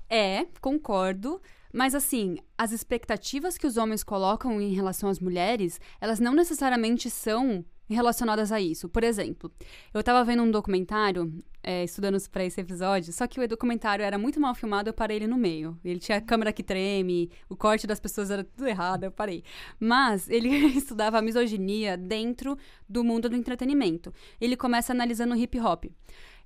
é, 0.08 0.46
concordo. 0.60 1.40
Mas 1.72 1.94
assim, 1.94 2.38
as 2.56 2.72
expectativas 2.72 3.58
que 3.58 3.66
os 3.66 3.76
homens 3.76 4.02
colocam 4.02 4.60
em 4.60 4.72
relação 4.72 5.10
às 5.10 5.20
mulheres, 5.20 5.78
elas 6.00 6.18
não 6.18 6.32
necessariamente 6.32 7.10
são 7.10 7.64
relacionadas 7.94 8.50
a 8.50 8.60
isso. 8.60 8.88
Por 8.88 9.04
exemplo, 9.04 9.50
eu 9.94 10.02
tava 10.02 10.24
vendo 10.24 10.42
um 10.42 10.50
documentário, 10.50 11.32
é, 11.62 11.84
estudando 11.84 12.16
pra 12.30 12.44
esse 12.44 12.60
episódio, 12.60 13.12
só 13.12 13.26
que 13.26 13.40
o 13.40 13.48
documentário 13.48 14.04
era 14.04 14.18
muito 14.18 14.40
mal 14.40 14.54
filmado, 14.54 14.88
eu 14.88 14.94
parei 14.94 15.18
ele 15.18 15.26
no 15.26 15.36
meio. 15.36 15.78
Ele 15.84 15.98
tinha 15.98 16.18
a 16.18 16.20
câmera 16.20 16.52
que 16.52 16.62
treme, 16.62 17.30
o 17.48 17.56
corte 17.56 17.86
das 17.86 18.00
pessoas 18.00 18.30
era 18.30 18.44
tudo 18.44 18.66
errado, 18.66 19.04
eu 19.04 19.10
parei. 19.10 19.44
Mas 19.78 20.28
ele 20.28 20.48
estudava 20.76 21.18
a 21.18 21.22
misoginia 21.22 21.96
dentro 21.96 22.56
do 22.88 23.04
mundo 23.04 23.28
do 23.28 23.36
entretenimento. 23.36 24.12
Ele 24.40 24.56
começa 24.56 24.92
analisando 24.92 25.34
o 25.34 25.36
hip 25.36 25.58
hop. 25.60 25.84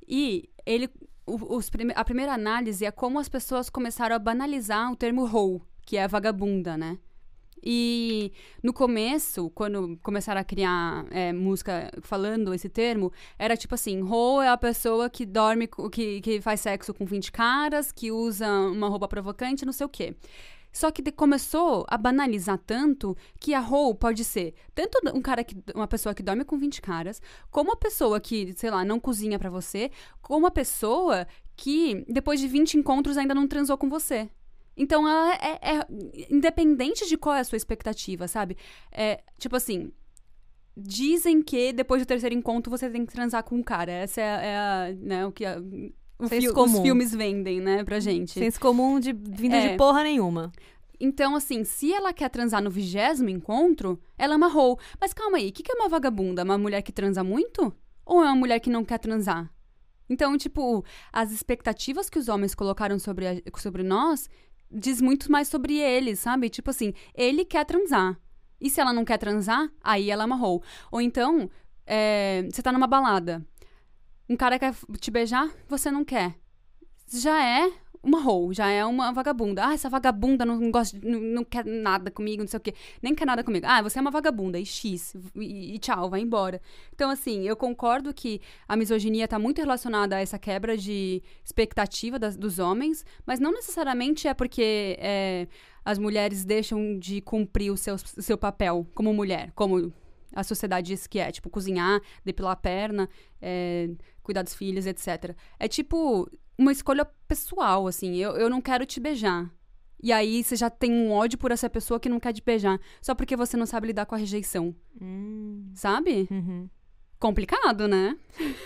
E 0.07 0.48
ele 0.66 0.90
os 1.26 1.70
a 1.94 2.05
primeira 2.05 2.33
análise 2.35 2.85
é 2.85 2.90
como 2.90 3.18
as 3.18 3.29
pessoas 3.29 3.70
começaram 3.70 4.16
a 4.16 4.18
banalizar 4.18 4.90
o 4.90 4.96
termo 4.96 5.24
hoe, 5.24 5.61
que 5.87 5.96
é 5.96 6.09
vagabunda, 6.09 6.76
né? 6.76 6.98
E 7.62 8.32
no 8.62 8.72
começo, 8.72 9.50
quando 9.50 9.98
começaram 10.02 10.40
a 10.40 10.44
criar 10.44 11.04
é, 11.10 11.32
música 11.32 11.90
falando 12.02 12.54
esse 12.54 12.68
termo, 12.68 13.12
era 13.38 13.56
tipo 13.56 13.74
assim: 13.74 14.02
hoe 14.02 14.44
é 14.44 14.48
a 14.48 14.56
pessoa 14.56 15.10
que 15.10 15.26
dorme, 15.26 15.68
que, 15.92 16.20
que 16.20 16.40
faz 16.40 16.60
sexo 16.60 16.94
com 16.94 17.04
20 17.04 17.32
caras, 17.32 17.92
que 17.92 18.10
usa 18.10 18.48
uma 18.48 18.88
roupa 18.88 19.08
provocante, 19.08 19.66
não 19.66 19.72
sei 19.72 19.86
o 19.86 19.88
quê. 19.88 20.14
Só 20.72 20.90
que 20.90 21.10
começou 21.10 21.84
a 21.88 21.96
banalizar 21.96 22.58
tanto 22.58 23.16
que 23.40 23.54
a 23.54 23.60
hoe 23.60 23.94
pode 23.94 24.22
ser 24.24 24.54
tanto 24.74 25.00
um 25.14 25.20
cara 25.20 25.42
que 25.42 25.56
uma 25.74 25.88
pessoa 25.88 26.14
que 26.14 26.22
dorme 26.22 26.44
com 26.44 26.58
20 26.58 26.80
caras, 26.80 27.20
como 27.50 27.72
a 27.72 27.76
pessoa 27.76 28.20
que, 28.20 28.52
sei 28.56 28.70
lá, 28.70 28.84
não 28.84 29.00
cozinha 29.00 29.38
pra 29.38 29.50
você, 29.50 29.90
como 30.22 30.46
a 30.46 30.50
pessoa 30.50 31.26
que 31.56 32.04
depois 32.08 32.40
de 32.40 32.46
20 32.46 32.74
encontros 32.78 33.18
ainda 33.18 33.34
não 33.34 33.48
transou 33.48 33.76
com 33.76 33.88
você. 33.88 34.30
Então 34.82 35.06
ela 35.06 35.34
é, 35.34 35.58
é- 35.76 35.86
independente 36.30 37.06
de 37.06 37.16
qual 37.18 37.34
é 37.34 37.40
a 37.40 37.44
sua 37.44 37.56
expectativa, 37.56 38.26
sabe? 38.26 38.56
É 38.90 39.22
tipo 39.38 39.54
assim, 39.54 39.92
dizem 40.76 41.42
que 41.42 41.72
depois 41.72 42.00
do 42.02 42.06
terceiro 42.06 42.34
encontro 42.34 42.70
você 42.70 42.88
tem 42.88 43.04
que 43.04 43.12
transar 43.12 43.42
com 43.44 43.56
um 43.56 43.62
cara. 43.62 43.92
Essa 43.92 44.20
é, 44.20 44.24
é 44.24 44.56
a, 44.56 44.88
né, 44.96 45.26
o 45.26 45.32
que 45.32 45.44
a- 45.44 45.58
o 46.18 46.54
comum. 46.54 46.74
os 46.76 46.80
filmes 46.80 47.14
vendem, 47.14 47.60
né, 47.60 47.84
pra 47.84 48.00
gente. 48.00 48.32
Senso 48.32 48.58
comum 48.60 48.98
de 48.98 49.12
vinda 49.12 49.56
É. 49.56 49.68
de 49.72 49.76
porra 49.76 50.02
nenhuma. 50.02 50.50
Então, 50.98 51.34
assim, 51.34 51.64
se 51.64 51.92
ela 51.92 52.12
quer 52.12 52.28
transar 52.28 52.62
no 52.62 52.70
vigésimo 52.70 53.30
encontro, 53.30 53.98
ela 54.18 54.34
amarrou. 54.34 54.78
Mas 55.00 55.12
calma 55.14 55.38
aí, 55.38 55.48
o 55.48 55.52
que, 55.52 55.62
que 55.62 55.72
é 55.72 55.74
uma 55.74 55.88
vagabunda? 55.88 56.42
Uma 56.44 56.58
mulher 56.58 56.82
que 56.82 56.92
transa 56.92 57.24
muito? 57.24 57.72
Ou 58.04 58.22
é 58.22 58.26
uma 58.26 58.36
mulher 58.36 58.60
que 58.60 58.68
não 58.70 58.84
quer 58.84 58.98
transar? 58.98 59.50
Então, 60.10 60.36
tipo, 60.36 60.84
as 61.12 61.30
expectativas 61.32 62.10
que 62.10 62.18
os 62.18 62.28
homens 62.28 62.54
colocaram 62.54 62.98
sobre, 62.98 63.26
a- 63.28 63.42
sobre 63.58 63.82
nós 63.82 64.28
diz 64.70 65.00
muito 65.00 65.30
mais 65.30 65.48
sobre 65.48 65.76
eles, 65.76 66.18
sabe? 66.20 66.48
Tipo 66.48 66.70
assim, 66.70 66.94
ele 67.14 67.44
quer 67.44 67.64
transar. 67.64 68.18
E 68.61 68.68
se 68.68 68.80
ela 68.80 68.92
não 68.92 69.04
quer 69.04 69.18
transar, 69.18 69.70
aí 69.83 70.11
ela 70.11 70.24
amarrou. 70.24 70.62
Ou 70.90 71.00
então, 71.00 71.50
é, 71.87 72.46
você 72.50 72.62
tá 72.62 72.70
numa 72.70 72.87
balada. 72.87 73.44
Um 74.28 74.37
cara 74.37 74.59
quer 74.59 74.74
te 74.98 75.11
beijar, 75.11 75.50
você 75.68 75.90
não 75.90 76.04
quer. 76.04 76.37
Já 77.09 77.44
é 77.44 77.72
uma 78.02 78.26
hoe, 78.26 78.54
já 78.54 78.68
é 78.70 78.84
uma 78.84 79.12
vagabunda. 79.12 79.66
Ah, 79.66 79.74
essa 79.74 79.88
vagabunda 79.88 80.44
não, 80.44 80.70
gosta, 80.70 80.98
não, 81.02 81.20
não 81.20 81.44
quer 81.44 81.64
nada 81.64 82.10
comigo, 82.10 82.42
não 82.42 82.48
sei 82.48 82.56
o 82.58 82.60
quê. 82.60 82.74
Nem 83.02 83.14
quer 83.14 83.26
nada 83.26 83.44
comigo. 83.44 83.66
Ah, 83.68 83.82
você 83.82 83.98
é 83.98 84.00
uma 84.00 84.10
vagabunda, 84.10 84.58
e 84.58 84.64
X, 84.64 85.14
e, 85.36 85.74
e 85.74 85.78
tchau, 85.78 86.08
vai 86.08 86.20
embora. 86.20 86.60
Então, 86.94 87.10
assim, 87.10 87.42
eu 87.46 87.54
concordo 87.56 88.12
que 88.14 88.40
a 88.66 88.76
misoginia 88.76 89.24
está 89.24 89.38
muito 89.38 89.58
relacionada 89.58 90.16
a 90.16 90.20
essa 90.20 90.38
quebra 90.38 90.76
de 90.78 91.22
expectativa 91.44 92.18
das- 92.18 92.36
dos 92.36 92.58
homens, 92.58 93.04
mas 93.26 93.38
não 93.38 93.52
necessariamente 93.52 94.26
é 94.26 94.32
porque 94.34 94.96
é, 94.98 95.46
as 95.84 95.98
mulheres 95.98 96.44
deixam 96.44 96.98
de 96.98 97.20
cumprir 97.20 97.70
o 97.70 97.76
seu, 97.76 97.96
o 97.96 98.22
seu 98.22 98.38
papel 98.38 98.86
como 98.94 99.12
mulher, 99.12 99.52
como 99.54 99.92
a 100.34 100.44
sociedade 100.44 100.86
diz 100.86 101.06
que 101.06 101.18
é, 101.18 101.30
tipo, 101.32 101.50
cozinhar, 101.50 102.00
depilar 102.24 102.52
a 102.52 102.56
perna, 102.56 103.08
é, 103.42 103.90
cuidar 104.22 104.42
dos 104.42 104.54
filhos, 104.54 104.86
etc. 104.86 105.34
É 105.58 105.66
tipo 105.66 106.30
uma 106.60 106.72
escolha 106.72 107.04
pessoal, 107.26 107.86
assim. 107.86 108.16
Eu, 108.16 108.32
eu 108.32 108.50
não 108.50 108.60
quero 108.60 108.84
te 108.84 109.00
beijar. 109.00 109.50
E 110.02 110.12
aí 110.12 110.42
você 110.44 110.56
já 110.56 110.68
tem 110.70 110.92
um 110.92 111.10
ódio 111.10 111.38
por 111.38 111.50
essa 111.50 111.68
pessoa 111.68 111.98
que 112.00 112.08
não 112.08 112.20
quer 112.20 112.32
te 112.32 112.42
beijar. 112.42 112.78
Só 113.02 113.14
porque 113.14 113.34
você 113.36 113.56
não 113.56 113.66
sabe 113.66 113.88
lidar 113.88 114.06
com 114.06 114.14
a 114.14 114.18
rejeição. 114.18 114.74
Sabe? 115.74 116.26
Uhum. 116.30 116.68
Complicado, 117.18 117.86
né? 117.86 118.16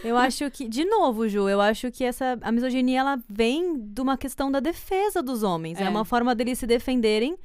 Eu 0.05 0.17
acho 0.17 0.49
que, 0.51 0.69
de 0.69 0.85
novo, 0.85 1.29
Ju, 1.29 1.49
eu 1.49 1.61
acho 1.61 1.91
que 1.91 2.05
essa 2.05 2.39
a 2.41 2.53
misoginia 2.53 3.01
ela 3.01 3.19
vem 3.29 3.77
de 3.81 4.01
uma 4.01 4.17
questão 4.17 4.51
da 4.51 4.61
defesa 4.61 5.21
dos 5.23 5.43
homens. 5.43 5.81
É, 5.81 5.85
É. 5.85 5.89
uma 5.89 6.05
forma 6.05 6.35
deles 6.37 6.59
se 6.61 6.67
defenderem 6.67 7.37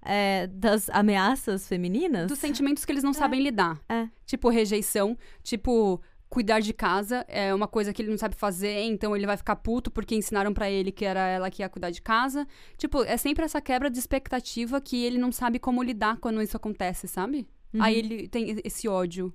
é, 0.00 0.46
das 0.46 0.88
ameaças 0.90 1.68
femininas. 1.68 2.28
Dos 2.28 2.38
sentimentos 2.38 2.84
que 2.84 2.92
eles 2.92 3.02
não 3.04 3.12
sabem 3.12 3.42
lidar. 3.42 3.78
É. 3.90 4.08
Tipo, 4.24 4.48
rejeição. 4.48 5.18
Tipo, 5.42 6.00
cuidar 6.34 6.58
de 6.58 6.72
casa 6.72 7.24
é 7.28 7.54
uma 7.54 7.68
coisa 7.68 7.92
que 7.92 8.02
ele 8.02 8.10
não 8.10 8.18
sabe 8.18 8.34
fazer, 8.34 8.82
então 8.82 9.14
ele 9.14 9.24
vai 9.24 9.36
ficar 9.36 9.54
puto 9.54 9.88
porque 9.88 10.16
ensinaram 10.16 10.52
pra 10.52 10.68
ele 10.68 10.90
que 10.90 11.04
era 11.04 11.28
ela 11.28 11.48
que 11.48 11.62
ia 11.62 11.68
cuidar 11.68 11.90
de 11.90 12.02
casa. 12.02 12.44
Tipo, 12.76 13.04
é 13.04 13.16
sempre 13.16 13.44
essa 13.44 13.60
quebra 13.60 13.88
de 13.88 14.00
expectativa 14.00 14.80
que 14.80 15.04
ele 15.04 15.16
não 15.16 15.30
sabe 15.30 15.60
como 15.60 15.80
lidar 15.80 16.18
quando 16.18 16.42
isso 16.42 16.56
acontece, 16.56 17.06
sabe? 17.06 17.46
Uhum. 17.72 17.80
Aí 17.80 17.96
ele 17.96 18.26
tem 18.26 18.60
esse 18.64 18.88
ódio, 18.88 19.32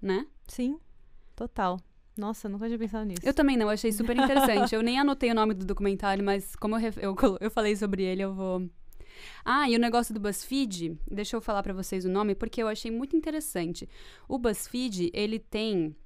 né? 0.00 0.24
Sim, 0.46 0.78
total. 1.34 1.80
Nossa, 2.16 2.48
nunca 2.48 2.66
tinha 2.66 2.78
pensado 2.78 3.04
nisso. 3.04 3.22
Eu 3.24 3.34
também 3.34 3.56
não, 3.56 3.68
achei 3.68 3.90
super 3.90 4.16
interessante. 4.16 4.72
eu 4.76 4.82
nem 4.82 5.00
anotei 5.00 5.32
o 5.32 5.34
nome 5.34 5.54
do 5.54 5.64
documentário, 5.64 6.22
mas 6.22 6.54
como 6.54 6.78
eu, 6.78 6.92
eu, 6.98 7.16
eu 7.40 7.50
falei 7.50 7.74
sobre 7.74 8.04
ele, 8.04 8.22
eu 8.22 8.32
vou. 8.32 8.70
Ah, 9.44 9.68
e 9.68 9.74
o 9.74 9.78
negócio 9.78 10.14
do 10.14 10.20
BuzzFeed, 10.20 10.96
deixa 11.10 11.34
eu 11.34 11.40
falar 11.40 11.64
pra 11.64 11.72
vocês 11.72 12.04
o 12.04 12.08
nome, 12.08 12.36
porque 12.36 12.62
eu 12.62 12.68
achei 12.68 12.92
muito 12.92 13.16
interessante. 13.16 13.88
O 14.28 14.38
BuzzFeed, 14.38 15.10
ele 15.12 15.40
tem 15.40 15.96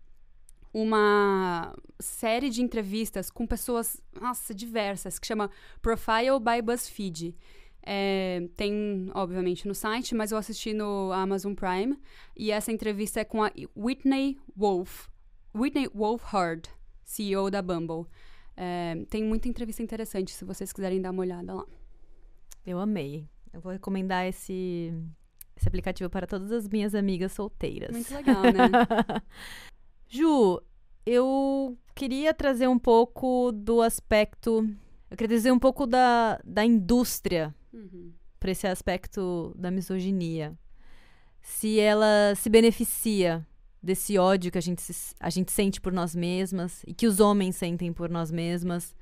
uma 0.76 1.74
série 1.98 2.50
de 2.50 2.60
entrevistas 2.60 3.30
com 3.30 3.46
pessoas, 3.46 3.98
nossa, 4.20 4.54
diversas, 4.54 5.18
que 5.18 5.26
chama 5.26 5.50
Profile 5.80 6.38
by 6.38 6.60
BuzzFeed. 6.60 7.34
É, 7.82 8.46
tem, 8.54 9.10
obviamente, 9.14 9.66
no 9.66 9.74
site, 9.74 10.14
mas 10.14 10.32
eu 10.32 10.36
assisti 10.36 10.74
no 10.74 11.10
Amazon 11.12 11.54
Prime. 11.54 11.98
E 12.36 12.50
essa 12.50 12.70
entrevista 12.70 13.20
é 13.20 13.24
com 13.24 13.42
a 13.42 13.50
Whitney 13.74 14.38
Wolf. 14.54 15.08
Whitney 15.54 15.88
Wolfhard, 15.94 16.68
CEO 17.02 17.50
da 17.50 17.62
Bumble. 17.62 18.04
É, 18.54 19.02
tem 19.08 19.24
muita 19.24 19.48
entrevista 19.48 19.82
interessante, 19.82 20.30
se 20.32 20.44
vocês 20.44 20.74
quiserem 20.74 21.00
dar 21.00 21.10
uma 21.10 21.22
olhada 21.22 21.54
lá. 21.54 21.64
Eu 22.66 22.78
amei. 22.78 23.26
Eu 23.50 23.62
vou 23.62 23.72
recomendar 23.72 24.26
esse, 24.26 24.92
esse 25.56 25.66
aplicativo 25.66 26.10
para 26.10 26.26
todas 26.26 26.52
as 26.52 26.68
minhas 26.68 26.94
amigas 26.94 27.32
solteiras. 27.32 27.92
Muito 27.92 28.12
legal, 28.12 28.42
né? 28.42 29.22
Ju, 30.08 30.60
eu 31.04 31.76
queria 31.94 32.32
trazer 32.34 32.68
um 32.68 32.78
pouco 32.78 33.50
do 33.52 33.80
aspecto. 33.82 34.68
Eu 35.10 35.16
queria 35.16 35.36
dizer 35.36 35.52
um 35.52 35.58
pouco 35.58 35.86
da, 35.86 36.40
da 36.44 36.64
indústria 36.64 37.54
Uhum. 37.72 38.12
para 38.40 38.50
esse 38.50 38.66
aspecto 38.66 39.52
da 39.56 39.70
misoginia. 39.70 40.56
Se 41.42 41.78
ela 41.78 42.34
se 42.36 42.48
beneficia 42.50 43.46
desse 43.82 44.18
ódio 44.18 44.50
que 44.50 44.58
a 44.58 44.60
gente, 44.62 44.82
se- 44.82 45.14
a 45.20 45.30
gente 45.30 45.52
sente 45.52 45.80
por 45.80 45.92
nós 45.92 46.14
mesmas 46.14 46.82
e 46.86 46.92
que 46.94 47.06
os 47.06 47.20
homens 47.20 47.54
sentem 47.56 47.92
por 47.92 48.08
nós 48.10 48.30
mesmas. 48.32 48.94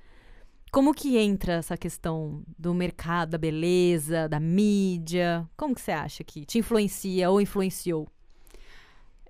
Como 0.70 0.92
que 0.92 1.16
entra 1.16 1.54
essa 1.54 1.76
questão 1.76 2.42
do 2.58 2.74
mercado, 2.74 3.30
da 3.30 3.38
beleza, 3.38 4.28
da 4.28 4.40
mídia? 4.40 5.48
Como 5.56 5.74
que 5.74 5.80
você 5.80 5.92
acha 5.92 6.24
que 6.24 6.44
te 6.44 6.58
influencia 6.58 7.30
ou 7.30 7.40
influenciou? 7.40 8.08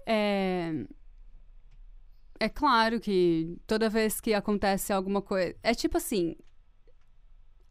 É... 0.06 0.84
é 2.40 2.48
claro 2.48 3.00
que 3.00 3.56
toda 3.66 3.88
vez 3.88 4.20
que 4.20 4.34
acontece 4.34 4.92
alguma 4.92 5.22
coisa. 5.22 5.54
É 5.62 5.74
tipo 5.74 5.96
assim. 5.96 6.36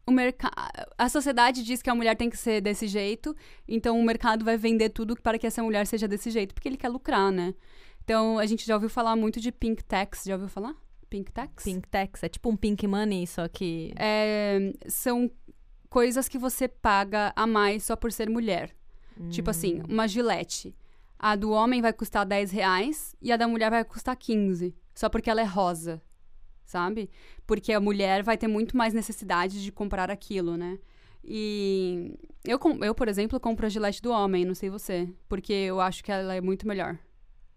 O 0.06 0.10
mercado, 0.10 0.54
a 0.98 1.08
sociedade 1.08 1.64
diz 1.64 1.80
que 1.80 1.88
a 1.88 1.94
mulher 1.94 2.14
tem 2.14 2.28
que 2.28 2.36
ser 2.36 2.60
desse 2.60 2.86
jeito, 2.86 3.34
então 3.66 3.98
o 3.98 4.04
mercado 4.04 4.44
vai 4.44 4.54
vender 4.54 4.90
tudo 4.90 5.16
para 5.16 5.38
que 5.38 5.46
essa 5.46 5.62
mulher 5.62 5.86
seja 5.86 6.06
desse 6.06 6.30
jeito, 6.30 6.52
porque 6.54 6.68
ele 6.68 6.76
quer 6.76 6.90
lucrar, 6.90 7.32
né? 7.32 7.54
Então 8.04 8.38
a 8.38 8.44
gente 8.44 8.66
já 8.66 8.74
ouviu 8.74 8.90
falar 8.90 9.16
muito 9.16 9.40
de 9.40 9.50
pink 9.50 9.82
tax, 9.82 10.24
já 10.26 10.34
ouviu 10.34 10.48
falar? 10.48 10.74
Pink 11.08 11.32
tax? 11.32 11.64
Pink 11.64 11.88
tax 11.88 12.22
é 12.22 12.28
tipo 12.28 12.50
um 12.50 12.56
pink 12.56 12.86
money, 12.86 13.26
só 13.26 13.48
que 13.48 13.94
É, 13.96 14.74
são 14.88 15.30
coisas 15.88 16.28
que 16.28 16.36
você 16.36 16.68
paga 16.68 17.32
a 17.34 17.46
mais 17.46 17.84
só 17.84 17.96
por 17.96 18.12
ser 18.12 18.28
mulher. 18.28 18.76
Tipo 19.30 19.50
assim, 19.50 19.80
uma 19.88 20.06
gilete. 20.08 20.74
A 21.26 21.36
do 21.36 21.52
homem 21.52 21.80
vai 21.80 21.90
custar 21.90 22.26
10 22.26 22.50
reais 22.50 23.16
e 23.22 23.32
a 23.32 23.38
da 23.38 23.48
mulher 23.48 23.70
vai 23.70 23.82
custar 23.82 24.14
15. 24.14 24.76
Só 24.94 25.08
porque 25.08 25.30
ela 25.30 25.40
é 25.40 25.44
rosa. 25.44 26.02
Sabe? 26.66 27.08
Porque 27.46 27.72
a 27.72 27.80
mulher 27.80 28.22
vai 28.22 28.36
ter 28.36 28.46
muito 28.46 28.76
mais 28.76 28.92
necessidade 28.92 29.64
de 29.64 29.72
comprar 29.72 30.10
aquilo, 30.10 30.58
né? 30.58 30.78
E 31.24 32.14
eu, 32.44 32.60
eu, 32.82 32.94
por 32.94 33.08
exemplo, 33.08 33.40
compro 33.40 33.64
a 33.64 33.70
gilete 33.70 34.02
do 34.02 34.10
homem, 34.10 34.44
não 34.44 34.54
sei 34.54 34.68
você. 34.68 35.08
Porque 35.26 35.54
eu 35.54 35.80
acho 35.80 36.04
que 36.04 36.12
ela 36.12 36.34
é 36.34 36.42
muito 36.42 36.68
melhor. 36.68 36.98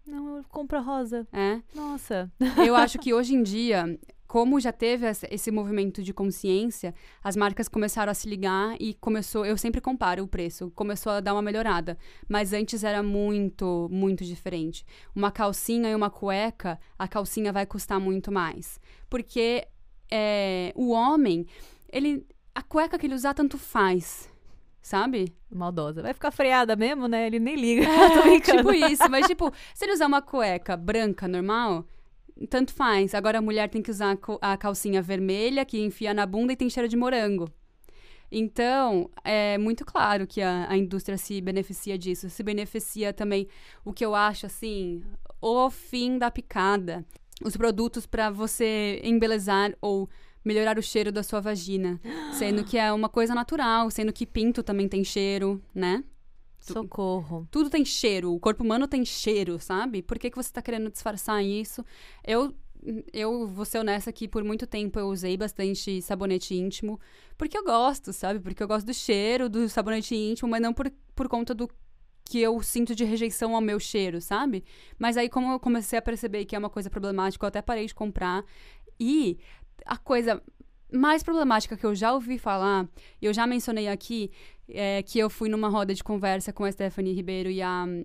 não, 0.06 0.38
eu 0.38 0.44
compro 0.48 0.78
a 0.78 0.80
rosa. 0.80 1.28
É? 1.30 1.60
Nossa. 1.74 2.32
Eu 2.66 2.74
acho 2.74 2.98
que 2.98 3.12
hoje 3.12 3.34
em 3.34 3.42
dia, 3.42 3.98
como 4.28 4.60
já 4.60 4.70
teve 4.70 5.06
esse 5.30 5.50
movimento 5.50 6.02
de 6.02 6.12
consciência, 6.12 6.94
as 7.24 7.34
marcas 7.34 7.66
começaram 7.66 8.12
a 8.12 8.14
se 8.14 8.28
ligar 8.28 8.76
e 8.78 8.92
começou. 8.92 9.46
Eu 9.46 9.56
sempre 9.56 9.80
comparo 9.80 10.22
o 10.22 10.28
preço, 10.28 10.70
começou 10.74 11.12
a 11.12 11.20
dar 11.20 11.32
uma 11.32 11.40
melhorada. 11.40 11.96
Mas 12.28 12.52
antes 12.52 12.84
era 12.84 13.02
muito, 13.02 13.88
muito 13.90 14.26
diferente. 14.26 14.84
Uma 15.16 15.32
calcinha 15.32 15.88
e 15.88 15.94
uma 15.94 16.10
cueca, 16.10 16.78
a 16.98 17.08
calcinha 17.08 17.50
vai 17.50 17.64
custar 17.64 17.98
muito 17.98 18.30
mais. 18.30 18.78
Porque 19.08 19.66
é, 20.10 20.74
o 20.76 20.90
homem, 20.90 21.46
ele. 21.90 22.26
A 22.54 22.62
cueca 22.62 22.98
que 22.98 23.06
ele 23.06 23.14
usar 23.14 23.32
tanto 23.32 23.56
faz. 23.56 24.28
Sabe? 24.82 25.34
Maldosa. 25.50 26.02
Vai 26.02 26.12
ficar 26.12 26.30
freada 26.30 26.76
mesmo, 26.76 27.08
né? 27.08 27.26
Ele 27.26 27.38
nem 27.38 27.56
liga. 27.56 27.86
É, 28.28 28.40
tipo 28.40 28.72
isso. 28.72 29.08
Mas, 29.10 29.26
tipo, 29.26 29.50
se 29.74 29.86
ele 29.86 29.92
usar 29.92 30.06
uma 30.06 30.20
cueca 30.20 30.76
branca 30.76 31.26
normal, 31.26 31.86
tanto 32.46 32.72
faz. 32.72 33.14
Agora 33.14 33.38
a 33.38 33.42
mulher 33.42 33.68
tem 33.68 33.82
que 33.82 33.90
usar 33.90 34.18
a 34.40 34.56
calcinha 34.56 35.02
vermelha, 35.02 35.64
que 35.64 35.80
enfia 35.80 36.14
na 36.14 36.26
bunda 36.26 36.52
e 36.52 36.56
tem 36.56 36.70
cheiro 36.70 36.88
de 36.88 36.96
morango. 36.96 37.48
Então, 38.30 39.10
é 39.24 39.56
muito 39.56 39.84
claro 39.84 40.26
que 40.26 40.42
a, 40.42 40.70
a 40.70 40.76
indústria 40.76 41.16
se 41.16 41.40
beneficia 41.40 41.96
disso. 41.96 42.28
Se 42.28 42.42
beneficia 42.42 43.12
também 43.12 43.48
o 43.84 43.92
que 43.92 44.04
eu 44.04 44.14
acho, 44.14 44.46
assim, 44.46 45.02
o 45.40 45.70
fim 45.70 46.18
da 46.18 46.30
picada. 46.30 47.04
Os 47.42 47.56
produtos 47.56 48.06
para 48.06 48.30
você 48.30 49.00
embelezar 49.02 49.74
ou 49.80 50.08
melhorar 50.44 50.78
o 50.78 50.82
cheiro 50.82 51.10
da 51.10 51.22
sua 51.22 51.40
vagina. 51.40 52.00
Sendo 52.32 52.64
que 52.64 52.76
é 52.76 52.92
uma 52.92 53.08
coisa 53.08 53.34
natural, 53.34 53.90
sendo 53.90 54.12
que 54.12 54.26
pinto 54.26 54.62
também 54.62 54.88
tem 54.88 55.02
cheiro, 55.04 55.62
né? 55.74 56.04
Socorro. 56.58 57.46
Tudo 57.50 57.70
tem 57.70 57.84
cheiro, 57.84 58.32
o 58.32 58.40
corpo 58.40 58.62
humano 58.62 58.86
tem 58.86 59.04
cheiro, 59.04 59.58
sabe? 59.58 60.02
Por 60.02 60.18
que, 60.18 60.30
que 60.30 60.36
você 60.36 60.52
tá 60.52 60.60
querendo 60.60 60.90
disfarçar 60.90 61.42
isso? 61.44 61.84
Eu, 62.24 62.54
eu 63.12 63.46
vou 63.46 63.64
ser 63.64 63.78
honesta 63.78 64.12
que 64.12 64.28
por 64.28 64.44
muito 64.44 64.66
tempo 64.66 64.98
eu 64.98 65.06
usei 65.06 65.36
bastante 65.36 66.02
sabonete 66.02 66.54
íntimo, 66.54 67.00
porque 67.36 67.56
eu 67.56 67.64
gosto, 67.64 68.12
sabe? 68.12 68.40
Porque 68.40 68.62
eu 68.62 68.68
gosto 68.68 68.86
do 68.86 68.94
cheiro 68.94 69.48
do 69.48 69.68
sabonete 69.68 70.14
íntimo, 70.14 70.48
mas 70.48 70.60
não 70.60 70.72
por, 70.72 70.90
por 71.14 71.28
conta 71.28 71.54
do 71.54 71.68
que 72.24 72.40
eu 72.40 72.60
sinto 72.62 72.94
de 72.94 73.04
rejeição 73.04 73.54
ao 73.54 73.60
meu 73.60 73.80
cheiro, 73.80 74.20
sabe? 74.20 74.62
Mas 74.98 75.16
aí, 75.16 75.30
como 75.30 75.50
eu 75.52 75.58
comecei 75.58 75.98
a 75.98 76.02
perceber 76.02 76.44
que 76.44 76.54
é 76.54 76.58
uma 76.58 76.68
coisa 76.68 76.90
problemática, 76.90 77.44
eu 77.44 77.48
até 77.48 77.62
parei 77.62 77.86
de 77.86 77.94
comprar. 77.94 78.44
E 79.00 79.38
a 79.86 79.96
coisa 79.96 80.42
mais 80.92 81.22
problemática 81.22 81.76
que 81.76 81.84
eu 81.84 81.94
já 81.94 82.12
ouvi 82.12 82.38
falar, 82.38 82.88
e 83.20 83.26
eu 83.26 83.32
já 83.34 83.46
mencionei 83.46 83.88
aqui, 83.88 84.30
é 84.68 85.02
que 85.02 85.18
eu 85.18 85.28
fui 85.30 85.48
numa 85.48 85.68
roda 85.68 85.94
de 85.94 86.02
conversa 86.04 86.52
com 86.52 86.64
a 86.64 86.72
Stephanie 86.72 87.14
Ribeiro 87.14 87.50
e 87.50 87.60
a 87.62 87.84
hum, 87.86 88.04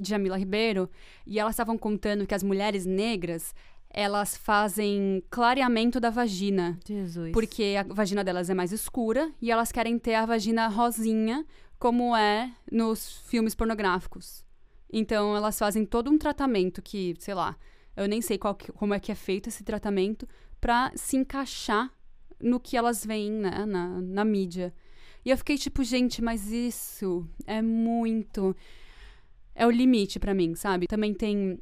Jamila 0.00 0.38
Ribeiro, 0.38 0.88
e 1.26 1.38
elas 1.38 1.54
estavam 1.54 1.76
contando 1.76 2.26
que 2.26 2.34
as 2.34 2.42
mulheres 2.42 2.86
negras, 2.86 3.54
elas 3.90 4.36
fazem 4.36 5.22
clareamento 5.30 5.98
da 6.00 6.10
vagina. 6.10 6.78
Jesus. 6.86 7.32
Porque 7.32 7.74
a 7.78 7.82
vagina 7.92 8.22
delas 8.22 8.48
é 8.48 8.54
mais 8.54 8.72
escura 8.72 9.30
e 9.42 9.50
elas 9.50 9.72
querem 9.72 9.98
ter 9.98 10.14
a 10.14 10.24
vagina 10.24 10.68
rosinha, 10.68 11.44
como 11.78 12.14
é 12.16 12.52
nos 12.70 13.18
filmes 13.26 13.54
pornográficos. 13.54 14.44
Então 14.92 15.36
elas 15.36 15.58
fazem 15.58 15.84
todo 15.84 16.10
um 16.10 16.18
tratamento 16.18 16.80
que, 16.82 17.14
sei 17.18 17.34
lá, 17.34 17.56
eu 17.96 18.06
nem 18.06 18.20
sei 18.20 18.38
qual 18.38 18.54
que- 18.54 18.70
como 18.72 18.94
é 18.94 19.00
que 19.00 19.10
é 19.10 19.14
feito 19.14 19.48
esse 19.48 19.64
tratamento 19.64 20.26
pra 20.60 20.92
se 20.94 21.16
encaixar 21.16 21.92
no 22.40 22.60
que 22.60 22.76
elas 22.76 23.04
veem 23.04 23.30
né, 23.30 23.64
na, 23.66 24.00
na 24.00 24.24
mídia. 24.24 24.74
E 25.24 25.30
eu 25.30 25.36
fiquei 25.36 25.58
tipo, 25.58 25.84
gente, 25.84 26.22
mas 26.22 26.50
isso 26.50 27.26
é 27.46 27.60
muito. 27.60 28.56
É 29.54 29.66
o 29.66 29.70
limite 29.70 30.18
pra 30.18 30.32
mim, 30.32 30.54
sabe? 30.54 30.86
Também 30.86 31.12
tem 31.12 31.58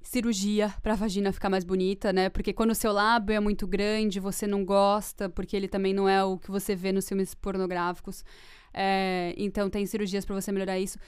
cirurgia 0.00 0.72
pra 0.82 0.94
vagina 0.94 1.32
ficar 1.32 1.50
mais 1.50 1.64
bonita, 1.64 2.12
né? 2.12 2.28
Porque 2.28 2.52
quando 2.52 2.70
o 2.70 2.74
seu 2.74 2.92
lábio 2.92 3.34
é 3.34 3.40
muito 3.40 3.66
grande, 3.66 4.20
você 4.20 4.46
não 4.46 4.64
gosta, 4.64 5.28
porque 5.28 5.56
ele 5.56 5.68
também 5.68 5.92
não 5.92 6.08
é 6.08 6.22
o 6.22 6.38
que 6.38 6.50
você 6.50 6.74
vê 6.74 6.92
nos 6.92 7.08
filmes 7.08 7.34
pornográficos. 7.34 8.24
É, 8.72 9.34
então 9.36 9.68
tem 9.68 9.84
cirurgias 9.86 10.24
pra 10.24 10.34
você 10.34 10.52
melhorar 10.52 10.78
isso. 10.78 10.98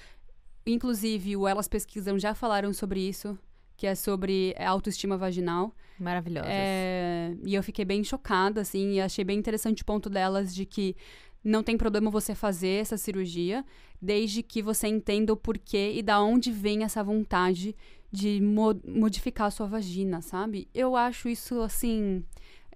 Inclusive, 0.67 1.37
o 1.37 1.47
Elas 1.47 1.69
Pesquisam 1.69 2.19
já 2.19 2.35
falaram 2.35 2.73
sobre 2.73 3.01
isso, 3.01 3.39
que 3.77 3.87
é 3.87 3.95
sobre 3.95 4.55
autoestima 4.59 5.17
vaginal. 5.17 5.75
Maravilhosas. 5.99 6.51
É, 6.51 7.35
e 7.45 7.55
eu 7.55 7.63
fiquei 7.63 7.85
bem 7.85 8.03
chocada, 8.05 8.61
assim, 8.61 8.95
e 8.95 9.01
achei 9.01 9.25
bem 9.25 9.39
interessante 9.39 9.83
o 9.83 9.87
ponto 9.87 10.09
delas 10.11 10.55
de 10.55 10.65
que 10.67 10.95
não 11.45 11.63
tem 11.63 11.77
problema 11.77 12.11
você 12.11 12.35
fazer 12.35 12.81
essa 12.81 12.97
cirurgia, 12.97 13.65
desde 14.03 14.43
que 14.43 14.61
você 14.61 14.89
entenda 14.89 15.33
o 15.33 15.37
porquê 15.37 15.93
e 15.95 16.03
da 16.03 16.21
onde 16.21 16.51
vem 16.51 16.83
essa 16.83 17.03
vontade 17.05 17.75
de 18.11 18.41
mo- 18.41 18.81
modificar 18.87 19.47
a 19.47 19.51
sua 19.51 19.67
vagina, 19.67 20.21
sabe? 20.21 20.69
Eu 20.75 20.97
acho 20.97 21.29
isso, 21.29 21.61
assim. 21.61 22.25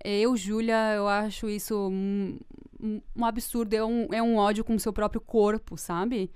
Eu, 0.04 0.36
Júlia, 0.36 0.94
eu 0.94 1.08
acho 1.08 1.48
isso 1.48 1.88
um, 1.90 2.38
um- 2.80 3.00
um 3.16 3.24
absurdo. 3.24 3.74
É 3.74 3.84
um, 3.84 4.06
é 4.12 4.22
um 4.22 4.36
ódio 4.36 4.64
com 4.64 4.74
o 4.74 4.80
seu 4.80 4.92
próprio 4.92 5.20
corpo, 5.20 5.76
sabe? 5.76 6.30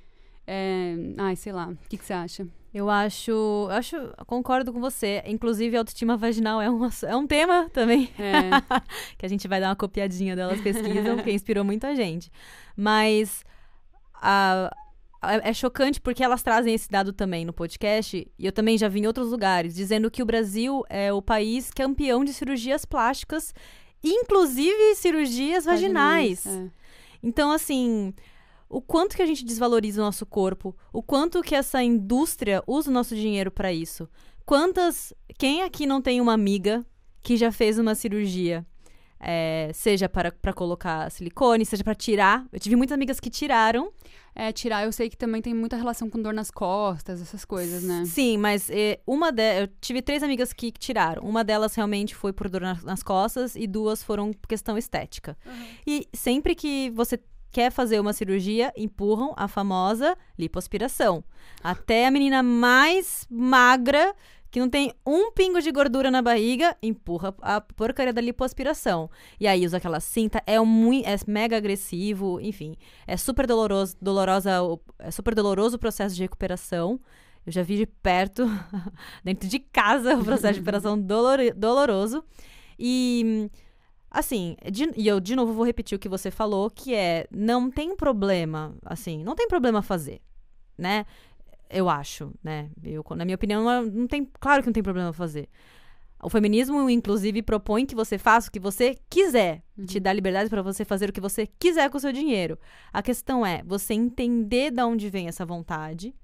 É, 0.47 0.95
ai, 1.19 1.37
sei 1.37 1.53
lá. 1.53 1.69
O 1.69 1.89
que, 1.89 1.97
que 1.97 2.05
você 2.05 2.13
acha? 2.13 2.47
Eu 2.75 2.91
acho, 2.91 3.31
eu 3.31 3.71
acho, 3.71 3.97
concordo 4.27 4.73
com 4.73 4.81
você. 4.81 5.23
Inclusive, 5.27 5.77
autoestima 5.77 6.17
vaginal 6.17 6.61
é 6.61 6.69
um, 6.69 6.81
é 7.07 7.15
um 7.17 7.25
tema 7.27 7.71
também 7.73 8.11
É, 8.19 8.51
que 9.17 9.25
a 9.25 9.29
gente 9.29 9.47
vai 9.47 9.61
dar 9.61 9.69
uma 9.69 9.77
copiadinha 9.77 10.35
delas 10.35 10.61
pesquisam, 10.61 11.17
que 11.19 11.31
inspirou 11.31 11.65
muita 11.65 11.95
gente. 11.95 12.31
Mas 12.77 13.45
a- 14.21 14.75
a- 15.23 15.37
é 15.37 15.53
chocante 15.55 16.01
porque 16.01 16.23
elas 16.25 16.43
trazem 16.43 16.75
esse 16.75 16.91
dado 16.91 17.13
também 17.13 17.45
no 17.45 17.53
podcast, 17.53 18.27
e 18.39 18.45
eu 18.45 18.51
também 18.53 18.77
já 18.77 18.89
vi 18.89 19.01
em 19.01 19.07
outros 19.07 19.31
lugares, 19.31 19.73
dizendo 19.75 20.11
que 20.11 20.23
o 20.23 20.27
Brasil 20.27 20.83
é 20.91 21.13
o 21.13 21.23
país 21.23 21.71
campeão 21.71 22.25
de 22.25 22.33
cirurgias 22.35 22.85
plásticas, 22.85 23.55
inclusive 24.03 24.95
cirurgias 24.97 25.65
vaginais. 25.65 26.45
É. 26.47 26.69
Então, 27.23 27.51
assim, 27.53 28.13
o 28.77 28.81
quanto 28.83 29.15
que 29.17 29.23
a 29.23 29.27
gente 29.27 29.45
desvaloriza 29.45 30.01
o 30.01 30.05
nosso 30.05 30.27
corpo, 30.27 30.75
o 30.93 31.03
quanto 31.03 31.43
que 31.43 31.55
essa 31.55 31.83
indústria 31.83 32.63
usa 32.67 32.91
o 32.91 32.93
nosso 32.93 33.15
dinheiro 33.15 33.51
para 33.51 33.73
isso. 33.73 34.09
Quantas. 34.45 35.13
Quem 35.39 35.63
aqui 35.63 35.87
não 35.87 36.03
tem 36.03 36.21
uma 36.21 36.33
amiga 36.33 36.85
que 37.23 37.37
já 37.37 37.51
fez 37.53 37.79
uma 37.79 37.95
cirurgia? 37.95 38.67
É, 39.27 39.71
seja 39.73 40.07
para, 40.07 40.31
para 40.33 40.53
colocar 40.53 41.11
silicone, 41.11 41.65
seja 41.65 41.83
para 41.83 41.95
tirar. 41.95 42.45
Eu 42.53 42.61
tive 42.61 42.77
muitas 42.77 42.95
amigas 42.95 43.19
que 43.21 43.31
tiraram. 43.31 43.91
É, 44.35 44.53
tirar, 44.53 44.85
eu 44.85 44.93
sei 44.93 45.09
que 45.09 45.17
também 45.17 45.41
tem 45.41 45.55
muita 45.55 45.77
relação 45.77 46.11
com 46.11 46.21
dor 46.21 46.35
nas 46.35 46.51
costas, 46.51 47.23
essas 47.23 47.45
coisas, 47.45 47.85
né? 47.85 48.05
Sim, 48.05 48.37
mas 48.37 48.69
eh, 48.69 48.99
uma 49.07 49.31
de, 49.31 49.63
eu 49.63 49.69
tive 49.81 50.03
três 50.03 50.23
amigas 50.25 50.53
que 50.53 50.73
tiraram. 50.73 51.23
Uma 51.23 51.43
delas 51.45 51.75
realmente 51.75 52.15
foi 52.15 52.33
por 52.33 52.49
dor 52.51 52.61
na- 52.61 52.79
nas 52.83 53.03
costas 53.03 53.55
e 53.55 53.67
duas 53.67 54.03
foram 54.03 54.33
por 54.33 54.49
questão 54.49 54.77
estética. 54.77 55.39
E 55.87 56.07
sempre 56.13 56.55
que 56.57 56.91
você 56.91 57.19
quer 57.55 57.71
fazer 57.71 58.01
uma 58.01 58.13
cirurgia, 58.13 58.73
empurram 58.77 59.33
a 59.37 59.47
famosa 59.49 60.17
lipoaspiração. 60.37 61.23
Até 61.63 62.07
a 62.07 62.11
menina 62.11 62.43
mais 62.43 63.27
magra, 63.31 64.13
que 64.51 64.59
não 64.61 64.69
tem 64.69 64.93
um 65.07 65.31
pingo 65.33 65.61
de 65.63 65.71
gordura 65.73 66.11
na 66.11 66.21
barriga, 66.21 66.77
empurra 66.83 67.35
a 67.41 67.61
porcaria 67.61 68.13
da 68.13 68.21
lipoaspiração. 68.21 69.09
E 69.41 69.47
aí 69.47 69.65
usa 69.65 69.77
aquela 69.77 70.01
cinta, 70.01 70.43
é, 70.47 70.59
muito, 70.61 71.07
é 71.09 71.17
mega 71.27 71.57
agressivo, 71.57 72.41
enfim. 72.41 72.75
É 73.07 73.17
super 73.17 73.47
doloroso, 73.47 73.97
dolorosa, 74.03 74.63
o- 74.63 74.81
é 74.99 75.11
super 75.11 75.35
doloroso 75.35 75.77
o 75.77 75.79
processo 75.79 76.15
de 76.17 76.23
recuperação. 76.23 77.01
Eu 77.47 77.53
já 77.53 77.63
vi 77.63 77.77
de 77.77 77.87
perto, 77.87 78.47
dentro 79.25 79.49
de 79.49 79.59
casa, 79.59 80.17
o 80.17 80.25
processo 80.25 80.55
de 80.55 80.59
recuperação 80.61 80.99
dolor- 81.01 81.55
doloroso. 81.57 82.25
E 82.79 83.49
Assim, 84.15 84.57
de- 84.71 84.93
e 84.97 85.09
eu 85.09 85.19
de 85.19 85.35
novo 85.35 85.53
vou 85.53 85.67
repetir 85.67 85.97
o 85.97 85.99
que 85.99 86.09
você 86.09 86.31
falou, 86.31 86.71
que 86.71 86.95
é 86.95 87.27
não 87.33 87.69
tem 87.69 87.97
problema, 87.97 88.73
assim, 88.85 89.25
não 89.25 89.35
tem 89.35 89.49
problema 89.49 89.83
fazer, 89.83 90.21
né? 90.79 91.05
Eu 91.69 91.89
acho, 91.89 92.33
né? 92.43 92.71
Eu, 92.85 93.05
na 93.17 93.25
minha 93.25 93.35
opinião, 93.35 93.65
não, 93.65 93.83
não 93.83 94.07
tem, 94.07 94.25
claro 94.39 94.63
que 94.63 94.69
não 94.69 94.73
tem 94.73 94.85
problema 94.85 95.13
fazer. 95.13 95.49
O 96.23 96.31
feminismo, 96.31 96.89
inclusive, 96.89 97.43
propõe 97.43 97.85
que 97.85 97.95
você 97.97 98.17
faça 98.17 98.49
o 98.49 98.53
que 98.53 98.61
você 98.61 98.97
quiser, 99.11 99.65
te 99.85 99.99
dá 99.99 100.13
liberdade 100.13 100.49
para 100.49 100.63
você 100.63 100.85
fazer 100.85 101.11
o 101.11 101.13
que 101.13 101.21
você 101.21 101.49
quiser 101.59 101.91
com 101.91 101.99
o 101.99 102.01
seu 102.01 102.13
dinheiro. 102.13 102.57
A 102.93 103.03
questão 103.03 103.45
é 103.45 103.65
você 103.65 103.95
entender 103.95 104.71
de 104.71 104.83
onde 104.83 105.11
vem 105.11 105.27
essa 105.27 105.45
vontade 105.45 106.15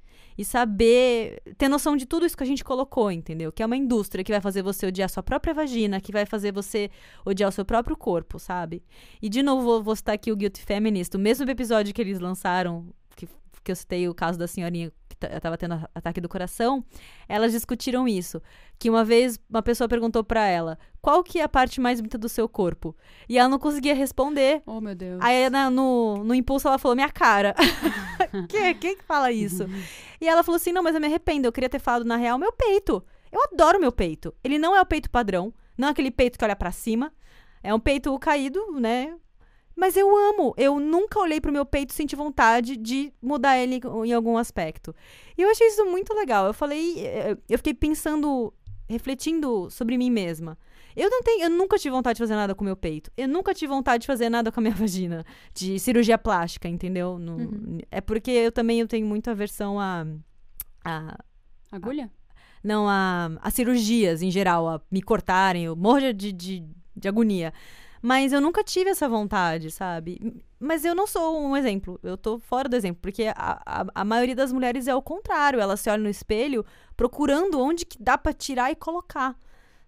e 0.41 0.45
saber 0.45 1.43
ter 1.59 1.69
noção 1.69 1.95
de 1.95 2.07
tudo 2.07 2.25
isso 2.25 2.35
que 2.35 2.43
a 2.43 2.47
gente 2.47 2.65
colocou, 2.65 3.13
entendeu? 3.13 3.53
Que 3.53 3.63
é 3.63 3.67
uma 3.67 3.77
indústria 3.77 4.25
que 4.25 4.33
vai 4.33 4.41
fazer 4.41 4.63
você 4.63 4.87
odiar 4.87 5.11
sua 5.11 5.23
própria 5.23 5.53
vagina, 5.53 6.01
que 6.01 6.11
vai 6.11 6.25
fazer 6.25 6.51
você 6.51 6.91
odiar 7.27 7.51
o 7.51 7.53
seu 7.53 7.63
próprio 7.63 7.95
corpo, 7.95 8.39
sabe? 8.39 8.83
E 9.21 9.29
de 9.29 9.43
novo 9.43 9.61
vou, 9.61 9.83
vou 9.83 9.95
citar 9.95 10.15
aqui 10.15 10.33
o 10.33 10.37
Guilty 10.37 10.63
Feminist, 10.63 11.15
o 11.15 11.19
mesmo 11.19 11.45
episódio 11.51 11.93
que 11.93 12.01
eles 12.01 12.19
lançaram, 12.19 12.87
que, 13.17 13.29
que 13.63 13.71
eu 13.71 13.77
citei 13.77 14.09
o 14.09 14.15
caso 14.15 14.39
da 14.39 14.47
senhorinha 14.47 14.91
que 15.21 15.29
ta- 15.29 15.41
tava 15.41 15.59
tendo 15.59 15.75
ataque 15.95 16.21
do 16.21 16.29
coração, 16.29 16.85
elas 17.29 17.53
discutiram 17.53 18.09
isso. 18.09 18.41
Que 18.79 18.89
uma 18.89 19.05
vez 19.05 19.39
uma 19.49 19.63
pessoa 19.63 19.89
perguntou 19.89 20.25
pra 20.25 20.47
ela, 20.47 20.79
qual 21.03 21.23
que 21.23 21.39
é 21.39 21.43
a 21.43 21.49
parte 21.49 21.81
mais 21.81 22.01
bonita 22.01 22.17
do 22.19 22.29
seu 22.29 22.49
corpo? 22.49 22.97
E 23.29 23.39
ela 23.39 23.49
não 23.49 23.59
conseguia 23.59 23.95
responder. 23.95 24.63
Oh, 24.67 24.81
meu 24.81 24.95
Deus. 24.95 25.21
Aí 25.23 25.49
na- 25.51 25.71
no, 25.71 26.25
no 26.25 26.35
impulso 26.35 26.67
ela 26.69 26.79
falou, 26.79 26.95
minha 26.95 27.11
cara. 27.11 27.55
que, 28.49 28.75
quem 28.75 28.97
que 28.97 29.05
fala 29.05 29.31
isso? 29.31 29.67
E 30.21 30.27
ela 30.29 30.43
falou 30.43 30.57
assim, 30.57 30.73
não, 30.73 30.83
mas 30.83 30.95
eu 30.95 31.01
me 31.01 31.07
arrependo, 31.07 31.47
eu 31.47 31.53
queria 31.53 31.69
ter 31.69 31.79
falado 31.79 32.05
na 32.05 32.17
real 32.17 32.39
meu 32.39 32.53
peito. 32.53 33.03
Eu 33.31 33.41
adoro 33.53 33.79
meu 33.79 33.93
peito. 33.93 34.35
Ele 34.43 34.59
não 34.59 34.75
é 34.75 34.81
o 34.81 34.87
peito 34.87 35.11
padrão, 35.11 35.53
não 35.77 35.89
é 35.89 35.91
aquele 35.93 36.11
peito 36.11 36.39
que 36.39 36.45
olha 36.45 36.57
pra 36.57 36.73
cima. 36.73 37.13
É 37.63 37.73
um 37.75 37.79
peito 37.81 38.19
caído, 38.19 38.73
né? 38.81 39.15
Mas 39.77 39.97
eu 39.97 40.09
amo. 40.15 40.55
Eu 40.57 40.79
nunca 40.79 41.19
olhei 41.21 41.41
pro 41.41 41.53
meu 41.53 41.65
peito 41.65 41.91
e 41.91 41.95
senti 41.95 42.15
vontade 42.15 42.77
de 42.77 43.13
mudar 43.23 43.57
ele 43.59 43.81
em 44.05 44.13
algum 44.13 44.37
aspecto. 44.37 44.95
E 45.39 45.43
eu 45.43 45.49
achei 45.51 45.67
isso 45.69 45.85
muito 45.87 46.13
legal. 46.15 46.47
Eu 46.47 46.53
falei, 46.55 47.01
eh, 47.07 47.37
eu 47.49 47.57
fiquei 47.59 47.73
pensando, 47.73 48.53
refletindo 48.89 49.71
sobre 49.71 49.97
mim 49.97 50.11
mesma. 50.11 50.59
Eu 50.97 51.09
não 51.09 51.23
tenho, 51.23 51.45
eu 51.45 51.51
nunca 51.51 51.79
tive 51.79 51.93
vontade 51.93 52.17
de 52.17 52.23
fazer 52.23 52.35
nada 52.35 52.55
com 52.55 52.63
o 52.63 52.65
meu 52.65 52.77
peito. 52.77 53.11
Eu 53.17 53.29
nunca 53.29 53.55
tive 53.55 53.73
vontade 53.73 54.03
de 54.03 54.07
fazer 54.07 54.29
nada 54.29 54.51
com 54.53 54.61
a 54.61 54.63
minha 54.63 54.75
vagina, 54.77 55.25
de 55.55 55.79
cirurgia 55.79 56.19
plástica, 56.19 56.69
entendeu? 56.69 57.19
No- 57.19 57.37
Uhum. 57.37 57.79
É 57.91 58.01
porque 58.01 58.31
eu 58.31 58.53
também 58.53 58.81
eu 58.81 58.89
tenho 58.89 59.07
muita 59.07 59.31
aversão 59.31 59.79
a, 59.81 60.05
a 60.85 61.17
Agulha? 61.73 62.11
não 62.63 62.87
a, 62.89 63.31
a 63.41 63.51
cirurgias 63.51 64.21
em 64.21 64.31
geral, 64.31 64.69
a 64.69 64.81
me 64.91 65.01
cortarem, 65.01 65.65
eu 65.65 65.77
morro 65.77 66.13
de, 66.13 66.33
de, 66.33 66.65
de 66.97 67.09
agonia. 67.09 67.55
Mas 68.03 68.33
eu 68.33 68.41
nunca 68.41 68.65
tive 68.65 68.91
essa 68.91 69.09
vontade, 69.09 69.71
sabe? 69.71 70.43
Mas 70.59 70.85
eu 70.85 70.95
não 70.95 71.07
sou 71.07 71.41
um 71.41 71.57
exemplo, 71.57 71.99
eu 72.03 72.17
tô 72.17 72.39
fora 72.39 72.69
do 72.69 72.77
exemplo, 72.77 73.01
porque 73.03 73.25
a, 73.35 73.63
a, 73.65 73.87
a 73.95 74.05
maioria 74.05 74.35
das 74.35 74.53
mulheres 74.53 74.89
é 74.89 74.95
o 74.95 75.03
contrário, 75.03 75.61
elas 75.61 75.81
se 75.81 75.91
olham 75.91 76.05
no 76.05 76.11
espelho 76.11 76.65
procurando 76.97 77.61
onde 77.61 77.85
que 77.85 78.03
dá 78.03 78.17
pra 78.17 78.33
tirar 78.33 78.71
e 78.71 78.77
colocar, 78.77 79.39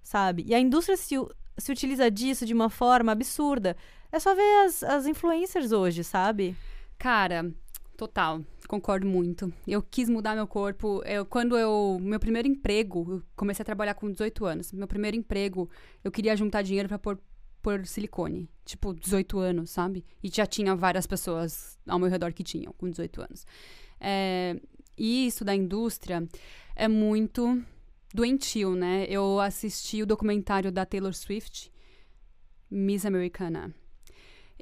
sabe? 0.03 0.45
E 0.47 0.55
a 0.55 0.61
indústria 0.61 0.97
se, 0.97 1.15
se 1.59 1.73
utiliza 1.73 2.11
disso 2.11 2.47
de 2.47 2.55
uma 2.55 2.71
forma 2.71 3.13
absurda. 3.13 3.77
É 4.11 4.19
só 4.19 4.35
ver 4.35 4.67
as, 4.67 4.83
as 4.83 5.07
influencers 5.07 5.73
hoje, 5.73 6.05
sabe? 6.05 6.55
Cara, 6.99 7.51
total. 7.97 8.43
Concordo 8.69 9.07
muito. 9.07 9.53
Eu 9.67 9.83
quis 9.83 10.09
mudar 10.09 10.35
meu 10.35 10.47
corpo. 10.47 11.03
Eu, 11.05 11.27
quando 11.27 11.57
eu. 11.59 11.99
Meu 12.01 12.19
primeiro 12.21 12.49
emprego, 12.49 13.07
eu 13.09 13.23
comecei 13.37 13.63
a 13.63 13.67
trabalhar 13.67 13.95
com 13.95 14.11
18 14.11 14.45
anos. 14.45 14.73
Meu 14.73 14.87
primeiro 14.87 15.17
emprego, 15.17 15.69
eu 16.03 16.11
queria 16.11 16.37
juntar 16.37 16.63
dinheiro 16.63 16.89
pra 16.89 16.99
pôr, 16.99 17.19
pôr 17.63 17.87
silicone. 17.87 18.49
Tipo, 18.65 18.93
18 18.95 19.39
anos, 19.39 19.71
sabe? 19.71 20.05
E 20.23 20.29
já 20.29 20.47
tinha 20.47 20.75
várias 20.75 21.07
pessoas 21.07 21.79
ao 21.87 21.99
meu 21.99 22.09
redor 22.09 22.33
que 22.33 22.43
tinham 22.43 22.73
com 22.73 22.91
18 22.91 23.23
anos. 23.23 23.47
É, 24.01 24.61
e 24.97 25.27
isso 25.27 25.45
da 25.45 25.55
indústria 25.55 26.27
é 26.75 26.89
muito 26.89 27.63
doentio, 28.13 28.75
né? 28.75 29.07
Eu 29.09 29.41
assisti 29.41 30.03
o 30.03 30.07
documentário 30.07 30.71
da 30.71 30.85
Taylor 30.85 31.15
Swift, 31.15 31.73
Miss 32.71 33.07
Americana. 33.07 33.75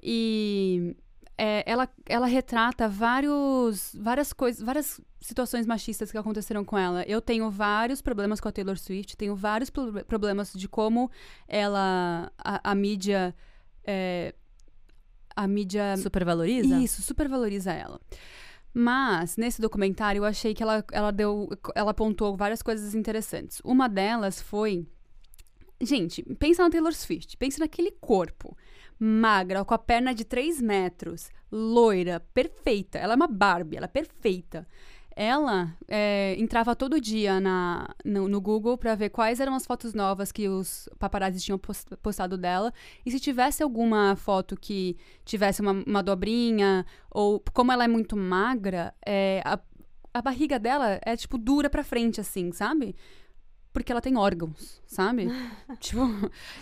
E 0.02 0.96
é, 1.42 1.62
ela, 1.66 1.88
ela 2.06 2.26
retrata 2.26 2.86
vários, 2.86 3.96
várias 3.98 4.30
coisas, 4.30 4.62
várias 4.62 5.00
situações 5.22 5.66
machistas 5.66 6.10
que 6.12 6.18
aconteceram 6.18 6.62
com 6.64 6.76
ela. 6.76 7.02
Eu 7.04 7.20
tenho 7.22 7.50
vários 7.50 8.02
problemas 8.02 8.40
com 8.40 8.48
a 8.48 8.52
Taylor 8.52 8.76
Swift, 8.76 9.16
tenho 9.16 9.34
vários 9.34 9.70
pro- 9.70 10.04
problemas 10.04 10.52
de 10.52 10.68
como 10.68 11.10
ela, 11.48 12.30
a, 12.36 12.70
a 12.72 12.74
mídia, 12.74 13.34
é, 13.84 14.34
a 15.34 15.46
mídia 15.48 15.96
Supervaloriza? 15.96 16.78
isso, 16.78 17.00
supervaloriza 17.00 17.72
ela. 17.72 17.98
Mas, 18.74 19.36
nesse 19.38 19.62
documentário, 19.62 20.20
eu 20.20 20.24
achei 20.26 20.52
que 20.54 20.62
ela, 20.62 20.84
ela 20.92 21.10
deu. 21.10 21.48
Ela 21.74 21.90
apontou 21.90 22.36
várias 22.36 22.62
coisas 22.62 22.94
interessantes. 22.94 23.60
Uma 23.64 23.88
delas 23.88 24.40
foi. 24.42 24.86
Gente, 25.82 26.22
pensa 26.38 26.62
na 26.62 26.70
Taylor 26.70 26.92
Swift, 26.92 27.36
pensa 27.38 27.58
naquele 27.60 27.90
corpo. 27.92 28.54
Magra, 29.02 29.64
com 29.64 29.72
a 29.74 29.78
perna 29.78 30.14
de 30.14 30.24
3 30.24 30.60
metros, 30.60 31.30
loira, 31.50 32.20
perfeita. 32.34 32.98
Ela 32.98 33.14
é 33.14 33.16
uma 33.16 33.26
Barbie, 33.26 33.76
ela 33.78 33.86
é 33.86 33.88
perfeita. 33.88 34.66
Ela 35.16 35.76
é, 35.88 36.36
entrava 36.38 36.76
todo 36.76 37.00
dia 37.00 37.40
na, 37.40 37.88
no, 38.04 38.28
no 38.28 38.40
Google 38.40 38.78
pra 38.78 38.94
ver 38.94 39.10
quais 39.10 39.40
eram 39.40 39.54
as 39.54 39.66
fotos 39.66 39.92
novas 39.92 40.30
que 40.30 40.48
os 40.48 40.88
paparazzi 40.98 41.40
tinham 41.40 41.58
pos- 41.58 41.84
postado 42.02 42.38
dela. 42.38 42.72
E 43.04 43.10
se 43.10 43.18
tivesse 43.18 43.62
alguma 43.62 44.14
foto 44.16 44.56
que 44.56 44.96
tivesse 45.24 45.60
uma, 45.60 45.72
uma 45.86 46.02
dobrinha, 46.02 46.86
ou 47.10 47.42
como 47.52 47.72
ela 47.72 47.84
é 47.84 47.88
muito 47.88 48.16
magra, 48.16 48.94
é, 49.04 49.42
a, 49.44 49.58
a 50.14 50.22
barriga 50.22 50.58
dela 50.58 51.00
é, 51.04 51.16
tipo, 51.16 51.36
dura 51.38 51.68
pra 51.68 51.82
frente, 51.84 52.20
assim, 52.20 52.52
sabe? 52.52 52.94
Porque 53.72 53.92
ela 53.92 54.00
tem 54.00 54.16
órgãos, 54.16 54.82
sabe? 54.86 55.28
tipo, 55.78 56.00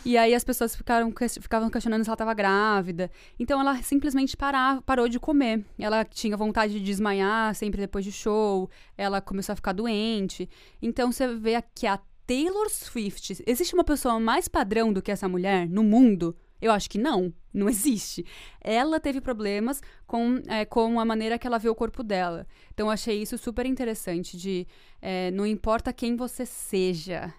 e 0.04 0.18
aí 0.18 0.34
as 0.34 0.44
pessoas 0.44 0.76
ficaram, 0.76 1.12
ficavam 1.40 1.70
questionando 1.70 2.04
se 2.04 2.11
ela 2.11 2.16
tava 2.16 2.34
grávida. 2.34 3.11
Então 3.38 3.61
ela 3.61 3.82
simplesmente 3.82 4.36
parava, 4.36 4.82
parou 4.82 5.09
de 5.09 5.18
comer. 5.18 5.64
Ela 5.78 6.04
tinha 6.04 6.36
vontade 6.36 6.74
de 6.74 6.80
desmaiar 6.80 7.54
sempre 7.54 7.80
depois 7.80 8.04
de 8.04 8.12
show. 8.12 8.68
Ela 8.96 9.20
começou 9.20 9.54
a 9.54 9.56
ficar 9.56 9.72
doente. 9.72 10.48
Então 10.82 11.11
você 11.11 11.34
vê 11.34 11.62
que 11.74 11.86
a 11.86 11.98
Taylor 12.26 12.68
Swift. 12.68 13.42
Existe 13.46 13.72
uma 13.72 13.84
pessoa 13.84 14.20
mais 14.20 14.48
padrão 14.48 14.92
do 14.92 15.00
que 15.00 15.11
essa 15.11 15.26
mulher 15.26 15.66
no 15.66 15.82
mundo? 15.82 16.36
Eu 16.61 16.72
acho 16.72 16.90
que 16.90 16.98
não, 16.98 17.32
não 17.52 17.68
existe. 17.70 18.24
Ela 18.61 18.98
teve 19.00 19.20
problemas 19.20 19.80
com, 20.06 20.40
é, 20.48 20.64
com 20.64 20.98
a 20.98 21.04
maneira 21.04 21.38
que 21.38 21.46
ela 21.46 21.59
vê 21.59 21.68
o 21.68 21.74
corpo 21.74 22.02
dela. 22.02 22.46
Então 22.72 22.86
eu 22.86 22.90
achei 22.90 23.20
isso 23.20 23.38
super 23.38 23.66
interessante 23.66 24.36
de 24.36 24.66
é, 25.00 25.30
não 25.30 25.46
importa 25.46 25.92
quem 25.92 26.16
você 26.16 26.44
seja, 26.44 27.32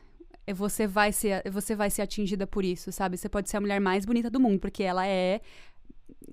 é, 0.48 0.54
você 0.54 0.88
vai 0.88 1.12
ser 1.12 1.50
você 1.52 1.76
vai 1.76 1.90
ser 1.90 2.02
atingida 2.02 2.48
por 2.48 2.64
isso, 2.64 2.92
sabe? 2.92 3.18
Você 3.18 3.30
pode 3.30 3.50
ser 3.50 3.58
a 3.58 3.62
mulher 3.62 3.80
mais 3.80 4.06
bonita 4.06 4.30
do 4.30 4.40
mundo, 4.40 4.60
porque 4.60 4.84
ela 4.84 5.06
é 5.06 5.42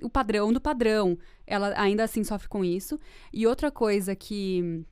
o 0.02 0.10
padrão 0.10 0.52
do 0.52 0.60
padrão. 0.60 1.18
Ela 1.46 1.74
ainda 1.76 2.04
assim 2.04 2.24
sofre 2.24 2.48
com 2.48 2.64
isso. 2.64 2.98
E 3.32 3.46
outra 3.46 3.70
coisa 3.70 4.14
que 4.14 4.84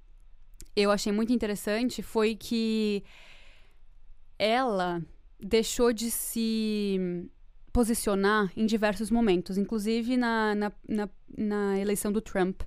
eu 0.76 0.90
achei 0.90 1.12
muito 1.12 1.32
interessante 1.32 2.02
foi 2.02 2.34
que 2.34 3.04
ela 4.38 5.02
deixou 5.40 5.92
de 5.92 6.10
se 6.10 7.30
posicionar 7.74 8.52
em 8.56 8.64
diversos 8.66 9.10
momentos, 9.10 9.58
inclusive 9.58 10.16
na, 10.16 10.54
na, 10.54 10.72
na, 10.88 11.08
na 11.36 11.76
eleição 11.76 12.12
do 12.12 12.20
Trump. 12.20 12.62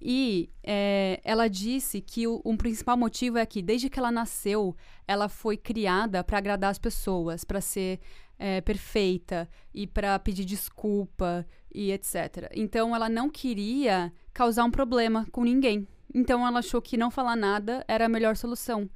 E 0.00 0.48
é, 0.64 1.20
ela 1.22 1.48
disse 1.48 2.00
que 2.00 2.26
o, 2.26 2.40
um 2.46 2.56
principal 2.56 2.96
motivo 2.96 3.36
é 3.36 3.44
que, 3.44 3.60
desde 3.60 3.90
que 3.90 3.98
ela 3.98 4.10
nasceu, 4.10 4.74
ela 5.06 5.28
foi 5.28 5.58
criada 5.58 6.24
para 6.24 6.38
agradar 6.38 6.70
as 6.70 6.78
pessoas, 6.78 7.44
para 7.44 7.60
ser 7.60 8.00
é, 8.38 8.62
perfeita 8.62 9.46
e 9.74 9.86
para 9.86 10.18
pedir 10.18 10.46
desculpa 10.46 11.46
e 11.70 11.92
etc. 11.92 12.50
Então 12.54 12.96
ela 12.96 13.10
não 13.10 13.28
queria 13.28 14.10
causar 14.32 14.64
um 14.64 14.70
problema 14.70 15.26
com 15.30 15.44
ninguém. 15.44 15.86
Então 16.14 16.46
ela 16.46 16.60
achou 16.60 16.80
que 16.80 16.96
não 16.96 17.10
falar 17.10 17.36
nada 17.36 17.84
era 17.86 18.06
a 18.06 18.08
melhor 18.08 18.34
solução. 18.34 18.88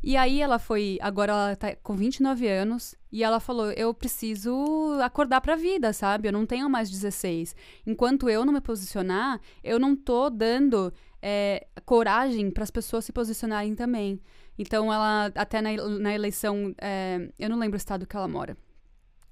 E 0.00 0.16
aí 0.16 0.40
ela 0.40 0.60
foi, 0.60 0.96
agora 1.00 1.32
ela 1.32 1.56
tá 1.56 1.74
com 1.82 1.96
29 1.96 2.46
anos, 2.46 2.94
e 3.12 3.22
ela 3.22 3.38
falou: 3.38 3.70
"Eu 3.72 3.92
preciso 3.92 4.98
acordar 5.02 5.40
pra 5.40 5.54
vida, 5.54 5.92
sabe? 5.92 6.28
Eu 6.28 6.32
não 6.32 6.46
tenho 6.46 6.68
mais 6.70 6.90
16. 6.90 7.54
Enquanto 7.86 8.28
eu 8.28 8.44
não 8.44 8.52
me 8.52 8.60
posicionar, 8.60 9.40
eu 9.62 9.78
não 9.78 9.94
tô 9.94 10.30
dando 10.30 10.92
é, 11.20 11.66
coragem 11.84 12.50
para 12.50 12.64
as 12.64 12.70
pessoas 12.70 13.04
se 13.04 13.12
posicionarem 13.12 13.74
também. 13.74 14.20
Então 14.58 14.92
ela 14.92 15.30
até 15.34 15.60
na, 15.60 15.70
na 15.98 16.14
eleição, 16.14 16.74
é, 16.80 17.28
eu 17.38 17.48
não 17.48 17.58
lembro 17.58 17.76
o 17.76 17.76
estado 17.76 18.06
que 18.06 18.16
ela 18.16 18.28
mora. 18.28 18.56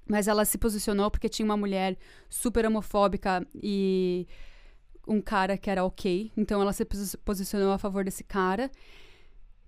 Mas 0.07 0.27
ela 0.27 0.45
se 0.45 0.57
posicionou 0.57 1.09
porque 1.11 1.29
tinha 1.29 1.45
uma 1.45 1.57
mulher 1.57 1.97
super 2.29 2.65
homofóbica 2.65 3.45
e 3.55 4.27
um 5.07 5.21
cara 5.21 5.57
que 5.57 5.69
era 5.69 5.83
ok. 5.83 6.31
Então 6.35 6.61
ela 6.61 6.73
se 6.73 6.85
posicionou 7.23 7.71
a 7.71 7.77
favor 7.77 8.03
desse 8.03 8.23
cara 8.23 8.69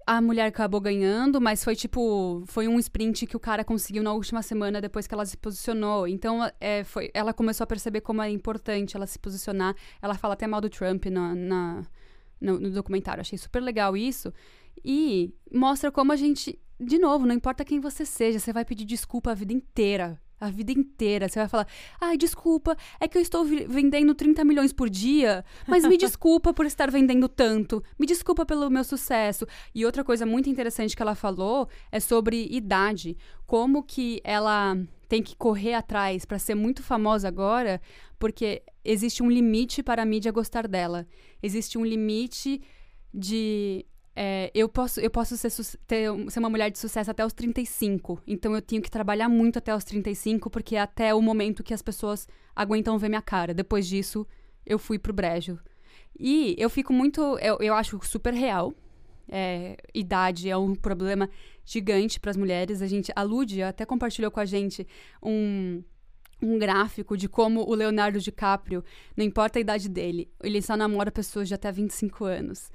a 0.05 0.21
mulher 0.21 0.47
acabou 0.47 0.79
ganhando, 0.79 1.39
mas 1.41 1.63
foi 1.63 1.75
tipo. 1.75 2.43
Foi 2.47 2.67
um 2.67 2.79
sprint 2.79 3.25
que 3.25 3.35
o 3.35 3.39
cara 3.39 3.63
conseguiu 3.63 4.03
na 4.03 4.13
última 4.13 4.41
semana 4.41 4.81
depois 4.81 5.07
que 5.07 5.13
ela 5.13 5.25
se 5.25 5.37
posicionou. 5.37 6.07
Então, 6.07 6.39
é, 6.59 6.83
foi, 6.83 7.09
ela 7.13 7.33
começou 7.33 7.63
a 7.63 7.67
perceber 7.67 8.01
como 8.01 8.21
é 8.21 8.29
importante 8.29 8.95
ela 8.95 9.07
se 9.07 9.19
posicionar. 9.19 9.75
Ela 10.01 10.15
fala 10.15 10.33
até 10.33 10.47
mal 10.47 10.61
do 10.61 10.69
Trump 10.69 11.05
na, 11.05 11.35
na 11.35 11.83
no, 12.39 12.59
no 12.59 12.69
documentário. 12.71 13.21
Achei 13.21 13.37
super 13.37 13.61
legal 13.61 13.97
isso. 13.97 14.33
E 14.83 15.33
mostra 15.51 15.91
como 15.91 16.11
a 16.11 16.15
gente. 16.15 16.59
De 16.79 16.97
novo, 16.97 17.25
não 17.25 17.35
importa 17.35 17.63
quem 17.63 17.79
você 17.79 18.05
seja, 18.05 18.39
você 18.39 18.51
vai 18.51 18.65
pedir 18.65 18.85
desculpa 18.85 19.31
a 19.31 19.35
vida 19.35 19.53
inteira 19.53 20.19
a 20.43 20.51
vida 20.51 20.71
inteira. 20.71 21.27
Você 21.27 21.39
vai 21.39 21.47
falar: 21.47 21.67
ai, 21.99 22.17
desculpa, 22.17 22.75
é 22.99 23.07
que 23.07 23.17
eu 23.17 23.21
estou 23.21 23.45
vendendo 23.45 24.13
30 24.13 24.43
milhões 24.43 24.73
por 24.73 24.89
dia, 24.89 25.43
mas 25.67 25.85
me 25.85 25.97
desculpa 25.97 26.53
por 26.53 26.65
estar 26.65 26.91
vendendo 26.91 27.27
tanto, 27.27 27.83
me 27.97 28.05
desculpa 28.05 28.45
pelo 28.45 28.69
meu 28.69 28.83
sucesso. 28.83 29.45
E 29.73 29.85
outra 29.85 30.03
coisa 30.03 30.25
muito 30.25 30.49
interessante 30.49 30.95
que 30.95 31.01
ela 31.01 31.15
falou 31.15 31.67
é 31.91 31.99
sobre 31.99 32.47
idade. 32.51 33.17
Como 33.45 33.83
que 33.83 34.21
ela 34.23 34.77
tem 35.07 35.21
que 35.21 35.35
correr 35.35 35.75
atrás 35.75 36.25
para 36.25 36.39
ser 36.39 36.55
muito 36.55 36.81
famosa 36.81 37.27
agora, 37.27 37.79
porque 38.17 38.63
existe 38.83 39.21
um 39.21 39.29
limite 39.29 39.83
para 39.83 40.01
a 40.01 40.05
mídia 40.05 40.31
gostar 40.31 40.67
dela. 40.67 41.07
Existe 41.41 41.77
um 41.77 41.85
limite 41.85 42.61
de 43.13 43.85
é, 44.15 44.51
eu 44.53 44.69
posso, 44.69 44.99
eu 44.99 45.09
posso 45.09 45.35
ser, 45.35 45.49
ter, 45.87 46.09
ser 46.29 46.39
uma 46.39 46.49
mulher 46.49 46.69
de 46.69 46.77
sucesso 46.77 47.09
até 47.09 47.25
os 47.25 47.33
35. 47.33 48.21
Então 48.27 48.53
eu 48.53 48.61
tenho 48.61 48.81
que 48.81 48.91
trabalhar 48.91 49.27
muito 49.27 49.57
até 49.57 49.75
os 49.75 49.83
35, 49.83 50.49
porque 50.49 50.75
é 50.75 50.81
até 50.81 51.13
o 51.13 51.21
momento 51.21 51.63
que 51.63 51.73
as 51.73 51.81
pessoas 51.81 52.27
aguentam 52.55 52.97
ver 52.97 53.09
minha 53.09 53.21
cara. 53.21 53.53
Depois 53.53 53.87
disso, 53.87 54.27
eu 54.65 54.77
fui 54.77 54.99
pro 54.99 55.13
brejo. 55.13 55.59
E 56.17 56.55
eu 56.59 56.69
fico 56.69 56.93
muito. 56.93 57.21
Eu, 57.39 57.57
eu 57.59 57.73
acho 57.73 57.99
super 58.03 58.33
real. 58.33 58.73
É, 59.27 59.77
idade 59.93 60.49
é 60.49 60.57
um 60.57 60.75
problema 60.75 61.29
gigante 61.65 62.19
para 62.19 62.29
as 62.29 62.37
mulheres. 62.37 62.81
A 62.81 62.87
gente, 62.87 63.11
a 63.15 63.23
Lud 63.23 63.63
até 63.63 63.85
compartilhou 63.85 64.29
com 64.29 64.39
a 64.39 64.45
gente 64.45 64.85
um, 65.23 65.81
um 66.41 66.59
gráfico 66.59 67.17
de 67.17 67.27
como 67.27 67.67
o 67.67 67.73
Leonardo 67.73 68.19
DiCaprio, 68.19 68.83
não 69.15 69.25
importa 69.25 69.57
a 69.57 69.61
idade 69.61 69.89
dele, 69.89 70.29
ele 70.43 70.61
só 70.61 70.75
namora 70.75 71.11
pessoas 71.11 71.47
de 71.47 71.53
até 71.53 71.71
25 71.71 72.25
anos. 72.25 72.69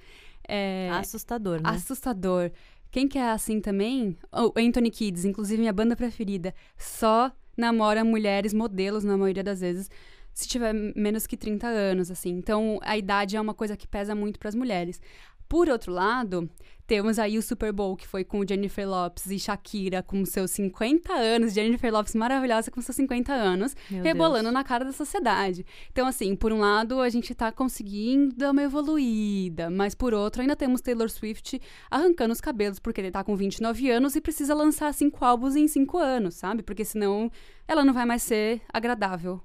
É, 0.48 0.88
assustador, 0.92 1.60
né? 1.62 1.68
Assustador. 1.70 2.50
Quem 2.90 3.06
que 3.06 3.18
é 3.18 3.30
assim 3.30 3.60
também? 3.60 4.16
O 4.32 4.58
Anthony 4.58 4.90
Kids, 4.90 5.24
inclusive 5.24 5.60
minha 5.60 5.72
banda 5.72 5.94
preferida, 5.94 6.54
só 6.76 7.30
namora 7.56 8.02
mulheres 8.02 8.54
modelos 8.54 9.04
na 9.04 9.16
maioria 9.16 9.44
das 9.44 9.60
vezes, 9.60 9.90
se 10.32 10.48
tiver 10.48 10.72
menos 10.72 11.26
que 11.26 11.36
30 11.36 11.66
anos, 11.66 12.10
assim. 12.10 12.30
Então, 12.30 12.78
a 12.82 12.96
idade 12.96 13.36
é 13.36 13.40
uma 13.40 13.52
coisa 13.52 13.76
que 13.76 13.86
pesa 13.86 14.14
muito 14.14 14.38
para 14.38 14.48
as 14.48 14.54
mulheres. 14.54 15.00
Por 15.48 15.68
outro 15.68 15.92
lado, 15.92 16.48
temos 16.86 17.18
aí 17.18 17.38
o 17.38 17.42
Super 17.42 17.72
Bowl, 17.72 17.96
que 17.96 18.06
foi 18.06 18.24
com 18.24 18.46
Jennifer 18.46 18.88
Lopes 18.88 19.26
e 19.26 19.38
Shakira, 19.38 20.02
com 20.02 20.24
seus 20.24 20.50
50 20.52 21.12
anos. 21.12 21.52
Jennifer 21.52 21.92
Lopes 21.92 22.14
maravilhosa 22.14 22.70
com 22.70 22.80
seus 22.80 22.96
50 22.96 23.32
anos, 23.32 23.76
Meu 23.90 24.02
rebolando 24.02 24.44
Deus. 24.44 24.54
na 24.54 24.64
cara 24.64 24.84
da 24.84 24.92
sociedade. 24.92 25.66
Então, 25.90 26.06
assim, 26.06 26.34
por 26.34 26.52
um 26.52 26.60
lado, 26.60 27.00
a 27.00 27.08
gente 27.08 27.34
tá 27.34 27.52
conseguindo 27.52 28.34
dar 28.34 28.50
uma 28.50 28.62
evoluída, 28.62 29.70
mas 29.70 29.94
por 29.94 30.14
outro, 30.14 30.40
ainda 30.42 30.56
temos 30.56 30.80
Taylor 30.80 31.10
Swift 31.10 31.60
arrancando 31.90 32.32
os 32.32 32.40
cabelos, 32.40 32.78
porque 32.78 33.00
ele 33.00 33.10
tá 33.10 33.22
com 33.22 33.36
29 33.36 33.90
anos 33.90 34.16
e 34.16 34.20
precisa 34.20 34.54
lançar 34.54 34.92
cinco 34.94 35.24
álbuns 35.24 35.56
em 35.56 35.68
cinco 35.68 35.98
anos, 35.98 36.34
sabe? 36.36 36.62
Porque 36.62 36.84
senão 36.84 37.30
ela 37.66 37.84
não 37.84 37.92
vai 37.92 38.06
mais 38.06 38.22
ser 38.22 38.62
agradável. 38.72 39.42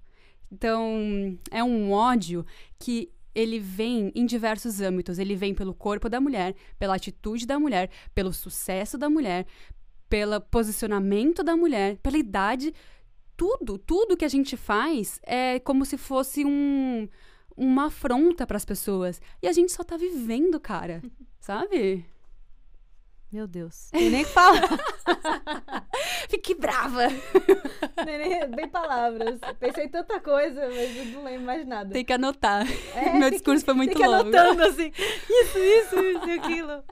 Então, 0.52 1.38
é 1.50 1.64
um 1.64 1.92
ódio 1.92 2.46
que 2.80 3.12
ele 3.36 3.60
vem 3.60 4.12
em 4.16 4.26
diversos 4.26 4.82
âmbitos. 4.82 5.20
Ele 5.20 5.36
vem 5.36 5.54
pelo 5.54 5.74
corpo 5.74 6.10
da 6.10 6.20
mulher, 6.20 6.56
pela 6.78 6.96
atitude 6.96 7.46
da 7.46 7.60
mulher, 7.60 7.90
pelo 8.14 8.34
sucesso 8.34 8.98
da 8.98 9.10
mulher, 9.10 9.46
pelo 10.10 10.40
posicionamento 10.40 11.44
da 11.44 11.56
mulher, 11.56 11.98
pela 11.98 12.18
idade. 12.18 12.74
Tudo, 13.36 13.78
tudo 13.78 14.18
que 14.18 14.26
a 14.26 14.30
gente 14.30 14.56
faz 14.56 15.20
é 15.24 15.60
como 15.60 15.86
se 15.86 15.98
fosse 15.98 16.46
um, 16.46 17.08
uma 17.58 17.88
afronta 17.88 18.46
para 18.46 18.58
as 18.58 18.66
pessoas. 18.66 19.22
E 19.42 19.48
a 19.48 19.52
gente 19.52 19.72
só 19.72 19.84
tá 19.84 19.98
vivendo, 19.98 20.60
cara. 20.60 21.02
Sabe? 21.40 22.06
Meu 23.34 23.48
Deus. 23.48 23.90
Tem 23.90 24.12
nem 24.12 24.24
que 24.24 24.30
falar. 24.30 24.62
Fiquei 26.30 26.54
brava. 26.54 27.08
Nem, 28.06 28.48
bem 28.52 28.68
palavras. 28.68 29.40
Pensei 29.60 29.88
tanta 29.88 30.20
coisa, 30.20 30.70
mas 30.70 31.12
não 31.12 31.24
lembro 31.24 31.48
mais 31.48 31.66
nada. 31.66 31.92
Tem 31.92 32.06
que 32.06 32.14
anotar. 32.14 32.64
É, 32.96 33.14
Meu 33.14 33.32
discurso 33.32 33.62
que, 33.62 33.66
foi 33.66 33.74
muito 33.74 33.90
tem 33.94 33.98
que 34.04 34.08
longo. 34.08 34.22
anotando 34.22 34.64
assim. 34.66 34.92
Isso, 34.96 35.58
isso, 35.58 36.00
isso 36.00 36.30
e 36.30 36.32
aquilo. 36.34 36.84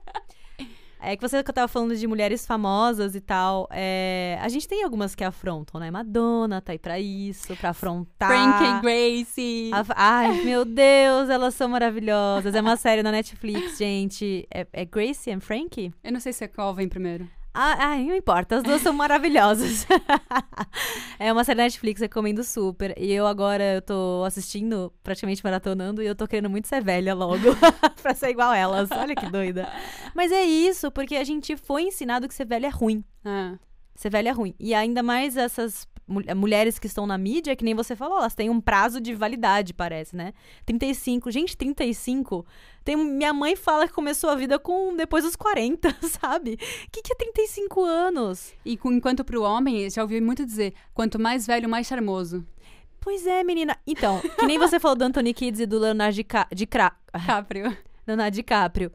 É 1.04 1.16
que 1.16 1.22
você 1.22 1.44
que 1.44 1.50
eu 1.50 1.54
tava 1.54 1.68
falando 1.68 1.96
de 1.96 2.06
mulheres 2.06 2.46
famosas 2.46 3.16
e 3.16 3.22
tal. 3.22 3.68
É, 3.72 4.38
a 4.42 4.48
gente 4.48 4.68
tem 4.68 4.84
algumas 4.84 5.16
que 5.16 5.24
afrontam, 5.24 5.80
né? 5.80 5.90
Madonna 5.90 6.62
tá 6.62 6.74
aí 6.74 6.80
pra 6.80 7.00
isso, 7.00 7.56
pra 7.56 7.72
afrontar. 7.72 8.30
Frankie 8.30 8.82
Gracie. 8.82 9.72
A, 9.74 9.84
ai, 9.96 10.44
meu 10.44 10.64
Deus, 10.64 11.30
elas 11.30 11.56
são 11.56 11.70
maravilhosas. 11.70 12.54
É 12.54 12.62
uma 12.62 12.78
série 12.78 13.02
na 13.02 13.12
Netflix, 13.12 13.78
gente. 13.78 14.48
É, 14.54 14.68
é 14.72 14.86
Gracie 14.86 15.34
and 15.34 15.40
Frankie? 15.42 15.92
Eu 16.04 16.12
não 16.12 16.20
sei 16.20 16.34
se 16.34 16.44
é 16.44 16.48
qual 16.48 16.74
vem 16.74 16.88
primeiro. 16.88 17.28
Ah, 17.54 17.92
ah, 17.92 17.98
não 17.98 18.16
importa, 18.16 18.58
as 18.58 18.64
duas 18.64 18.82
são 18.82 18.94
maravilhosas. 18.94 19.86
é 21.20 21.32
uma 21.34 21.44
série 21.44 21.58
da 21.58 21.64
Netflix, 21.64 22.00
recomendo 22.00 22.44
super. 22.44 22.94
E 22.98 23.12
eu 23.12 23.28
agora 23.28 23.76
eu 23.76 23.82
tô 23.82 24.24
assistindo, 24.26 24.92
praticamente 25.04 25.44
maratonando, 25.44 26.02
e 26.02 26.06
eu 26.06 26.16
tô 26.16 26.28
querendo 26.28 26.50
muito 26.50 26.70
ser 26.70 26.82
velha 26.82 27.14
logo, 27.14 27.44
pra 28.02 28.14
ser 28.14 28.30
igual 28.30 28.54
elas. 28.54 28.90
Olha 28.92 29.16
que 29.16 29.30
doida. 29.30 29.68
Mas 30.16 30.32
é 30.32 30.44
isso, 30.44 30.90
porque 30.92 31.18
a 31.18 31.24
gente 31.26 31.58
foi 31.58 31.84
ensinado 31.84 32.28
que 32.28 32.34
ser 32.34 32.46
velha 32.46 32.68
é 32.68 32.70
ruim. 32.70 33.04
Ah. 33.26 33.58
Ser 33.96 34.10
velha 34.10 34.30
é 34.30 34.32
ruim. 34.32 34.56
E 34.58 34.74
ainda 34.74 35.04
mais 35.04 35.36
essas 35.36 35.86
mulheres 36.36 36.78
que 36.78 36.88
estão 36.88 37.08
na 37.08 37.18
mídia, 37.18 37.56
que 37.56 37.64
nem 37.64 37.74
você 37.74 37.96
falou, 37.96 38.18
elas 38.18 38.36
têm 38.36 38.50
um 38.50 38.60
prazo 38.60 39.00
de 39.00 39.14
validade, 39.14 39.74
parece, 39.74 40.16
né? 40.16 40.34
35. 40.66 41.32
Gente, 41.32 41.56
35. 41.56 42.46
Tem, 42.84 42.96
minha 42.96 43.34
mãe 43.34 43.56
fala 43.56 43.88
que 43.88 43.94
começou 43.94 44.30
a 44.30 44.36
vida 44.36 44.60
com 44.60 44.96
depois 44.96 45.24
dos 45.24 45.36
40, 45.36 45.96
sabe? 46.22 46.54
O 46.54 46.92
que, 46.92 47.02
que 47.02 47.14
é 47.14 47.16
35 47.16 47.84
anos? 47.84 48.54
E 48.66 48.76
com, 48.78 48.92
enquanto 48.92 49.24
pro 49.24 49.44
homem, 49.44 49.90
já 49.90 50.02
ouvi 50.02 50.20
muito 50.20 50.46
dizer, 50.46 50.74
quanto 50.94 51.20
mais 51.20 51.48
velho, 51.48 51.70
mais 51.70 51.88
charmoso. 51.88 52.46
Pois 53.00 53.26
é, 53.26 53.44
menina. 53.44 53.76
Então, 53.86 54.22
que 54.22 54.46
nem 54.46 54.60
você 54.60 54.80
falou 54.80 54.96
do 54.96 55.04
Anthony 55.04 55.34
Kids 55.34 55.60
e 55.60 55.66
do 55.66 55.80
Leonardo 55.80 56.16
DiCaprio. 56.54 57.78
Leonardo 58.06 58.36
DiCaprio. 58.36 58.92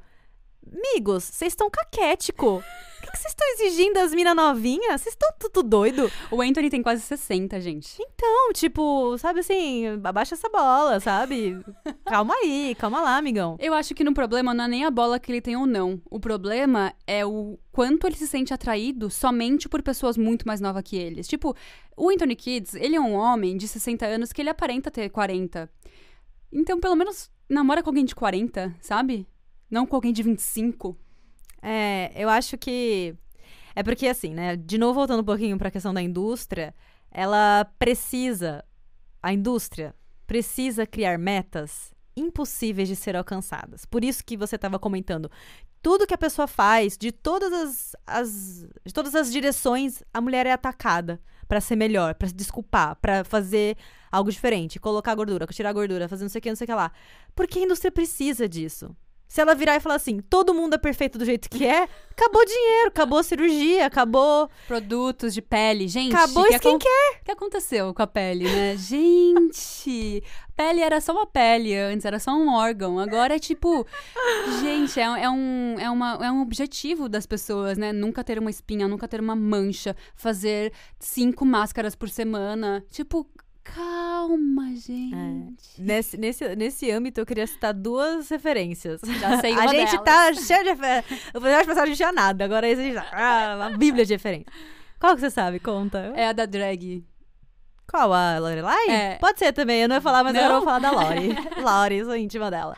Amigos, 0.73 1.25
vocês 1.25 1.53
estão 1.53 1.71
caquético. 1.71 2.62
O 3.07 3.13
que 3.13 3.19
vocês 3.19 3.33
estão 3.33 3.47
exigindo 3.55 3.95
das 3.95 4.13
minas 4.13 4.35
novinhas? 4.35 5.01
Vocês 5.01 5.15
estão 5.15 5.31
tudo 5.39 5.63
doido? 5.63 6.11
O 6.31 6.43
Anthony 6.43 6.69
tem 6.69 6.83
quase 6.83 7.03
60, 7.03 7.61
gente. 7.61 7.97
Então, 8.01 8.53
tipo, 8.53 9.17
sabe 9.19 9.41
assim, 9.41 9.87
abaixa 10.03 10.35
essa 10.35 10.49
bola, 10.49 10.99
sabe? 10.99 11.57
calma 12.05 12.35
aí, 12.35 12.75
calma 12.77 13.01
lá, 13.01 13.17
amigão. 13.17 13.57
Eu 13.61 13.75
acho 13.75 13.95
que 13.95 14.03
no 14.03 14.13
problema 14.13 14.53
não 14.53 14.65
é 14.65 14.69
nem 14.69 14.85
a 14.85 14.91
bola 14.91 15.21
que 15.21 15.31
ele 15.31 15.41
tem 15.41 15.57
ou 15.57 15.67
não. 15.67 16.03
O 16.11 16.19
problema 16.19 16.93
é 17.07 17.25
o 17.25 17.57
quanto 17.71 18.07
ele 18.07 18.17
se 18.17 18.27
sente 18.27 18.53
atraído 18.53 19.09
somente 19.09 19.69
por 19.69 19.83
pessoas 19.83 20.17
muito 20.17 20.47
mais 20.47 20.61
novas 20.61 20.83
que 20.83 20.97
eles. 20.97 21.29
Tipo, 21.29 21.55
o 21.97 22.11
Anthony 22.11 22.35
Kids, 22.35 22.75
ele 22.75 22.97
é 22.97 23.01
um 23.01 23.15
homem 23.15 23.57
de 23.57 23.69
60 23.69 24.05
anos 24.05 24.33
que 24.33 24.43
ele 24.43 24.51
aparenta 24.51 24.91
ter 24.91 25.09
40. 25.11 25.71
Então, 26.53 26.81
pelo 26.81 26.97
menos 26.97 27.31
namora 27.49 27.83
com 27.83 27.91
alguém 27.91 28.05
de 28.05 28.15
40, 28.15 28.75
sabe? 28.81 29.29
Não 29.71 29.87
com 29.87 29.95
alguém 29.95 30.13
de 30.13 30.23
25. 30.23 30.97
É, 31.69 32.12
eu 32.14 32.29
acho 32.29 32.57
que. 32.57 33.14
É 33.75 33.83
porque, 33.83 34.07
assim, 34.07 34.33
né? 34.33 34.57
De 34.57 34.79
novo, 34.79 34.95
voltando 34.95 35.21
um 35.21 35.25
pouquinho 35.25 35.59
para 35.59 35.69
a 35.69 35.71
questão 35.71 35.93
da 35.93 36.01
indústria, 36.01 36.73
ela 37.11 37.64
precisa. 37.79 38.64
A 39.23 39.33
indústria 39.33 39.93
precisa 40.27 40.87
criar 40.87 41.19
metas 41.19 41.93
impossíveis 42.17 42.89
de 42.89 42.95
ser 42.97 43.17
alcançadas. 43.17 43.85
Por 43.85 44.05
isso 44.05 44.25
que 44.25 44.37
você 44.37 44.55
estava 44.57 44.79
comentando. 44.79 45.29
Tudo 45.83 46.07
que 46.07 46.14
a 46.14 46.19
pessoa 46.19 46.47
faz, 46.47 46.97
de 46.97 47.11
todas 47.12 47.53
as, 47.53 47.97
as, 48.07 48.67
de 48.85 48.93
todas 48.95 49.14
as 49.17 49.33
direções, 49.33 50.03
a 50.14 50.21
mulher 50.21 50.47
é 50.47 50.53
atacada. 50.53 51.21
pra 51.49 51.61
ser 51.61 51.77
melhor, 51.77 52.14
pra 52.14 52.29
se 52.29 52.35
desculpar, 52.35 52.97
pra 52.97 53.25
fazer 53.25 53.77
algo 54.11 54.31
diferente, 54.31 54.81
colocar 54.81 55.14
gordura, 55.14 55.47
tirar 55.47 55.73
gordura, 55.73 56.09
fazer 56.09 56.25
não 56.25 56.29
sei 56.29 56.39
o 56.41 56.43
que, 56.43 56.49
não 56.49 56.57
sei 56.57 56.64
o 56.64 56.69
que 56.69 56.75
lá. 56.75 56.93
Porque 57.35 57.59
a 57.61 57.62
indústria 57.62 57.93
precisa 57.93 58.49
disso. 58.49 58.95
Se 59.29 59.41
ela 59.41 59.55
virar 59.55 59.77
e 59.77 59.81
falar 59.81 59.97
assim, 59.97 60.20
todo 60.20 60.55
mundo 60.55 60.74
é 60.74 60.79
perfeito 60.79 61.18
do 61.18 61.24
jeito 61.24 61.51
que 61.51 61.66
é, 61.66 61.89
acabou 62.11 62.43
o 62.43 62.45
dinheiro, 62.45 62.89
acabou 62.89 63.18
a 63.18 63.22
cirurgia, 63.22 63.87
acabou. 63.87 64.49
Produtos 64.66 65.35
de 65.35 65.43
pele, 65.43 65.89
gente. 65.89 66.14
Acabou 66.14 66.45
que 66.45 66.55
skincare. 66.55 67.20
O 67.20 67.24
que 67.24 67.33
aconteceu 67.33 67.93
com 67.93 68.03
a 68.03 68.07
pele, 68.07 68.45
né? 68.45 68.77
Gente, 68.87 70.22
pele 70.57 70.81
era 70.81 71.01
só 71.01 71.12
uma 71.12 71.27
pele 71.27 71.77
antes, 71.77 72.05
era 72.05 72.18
só 72.18 72.33
um 72.33 72.53
órgão. 72.55 72.99
Agora 72.99 73.35
é 73.37 73.39
tipo, 73.39 73.87
gente, 74.62 74.99
é, 74.99 75.03
é 75.03 75.31
um, 75.31 75.74
é, 75.79 75.91
uma, 75.91 76.18
é 76.24 76.31
um 76.31 76.41
objetivo 76.41 77.09
das 77.09 77.27
pessoas, 77.27 77.77
né? 77.77 77.93
Nunca 77.93 78.24
ter 78.24 78.39
uma 78.39 78.51
espinha, 78.51 78.89
nunca 78.89 79.09
ter 79.09 79.20
uma 79.20 79.37
mancha, 79.37 79.95
fazer 80.14 80.72
cinco 80.99 81.45
máscaras 81.45 81.95
por 81.95 82.09
semana. 82.09 82.85
Tipo, 82.91 83.27
calma, 83.75 84.75
gente. 84.77 85.81
Nesse, 85.81 86.17
nesse, 86.17 86.57
nesse 86.57 86.91
âmbito, 86.91 87.21
eu 87.21 87.27
queria 87.27 87.47
citar 87.47 87.73
duas 87.75 88.29
referências. 88.29 89.01
Já 89.21 89.41
sei 89.41 89.53
a 89.59 89.61
uma 89.61 89.69
gente 89.69 89.91
delas. 89.91 90.05
tá 90.05 90.35
cheio 90.35 90.62
de 90.64 90.71
referências. 90.71 91.21
O 91.35 91.39
episódio 91.39 91.67
passado 91.67 91.89
não 91.89 91.95
tinha 91.97 92.12
nada, 92.12 92.45
agora 92.45 92.67
a 92.67 92.75
gente 92.75 92.95
tá. 92.95 93.07
Ah, 93.12 93.55
uma 93.57 93.77
bíblia 93.77 94.05
de 94.05 94.14
referência. 94.14 94.47
Qual 94.99 95.14
que 95.14 95.21
você 95.21 95.31
sabe? 95.31 95.59
Conta. 95.61 96.12
É 96.17 96.29
a 96.29 96.33
da 96.33 96.47
drag. 96.47 97.05
Qual? 97.89 98.12
A 98.12 98.39
Lorelai? 98.39 98.89
É. 98.89 99.14
Pode 99.16 99.39
ser 99.39 99.53
também, 99.53 99.82
eu 99.82 99.89
não 99.89 99.97
ia 99.97 100.01
falar, 100.01 100.24
mas 100.24 100.34
Não? 100.34 100.41
agora 100.41 100.55
eu 100.55 100.61
vou 100.61 100.66
falar 100.66 100.78
da 100.80 100.91
Lori. 100.91 101.37
Lori, 101.62 102.05
sou 102.05 102.16
íntima 102.16 102.51
dela. 102.51 102.76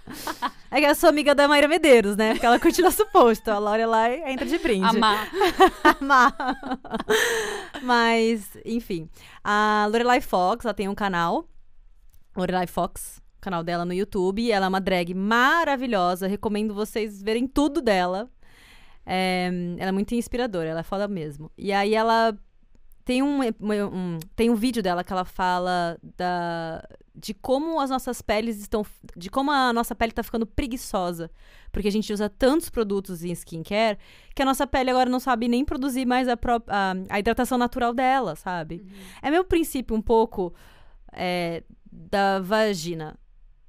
É 0.70 0.80
que 0.80 0.86
eu 0.86 0.94
sou 0.94 1.08
amiga 1.08 1.34
da 1.34 1.48
Mayra 1.48 1.66
Medeiros, 1.66 2.14
né? 2.14 2.32
Porque 2.32 2.44
ela 2.44 2.60
curte 2.60 2.82
nosso 2.82 3.06
post. 3.06 3.48
A 3.48 3.58
Lorelai 3.58 4.22
entra 4.30 4.44
de 4.44 4.58
brinde. 4.58 4.84
Amar. 4.84 5.30
Amar. 5.98 6.36
Mas, 7.82 8.50
enfim. 8.64 9.08
A 9.42 9.86
Lorelai 9.90 10.20
Fox, 10.20 10.64
ela 10.64 10.74
tem 10.74 10.88
um 10.88 10.94
canal. 10.94 11.48
Lorelai 12.36 12.66
Fox, 12.66 13.20
canal 13.40 13.64
dela 13.64 13.86
no 13.86 13.94
YouTube. 13.94 14.50
Ela 14.52 14.66
é 14.66 14.68
uma 14.68 14.80
drag 14.80 15.14
maravilhosa. 15.14 16.26
Recomendo 16.26 16.74
vocês 16.74 17.22
verem 17.22 17.46
tudo 17.46 17.80
dela. 17.80 18.28
É, 19.06 19.50
ela 19.78 19.88
é 19.88 19.92
muito 19.92 20.14
inspiradora, 20.14 20.68
ela 20.68 20.80
é 20.80 20.82
foda 20.82 21.08
mesmo. 21.08 21.50
E 21.56 21.72
aí 21.72 21.94
ela 21.94 22.36
tem 23.08 23.22
um, 23.22 23.40
um- 23.40 24.18
tem 24.36 24.50
um 24.50 24.54
vídeo 24.54 24.82
dela 24.82 25.02
que 25.02 25.10
ela 25.10 25.24
fala 25.24 25.98
da, 26.18 26.86
de 27.14 27.32
como 27.32 27.80
as 27.80 27.88
nossas 27.88 28.20
peles 28.20 28.60
estão. 28.60 28.84
de 29.16 29.30
como 29.30 29.50
a 29.50 29.72
nossa 29.72 29.94
pele 29.94 30.12
tá 30.12 30.22
ficando 30.22 30.44
preguiçosa. 30.46 31.30
Porque 31.72 31.88
a 31.88 31.90
gente 31.90 32.12
usa 32.12 32.28
tantos 32.28 32.68
produtos 32.68 33.24
em 33.24 33.30
skincare 33.32 33.96
que 34.34 34.42
a 34.42 34.44
nossa 34.44 34.66
pele 34.66 34.90
agora 34.90 35.08
não 35.08 35.18
sabe 35.20 35.48
nem 35.48 35.64
produzir 35.64 36.04
mais 36.04 36.28
a, 36.28 36.36
pró- 36.36 36.60
a, 36.68 36.92
a 37.08 37.18
hidratação 37.18 37.56
natural 37.56 37.94
dela, 37.94 38.36
sabe? 38.36 38.84
É 39.22 39.30
meu 39.30 39.42
princípio 39.42 39.96
um 39.96 40.02
pouco 40.02 40.52
é, 41.10 41.62
da 41.90 42.40
vagina. 42.40 43.16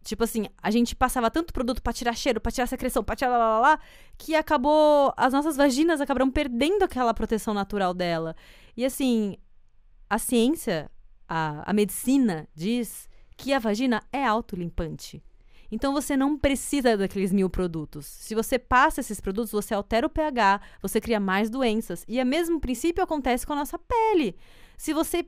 Tipo 0.03 0.23
assim, 0.23 0.45
a 0.61 0.71
gente 0.71 0.95
passava 0.95 1.29
tanto 1.29 1.53
produto 1.53 1.81
pra 1.81 1.93
tirar 1.93 2.15
cheiro, 2.15 2.39
pra 2.39 2.51
tirar 2.51 2.67
secreção, 2.67 3.03
pra 3.03 3.15
tirar 3.15 3.31
lá, 3.31 3.37
lá, 3.37 3.59
lá, 3.59 3.79
que 4.17 4.35
acabou. 4.35 5.13
As 5.17 5.33
nossas 5.33 5.57
vaginas 5.57 6.01
acabaram 6.01 6.31
perdendo 6.31 6.83
aquela 6.83 7.13
proteção 7.13 7.53
natural 7.53 7.93
dela. 7.93 8.35
E 8.75 8.85
assim, 8.85 9.35
a 10.09 10.17
ciência, 10.17 10.89
a, 11.27 11.69
a 11.69 11.73
medicina 11.73 12.47
diz 12.55 13.09
que 13.35 13.53
a 13.53 13.59
vagina 13.59 14.01
é 14.11 14.25
autolimpante. 14.25 15.21
Então 15.71 15.93
você 15.93 16.17
não 16.17 16.37
precisa 16.37 16.97
daqueles 16.97 17.31
mil 17.31 17.49
produtos. 17.49 18.05
Se 18.05 18.33
você 18.33 18.57
passa 18.57 19.01
esses 19.01 19.19
produtos, 19.21 19.51
você 19.51 19.73
altera 19.73 20.07
o 20.07 20.09
pH, 20.09 20.61
você 20.81 20.99
cria 20.99 21.19
mais 21.19 21.49
doenças. 21.49 22.03
E 22.07 22.21
o 22.21 22.25
mesmo 22.25 22.59
princípio 22.59 23.03
acontece 23.03 23.45
com 23.45 23.53
a 23.53 23.57
nossa 23.57 23.77
pele. 23.77 24.35
Se 24.77 24.93
você 24.93 25.27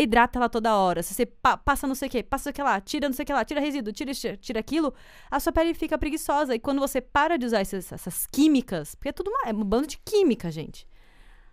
hidrata 0.00 0.38
ela 0.38 0.48
toda 0.48 0.74
hora, 0.76 1.02
se 1.02 1.14
você 1.14 1.26
pa- 1.26 1.56
passa 1.56 1.86
não 1.86 1.94
sei 1.94 2.08
o 2.08 2.10
que, 2.10 2.22
passa 2.22 2.50
o 2.50 2.52
que 2.52 2.62
lá, 2.62 2.80
tira 2.80 3.08
não 3.08 3.14
sei 3.14 3.22
o 3.22 3.26
que 3.26 3.32
lá, 3.32 3.44
tira 3.44 3.60
resíduo, 3.60 3.92
tira 3.92 4.12
tira 4.36 4.60
aquilo, 4.60 4.92
a 5.30 5.38
sua 5.40 5.52
pele 5.52 5.74
fica 5.74 5.96
preguiçosa. 5.98 6.54
E 6.54 6.58
quando 6.58 6.78
você 6.80 7.00
para 7.00 7.36
de 7.36 7.46
usar 7.46 7.60
esses- 7.60 7.92
essas 7.92 8.26
químicas, 8.26 8.94
porque 8.94 9.08
é 9.10 9.12
tudo 9.12 9.28
uma, 9.30 9.48
é 9.48 9.52
um 9.52 9.64
bando 9.64 9.86
de 9.86 9.98
química, 9.98 10.50
gente. 10.50 10.86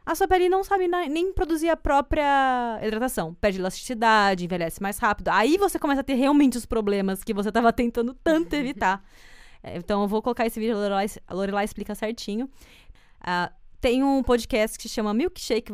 A 0.06 0.16
sua 0.16 0.26
pele 0.28 0.48
não 0.48 0.64
sabe 0.64 0.88
nem 0.88 1.34
produzir 1.34 1.70
a 1.70 1.76
própria 1.76 2.80
hidratação. 2.82 3.34
Perde 3.34 3.60
elasticidade, 3.60 4.46
envelhece 4.46 4.82
mais 4.82 4.98
rápido. 5.00 5.28
Aí 5.28 5.58
você 5.58 5.78
começa 5.78 6.00
a 6.00 6.04
ter 6.04 6.14
realmente 6.14 6.58
os 6.58 6.66
problemas 6.66 7.26
que 7.26 7.34
você 7.34 7.50
estava 7.50 7.74
tentando 7.74 8.14
tanto 8.24 8.54
evitar. 8.54 9.04
É, 9.64 9.76
Então 9.76 10.04
eu 10.04 10.08
vou 10.08 10.22
colocar 10.22 10.46
esse 10.46 10.60
vídeo, 10.60 10.76
a 10.78 11.34
Lorelai, 11.34 11.66
explica 11.66 11.96
certinho. 11.96 12.48
Ah, 13.20 13.52
tem 13.80 14.04
um 14.04 14.24
podcast 14.24 14.78
que 14.78 14.88
se 14.88 14.94
chama 14.96 15.14
Milkshake, 15.14 15.72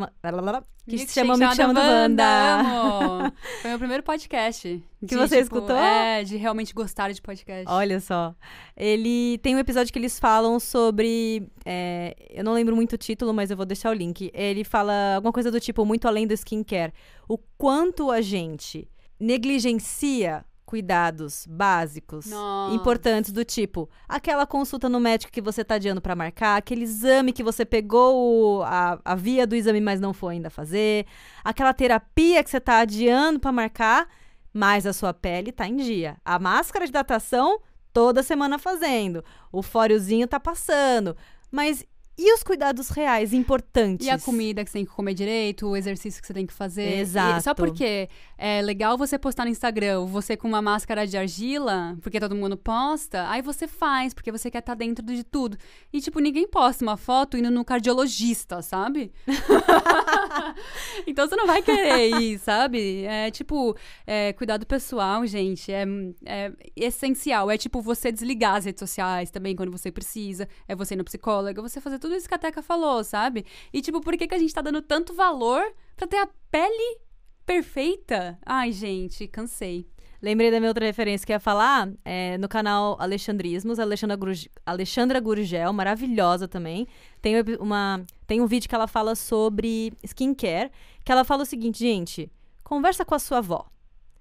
que 0.88 0.97
se 0.97 1.14
chama 1.14 1.38
Milkshake 1.38 1.56
chamada 1.56 1.80
Wanda. 1.80 3.34
Foi 3.62 3.70
meu 3.70 3.80
primeiro 3.80 4.04
podcast. 4.04 4.84
Que 4.99 5.06
de, 5.06 5.16
você 5.16 5.41
tipo, 5.41 5.56
escutou? 5.56 5.78
É, 5.78 6.24
de 6.24 6.36
realmente 6.36 6.74
gostar 6.74 7.12
de 7.12 7.22
podcast. 7.22 7.66
Olha 7.70 7.99
só. 8.01 8.36
Ele 8.76 9.38
tem 9.38 9.56
um 9.56 9.60
episódio 9.60 9.93
que 9.93 9.99
eles 9.99 10.20
falam 10.20 10.60
sobre. 10.60 11.47
é, 11.66 12.16
eu 12.30 12.43
não 12.43 12.54
lembro 12.54 12.76
muito 12.76 12.93
o 12.93 12.97
título, 12.97 13.34
mas 13.34 13.49
eu 13.49 13.58
vou 13.58 13.66
deixar 13.66 13.91
o 13.91 13.93
link. 13.93 14.30
Ele 14.34 14.64
fala 14.64 15.16
alguma 15.16 15.32
coisa 15.32 15.49
do 15.49 15.60
tipo, 15.60 15.86
muito 15.86 16.08
além 16.08 16.28
do 16.28 16.34
skincare. 16.34 16.93
O 17.28 17.38
quanto 17.58 18.12
a 18.12 18.20
gente 18.20 18.89
negligencia 19.18 20.43
cuidados 20.74 21.46
básicos 21.48 22.26
Nossa. 22.26 22.74
importantes 22.76 23.32
do 23.32 23.46
tipo 23.46 23.88
aquela 24.10 24.44
consulta 24.48 24.90
no 24.90 25.00
médico 25.00 25.32
que 25.32 25.40
você 25.40 25.64
tá 25.64 25.76
adiando 25.76 26.02
pra 26.02 26.16
marcar, 26.16 26.58
aquele 26.58 26.82
exame 26.82 27.32
que 27.32 27.44
você 27.44 27.64
pegou 27.64 28.58
o- 28.58 28.64
a, 28.64 29.00
a 29.06 29.14
via 29.14 29.46
do 29.46 29.56
exame, 29.56 29.80
mas 29.80 30.00
não 30.02 30.14
foi 30.16 30.34
ainda 30.34 30.50
fazer, 30.50 31.06
aquela 31.44 31.76
terapia 31.76 32.44
que 32.44 32.50
você 32.50 32.60
tá 32.60 32.80
adiando 32.80 33.40
pra 33.40 33.52
marcar, 33.52 34.08
mas 34.52 34.88
a 34.88 34.94
sua 34.94 35.14
pele 35.14 35.52
tá 35.52 35.68
em 35.68 35.76
dia. 35.76 36.18
A 36.26 36.40
máscara 36.40 36.86
de 36.86 36.90
hidratação 36.90 37.60
toda 37.94 38.24
semana 38.24 38.58
fazendo, 38.58 39.24
o 39.52 39.62
fóriozinho 39.62 40.28
tá 40.28 40.40
passando, 40.40 41.16
mas 41.52 41.86
e 42.18 42.32
os 42.34 42.43
cuidados 42.43 42.89
reais 42.89 43.34
importantes? 43.34 44.05
E 44.05 44.09
a 44.09 44.20
comida 44.20 44.64
que 44.64 44.70
você 44.70 44.80
tem 44.80 44.86
que 44.86 44.91
comer 44.91 45.14
direito, 45.14 45.68
o 45.68 45.76
exercício 45.76 46.22
que 46.22 46.28
você 46.28 46.34
tem 46.34 46.45
que 46.45 46.53
fazer. 46.53 46.99
Exato. 46.99 47.39
E 47.39 47.41
só 47.41 47.53
porque 47.55 48.07
é 48.38 48.61
legal 48.61 48.97
você 48.97 49.18
postar 49.18 49.45
no 49.45 49.51
Instagram 49.51 50.05
você 50.05 50.38
com 50.38 50.47
uma 50.47 50.61
máscara 50.61 51.07
de 51.07 51.18
argila, 51.18 51.97
porque 52.01 52.20
todo 52.20 52.36
mundo 52.36 52.55
posta, 52.55 53.28
aí 53.30 53.41
você 53.41 53.68
faz, 53.68 54.14
porque 54.14 54.32
você 54.32 54.51
quer 54.51 54.59
estar 54.59 54.76
dentro 54.76 55.03
de 55.03 55.24
tudo. 55.24 55.57
E, 55.91 55.99
tipo, 55.99 56.20
ninguém 56.20 56.47
posta 56.47 56.84
uma 56.84 56.97
foto 56.97 57.36
indo 57.36 57.49
no 57.49 57.66
cardiologista, 57.66 58.61
sabe? 58.61 59.11
então 61.07 61.28
você 61.28 61.36
não 61.36 61.47
vai 61.47 61.61
querer 61.61 62.09
ir, 62.22 62.38
sabe? 62.39 63.05
É 63.05 63.32
tipo, 63.32 63.76
é, 64.05 64.34
cuidado 64.34 64.66
pessoal, 64.68 65.26
gente, 65.26 65.72
é, 65.72 65.86
é 66.26 66.51
essencial. 66.76 67.49
É 67.49 67.57
tipo 67.57 67.82
você 67.82 68.11
desligar 68.11 68.55
as 68.55 68.66
redes 68.66 68.80
sociais 68.80 69.32
também 69.32 69.55
quando 69.55 69.72
você 69.72 69.91
precisa. 69.91 70.47
É 70.68 70.76
você 70.76 70.93
ir 70.93 70.97
no 70.97 71.03
psicólogo, 71.03 71.59
é 71.59 71.61
você 71.64 71.82
fazer 71.82 72.03
tudo 72.04 72.16
isso 72.16 72.28
que 72.28 72.36
a 72.36 72.38
Teca 72.38 72.62
falou, 72.62 73.04
sabe? 73.04 73.45
E 73.72 73.82
tipo, 73.82 74.01
por 74.01 74.18
que, 74.18 74.28
que 74.28 74.36
a 74.36 74.39
gente 74.39 74.54
tá 74.54 74.62
dando 74.62 74.82
tanto 74.82 75.14
valor 75.14 75.64
pra 75.95 76.06
ter 76.06 76.18
a 76.18 76.28
pele 76.51 76.99
perfeita? 77.45 78.38
Ai, 78.45 78.72
gente, 78.72 79.28
cansei. 79.28 79.88
Lembrei 80.22 80.49
da 80.51 80.60
minha 80.60 80.70
outra 80.70 80.86
referência 80.86 81.26
que 81.26 81.34
ia 81.34 81.39
falar 81.39 81.91
é, 82.06 82.38
no 82.38 82.47
canal 82.47 82.95
Alexandrismos, 82.99 83.78
Alexandra, 83.78 84.16
Gurg- 84.16 84.49
Alexandra 84.66 85.20
Gurgel, 85.20 85.74
maravilhosa 85.74 86.47
também. 86.47 86.88
Tem, 87.22 87.36
um 87.36 87.43
uma, 87.60 88.06
tem 88.26 88.39
um 88.39 88.47
vídeo 88.47 88.70
que 88.70 88.76
ela 88.76 88.88
fala 88.88 89.16
sobre 89.16 89.91
skincare, 90.04 90.72
que 91.04 91.12
ela 91.12 91.26
fala 91.26 91.43
o 91.43 91.45
seguinte, 91.45 91.80
gente, 91.80 92.32
conversa 92.64 93.04
com 93.04 93.16
a 93.16 93.20
sua 93.20 93.39
avó. 93.39 93.66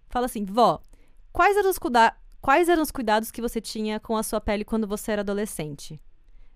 Fala 0.08 0.26
assim, 0.26 0.44
vó, 0.44 0.80
quais 1.32 1.56
eram 1.56 1.70
os, 1.70 1.78
cuida 1.78 2.16
quais 2.40 2.68
eram 2.68 2.82
os 2.82 2.90
cuidados 2.90 3.30
que 3.30 3.40
você 3.40 3.60
tinha 3.60 4.00
com 4.00 4.16
a 4.16 4.22
sua 4.24 4.40
pele 4.40 4.64
quando 4.64 4.88
você 4.88 5.12
era 5.12 5.22
adolescente? 5.22 6.00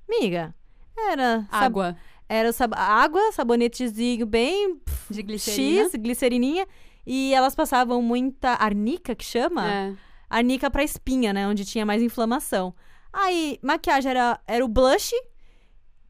Miga, 0.08 0.52
era... 0.98 1.46
sab- 1.50 1.64
Água 1.64 1.96
Era 2.28 2.52
sab 2.52 2.74
água, 2.76 3.32
sabonetezinho 3.32 4.26
bem 4.26 4.80
de 5.10 5.22
glicerina. 5.22 5.84
X, 5.84 5.92
glicerininha. 5.94 6.66
E 7.06 7.32
elas 7.32 7.54
passavam 7.54 8.02
muita 8.02 8.50
arnica, 8.54 9.14
que 9.14 9.24
chama? 9.24 9.70
É. 9.72 9.94
Arnica 10.28 10.68
pra 10.70 10.82
espinha, 10.82 11.32
né? 11.32 11.46
Onde 11.46 11.64
tinha 11.64 11.86
mais 11.86 12.02
inflamação. 12.02 12.74
Aí, 13.12 13.58
maquiagem 13.62 14.10
era, 14.10 14.40
era 14.46 14.64
o 14.64 14.68
blush, 14.68 15.12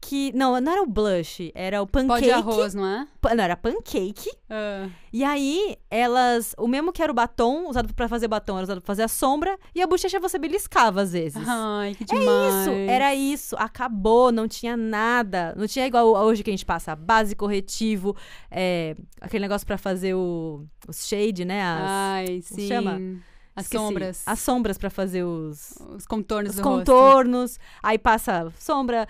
que... 0.01 0.31
Não, 0.33 0.59
não 0.61 0.71
era 0.71 0.81
o 0.81 0.85
blush, 0.85 1.51
era 1.55 1.81
o 1.81 1.87
Pó 1.87 1.99
pancake. 1.99 2.23
de 2.25 2.31
arroz, 2.31 2.73
não 2.73 2.85
é? 2.85 3.07
Pa- 3.21 3.35
Não, 3.35 3.43
era 3.43 3.55
pancake. 3.57 4.29
Ah. 4.49 4.87
E 5.11 5.23
aí, 5.23 5.75
elas... 5.91 6.53
O 6.57 6.67
mesmo 6.67 6.91
que 6.93 7.01
era 7.01 7.11
o 7.11 7.15
batom, 7.15 7.67
usado 7.69 7.93
pra 7.93 8.07
fazer 8.07 8.27
batom, 8.27 8.55
era 8.55 8.63
usado 8.63 8.81
pra 8.81 8.87
fazer 8.87 9.03
a 9.03 9.07
sombra. 9.07 9.57
E 9.75 9.81
a 9.81 9.87
bochecha 9.87 10.19
você 10.19 10.37
beliscava, 10.39 11.01
às 11.01 11.11
vezes. 11.11 11.41
Ai, 11.47 11.95
que 11.95 12.05
demais. 12.05 12.55
Isso, 12.61 12.69
era 12.89 13.13
isso. 13.15 13.55
Acabou, 13.57 14.31
não 14.31 14.47
tinha 14.47 14.77
nada. 14.77 15.53
Não 15.57 15.67
tinha 15.67 15.85
igual 15.87 16.07
hoje 16.07 16.43
que 16.43 16.49
a 16.49 16.53
gente 16.53 16.65
passa 16.65 16.95
base, 16.95 17.35
corretivo, 17.35 18.15
é, 18.51 18.95
aquele 19.19 19.41
negócio 19.41 19.65
pra 19.67 19.77
fazer 19.77 20.13
o, 20.13 20.65
os 20.87 21.07
shade, 21.07 21.43
né? 21.45 21.61
As, 21.61 21.81
Ai, 21.89 22.41
sim. 22.43 22.67
chama? 22.67 22.99
As 23.57 23.65
esqueci. 23.65 23.83
sombras. 23.83 24.23
As 24.25 24.39
sombras 24.39 24.77
pra 24.77 24.89
fazer 24.89 25.23
os, 25.23 25.71
Os 25.95 26.05
contornos 26.05 26.51
os 26.51 26.57
do 26.57 26.63
rosto. 26.63 26.77
contornos. 26.91 27.59
Aí 27.83 27.97
passa 27.97 28.51
sombra, 28.59 29.07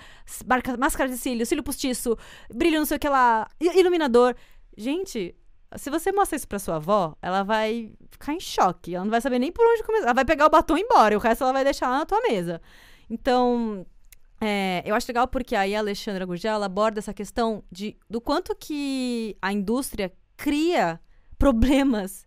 marca- 0.48 0.78
máscara 0.78 1.10
de 1.10 1.18
cílio, 1.18 1.46
cílio 1.46 1.64
postiço, 1.64 2.18
brilho 2.54 2.80
não 2.80 2.86
sei 2.86 2.98
o 2.98 3.00
que 3.00 3.10
lá, 3.10 3.48
iluminador. 3.60 4.34
Gente, 4.76 5.36
Se 5.76 5.90
você 5.90 6.14
mostra 6.14 6.38
isso 6.38 6.48
pra 6.48 6.60
sua 6.60 6.78
avó, 6.78 7.14
ela 7.22 7.44
vai 7.44 7.92
ficar 8.10 8.34
em 8.34 8.40
choque. 8.40 8.96
Ela 8.96 9.04
não 9.04 9.12
vai 9.12 9.20
saber 9.20 9.38
nem 9.38 9.52
por 9.52 9.66
onde 9.68 9.84
começar. 9.84 10.06
Ela 10.06 10.14
vai 10.14 10.24
pegar 10.24 10.46
o 10.46 10.50
batom 10.50 10.78
e 10.78 10.80
ir 10.80 10.84
embora. 10.84 11.14
E 11.14 11.18
o 11.18 11.20
resto 11.20 11.44
ela 11.44 11.52
vai 11.52 11.66
deixar 11.66 11.90
lá 11.90 11.98
na 11.98 12.06
tua 12.06 12.22
mesa. 12.22 12.62
Então, 13.10 13.86
é, 14.40 14.82
eu 14.86 14.96
acho 14.96 15.08
legal 15.10 15.28
porque 15.28 15.58
aí 15.58 15.76
a 15.76 15.80
Alexandra 15.80 16.26
Gurgel 16.26 16.54
ela 16.54 16.68
aborda 16.68 17.00
essa 17.00 17.14
questão 17.14 17.66
de, 17.70 17.98
do 18.10 18.22
quanto 18.22 18.56
que 18.56 19.36
a 19.42 19.52
indústria 19.52 20.14
cria 20.38 21.02
problemas, 21.38 22.26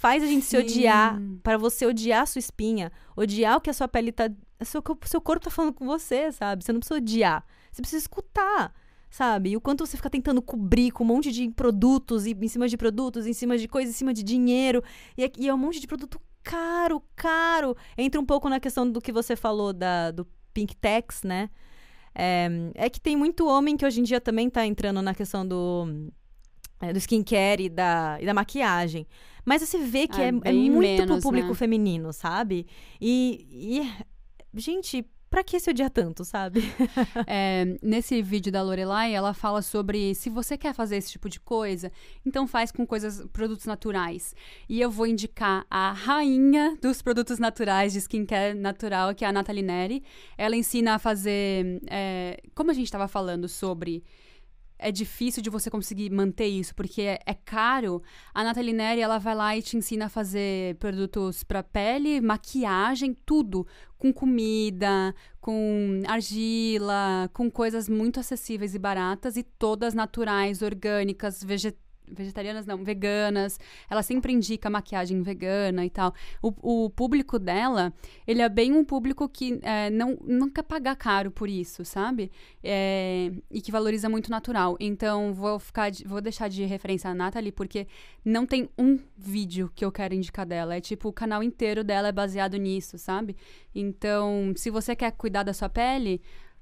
faz 0.00 0.22
a 0.22 0.26
gente 0.26 0.44
se 0.44 0.56
Sim. 0.56 0.64
odiar, 0.64 1.20
para 1.42 1.58
você 1.58 1.84
odiar 1.86 2.22
a 2.22 2.26
sua 2.26 2.38
espinha, 2.38 2.90
odiar 3.16 3.56
o 3.56 3.60
que 3.60 3.68
a 3.70 3.72
sua 3.74 3.86
pele 3.86 4.10
tá. 4.12 4.30
o 4.60 4.64
Seu, 4.64 4.82
corpo- 4.82 5.06
seu 5.08 5.20
corpo 5.20 5.44
tá 5.44 5.50
falando 5.50 5.74
com 5.74 5.84
você, 5.86 6.32
sabe? 6.32 6.64
Você 6.64 6.72
não 6.72 6.80
precisa 6.80 6.98
odiar. 6.98 7.44
Você 7.70 7.82
precisa 7.82 8.02
escutar, 8.02 8.72
sabe? 9.10 9.50
E 9.50 9.56
o 9.56 9.60
quanto 9.60 9.86
você 9.86 9.96
fica 9.96 10.08
tentando 10.10 10.40
cobrir 10.42 10.90
com 10.90 11.04
um 11.04 11.06
monte 11.06 11.30
de 11.30 11.50
produtos, 11.50 12.26
e 12.26 12.30
em 12.32 12.48
cima 12.48 12.66
de 12.66 12.76
produtos, 12.76 13.26
em 13.26 13.32
cima 13.32 13.56
de 13.58 13.68
coisas, 13.68 13.94
em 13.94 13.98
cima 13.98 14.12
de 14.14 14.22
dinheiro. 14.22 14.82
E, 15.16 15.24
é- 15.24 15.32
e 15.38 15.48
é 15.48 15.54
um 15.54 15.58
monte 15.58 15.78
de 15.80 15.86
produto 15.86 16.18
caro, 16.42 17.02
caro. 17.14 17.76
Entra 17.96 18.18
um 18.20 18.24
pouco 18.24 18.48
na 18.48 18.58
questão 18.58 18.90
do 18.90 19.00
que 19.00 19.12
você 19.12 19.36
falou 19.36 19.72
da, 19.72 20.10
do 20.10 20.26
Pink 20.54 20.74
Tax, 20.76 21.22
né? 21.22 21.50
É, 22.14 22.48
é 22.74 22.90
que 22.90 22.98
tem 23.00 23.16
muito 23.16 23.46
homem 23.46 23.76
que 23.76 23.86
hoje 23.86 24.00
em 24.00 24.02
dia 24.02 24.20
também 24.20 24.50
tá 24.50 24.66
entrando 24.66 25.00
na 25.00 25.14
questão 25.14 25.46
do, 25.46 26.10
do 26.92 26.98
skincare 26.98 27.64
e 27.64 27.68
da, 27.68 28.18
e 28.20 28.26
da 28.26 28.34
maquiagem. 28.34 29.06
Mas 29.44 29.62
você 29.62 29.78
vê 29.78 30.06
que 30.06 30.20
Ah, 30.20 30.24
é, 30.24 30.28
é 30.28 30.32
bem 30.32 30.70
muito 30.70 30.96
pro 30.96 31.06
menos, 31.06 31.22
público 31.22 31.48
né? 31.48 31.54
feminino, 31.54 32.12
sabe? 32.12 32.66
E, 33.00 33.46
e, 34.52 34.60
gente, 34.60 35.04
pra 35.28 35.44
que 35.44 35.58
se 35.60 35.70
odiar 35.70 35.90
tanto, 35.90 36.24
sabe? 36.24 36.60
É, 37.26 37.78
nesse 37.82 38.20
vídeo 38.22 38.50
da 38.50 38.62
Lorelai, 38.62 39.14
ela 39.14 39.32
fala 39.32 39.62
sobre 39.62 40.14
se 40.14 40.28
você 40.28 40.58
quer 40.58 40.74
fazer 40.74 40.96
esse 40.96 41.12
tipo 41.12 41.28
de 41.28 41.38
coisa, 41.38 41.92
então 42.26 42.46
faz 42.46 42.72
com 42.72 42.84
coisas, 42.86 43.24
produtos 43.32 43.66
naturais. 43.66 44.34
E 44.68 44.80
eu 44.80 44.90
vou 44.90 45.06
indicar 45.06 45.64
a 45.70 45.92
rainha 45.92 46.76
dos 46.82 47.00
produtos 47.00 47.38
naturais 47.38 47.92
de 47.92 48.00
skincare 48.00 48.54
natural, 48.54 49.14
que 49.14 49.24
é 49.24 49.28
a 49.28 49.32
Nathalie 49.32 49.62
Neri. 49.62 50.02
Ela 50.36 50.56
ensina 50.56 50.94
a 50.94 50.98
fazer, 50.98 51.80
é, 51.88 52.40
como 52.54 52.70
a 52.70 52.74
gente 52.74 52.86
estava 52.86 53.06
falando 53.06 53.48
sobre 53.48 54.02
é 54.80 54.90
difícil 54.90 55.42
de 55.42 55.50
você 55.50 55.70
conseguir 55.70 56.10
manter 56.10 56.46
isso, 56.46 56.74
porque 56.74 57.02
é, 57.02 57.18
é 57.26 57.34
caro. 57.34 58.02
A 58.34 58.42
Nathalie 58.42 58.72
Neri, 58.72 59.00
ela 59.00 59.18
vai 59.18 59.34
lá 59.34 59.56
e 59.56 59.62
te 59.62 59.76
ensina 59.76 60.06
a 60.06 60.08
fazer 60.08 60.76
produtos 60.76 61.44
para 61.44 61.62
pele, 61.62 62.20
maquiagem, 62.20 63.14
tudo. 63.26 63.66
Com 63.98 64.12
comida, 64.12 65.14
com 65.40 66.02
argila, 66.06 67.28
com 67.32 67.50
coisas 67.50 67.88
muito 67.88 68.18
acessíveis 68.20 68.74
e 68.74 68.78
baratas 68.78 69.36
e 69.36 69.42
todas 69.42 69.92
naturais, 69.94 70.62
orgânicas, 70.62 71.42
vege- 71.44 71.76
vegetarianas 72.12 72.66
não, 72.66 72.82
veganas. 72.84 73.58
Ela 73.88 74.02
sempre 74.02 74.32
indica 74.32 74.68
maquiagem 74.70 75.22
vegana 75.22 75.84
e 75.84 75.90
tal. 75.90 76.14
O, 76.42 76.84
o 76.84 76.90
público 76.90 77.38
dela, 77.38 77.92
ele 78.26 78.42
é 78.42 78.48
bem 78.48 78.72
um 78.72 78.84
público 78.84 79.28
que 79.28 79.58
é, 79.62 79.90
não, 79.90 80.16
quer 80.50 80.62
pagar 80.62 80.96
caro 80.96 81.30
por 81.30 81.48
isso, 81.48 81.84
sabe? 81.84 82.30
É, 82.62 83.32
e 83.50 83.60
que 83.60 83.72
valoriza 83.72 84.08
muito 84.08 84.30
natural. 84.30 84.76
Então, 84.80 85.32
vou 85.32 85.58
ficar 85.58 85.90
de- 85.90 86.04
vou 86.04 86.20
deixar 86.20 86.48
de 86.48 86.64
referência 86.64 87.10
a 87.10 87.14
Nathalie, 87.14 87.52
porque 87.52 87.86
não 88.24 88.46
tem 88.46 88.68
um 88.78 88.98
vídeo 89.16 89.70
que 89.74 89.84
eu 89.84 89.92
quero 89.92 90.14
indicar 90.14 90.46
dela. 90.46 90.76
É 90.76 90.80
tipo, 90.80 91.08
o 91.08 91.12
canal 91.12 91.42
inteiro 91.42 91.82
dela 91.84 92.08
é 92.08 92.12
baseado 92.12 92.56
nisso, 92.56 92.98
sabe? 92.98 93.36
Então, 93.74 94.52
se 94.56 94.70
você 94.70 94.96
quer 94.96 95.12
cuidar 95.12 95.42
da 95.42 95.52
sua 95.52 95.68
pele, 95.68 96.20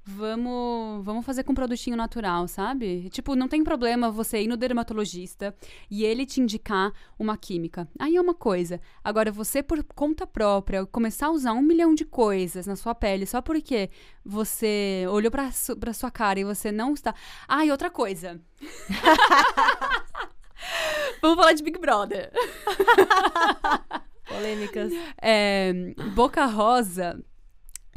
vamos, 0.09 1.05
vamos 1.05 1.25
fazer 1.25 1.43
com 1.43 1.51
um 1.51 1.55
produtinho 1.55 1.95
natural, 1.95 2.47
sabe? 2.47 3.09
Tipo, 3.09 3.35
não 3.35 3.47
tem 3.47 3.63
problema 3.63 4.09
você 4.09 4.41
ir 4.41 4.47
no 4.47 4.57
dermatologista 4.57 5.55
e 5.89 6.03
ele 6.03 6.25
te 6.25 6.41
indicar 6.41 6.91
uma 7.17 7.37
química. 7.37 7.87
Aí 7.99 8.15
é 8.15 8.21
uma 8.21 8.33
coisa. 8.33 8.81
Agora, 9.03 9.31
você, 9.31 9.61
por 9.61 9.83
conta 9.83 10.25
própria, 10.25 10.85
começar 10.85 11.27
a 11.27 11.31
usar 11.31 11.53
um 11.53 11.61
milhão 11.61 11.93
de 11.93 12.05
coisas 12.05 12.65
na 12.65 12.75
sua 12.75 12.95
pele 12.95 13.25
só 13.25 13.41
porque 13.41 13.89
você 14.25 15.05
olhou 15.09 15.31
pra, 15.31 15.51
su 15.51 15.77
pra 15.77 15.93
sua 15.93 16.09
cara 16.09 16.39
e 16.39 16.43
você 16.43 16.71
não 16.71 16.93
está. 16.93 17.13
Ah, 17.47 17.63
e 17.63 17.71
outra 17.71 17.89
coisa. 17.89 18.41
Vamos 21.21 21.37
falar 21.37 21.53
de 21.53 21.63
Big 21.63 21.79
Brother. 21.79 22.31
Polêmicas. 24.27 24.91
É, 25.21 25.73
Boca 26.13 26.45
Rosa 26.45 27.23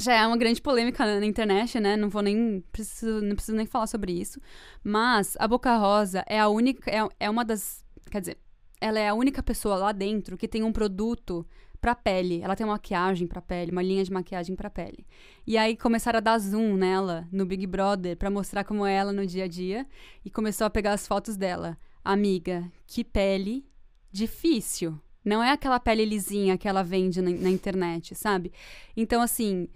já 0.03 0.13
é 0.13 0.27
uma 0.27 0.37
grande 0.37 0.61
polêmica 0.61 1.19
na 1.19 1.25
internet, 1.25 1.79
né? 1.79 1.95
Não 1.95 2.09
vou 2.09 2.21
nem 2.21 2.63
preciso, 2.71 3.21
não 3.21 3.35
preciso 3.35 3.57
nem 3.57 3.65
falar 3.65 3.87
sobre 3.87 4.11
isso. 4.11 4.39
Mas 4.83 5.35
a 5.39 5.47
Boca 5.47 5.75
Rosa 5.77 6.23
é 6.27 6.39
a 6.39 6.47
única, 6.47 6.89
é, 6.91 7.07
é 7.19 7.29
uma 7.29 7.45
das, 7.45 7.83
quer 8.11 8.19
dizer, 8.19 8.37
ela 8.79 8.99
é 8.99 9.07
a 9.07 9.13
única 9.13 9.41
pessoa 9.41 9.77
lá 9.77 9.91
dentro 9.91 10.37
que 10.37 10.47
tem 10.47 10.63
um 10.63 10.73
produto 10.73 11.45
pra 11.79 11.95
pele. 11.95 12.41
Ela 12.41 12.55
tem 12.55 12.65
uma 12.65 12.73
maquiagem 12.73 13.27
pra 13.27 13.41
pele, 13.41 13.71
uma 13.71 13.81
linha 13.81 14.03
de 14.03 14.11
maquiagem 14.11 14.55
pra 14.55 14.69
pele. 14.69 15.05
E 15.45 15.57
aí 15.57 15.75
começaram 15.75 16.17
a 16.17 16.21
dar 16.21 16.37
zoom 16.39 16.75
nela 16.75 17.27
no 17.31 17.45
Big 17.45 17.67
Brother 17.67 18.15
pra 18.15 18.29
mostrar 18.29 18.63
como 18.63 18.85
é 18.85 18.93
ela 18.93 19.11
no 19.11 19.25
dia 19.25 19.45
a 19.45 19.47
dia 19.47 19.85
e 20.23 20.29
começou 20.29 20.65
a 20.65 20.69
pegar 20.69 20.93
as 20.93 21.07
fotos 21.07 21.35
dela. 21.35 21.77
Amiga, 22.03 22.71
que 22.87 23.03
pele 23.03 23.65
difícil. 24.11 24.99
Não 25.25 25.41
é 25.41 25.51
aquela 25.51 25.79
pele 25.79 26.05
lisinha 26.05 26.57
que 26.57 26.67
ela 26.67 26.83
vende 26.83 27.21
na, 27.21 27.31
na 27.31 27.49
internet, 27.49 28.13
sabe? 28.15 28.51
Então, 28.95 29.21
assim, 29.21 29.67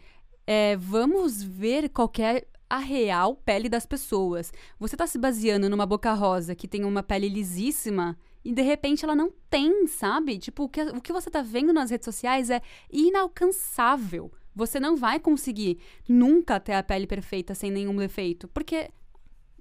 é, 0.47 0.77
vamos 0.77 1.43
ver 1.43 1.89
qual 1.89 2.07
que 2.07 2.21
é 2.21 2.47
a 2.69 2.77
real 2.77 3.35
pele 3.35 3.69
das 3.69 3.85
pessoas. 3.85 4.51
Você 4.79 4.95
tá 4.95 5.05
se 5.05 5.17
baseando 5.17 5.69
numa 5.69 5.85
boca 5.85 6.13
rosa 6.13 6.55
que 6.55 6.67
tem 6.67 6.85
uma 6.85 7.03
pele 7.03 7.29
lisíssima 7.29 8.17
e 8.43 8.53
de 8.53 8.61
repente 8.61 9.03
ela 9.03 9.15
não 9.15 9.31
tem, 9.49 9.85
sabe? 9.87 10.37
Tipo, 10.37 10.63
o 10.63 10.69
que, 10.69 10.81
o 10.81 11.01
que 11.01 11.13
você 11.13 11.29
tá 11.29 11.41
vendo 11.41 11.73
nas 11.73 11.91
redes 11.91 12.05
sociais 12.05 12.49
é 12.49 12.61
inalcançável. 12.89 14.31
Você 14.55 14.79
não 14.79 14.95
vai 14.95 15.19
conseguir 15.19 15.79
nunca 16.07 16.59
ter 16.59 16.73
a 16.73 16.81
pele 16.81 17.05
perfeita 17.05 17.53
sem 17.53 17.69
nenhum 17.69 17.95
defeito, 17.95 18.47
porque 18.47 18.89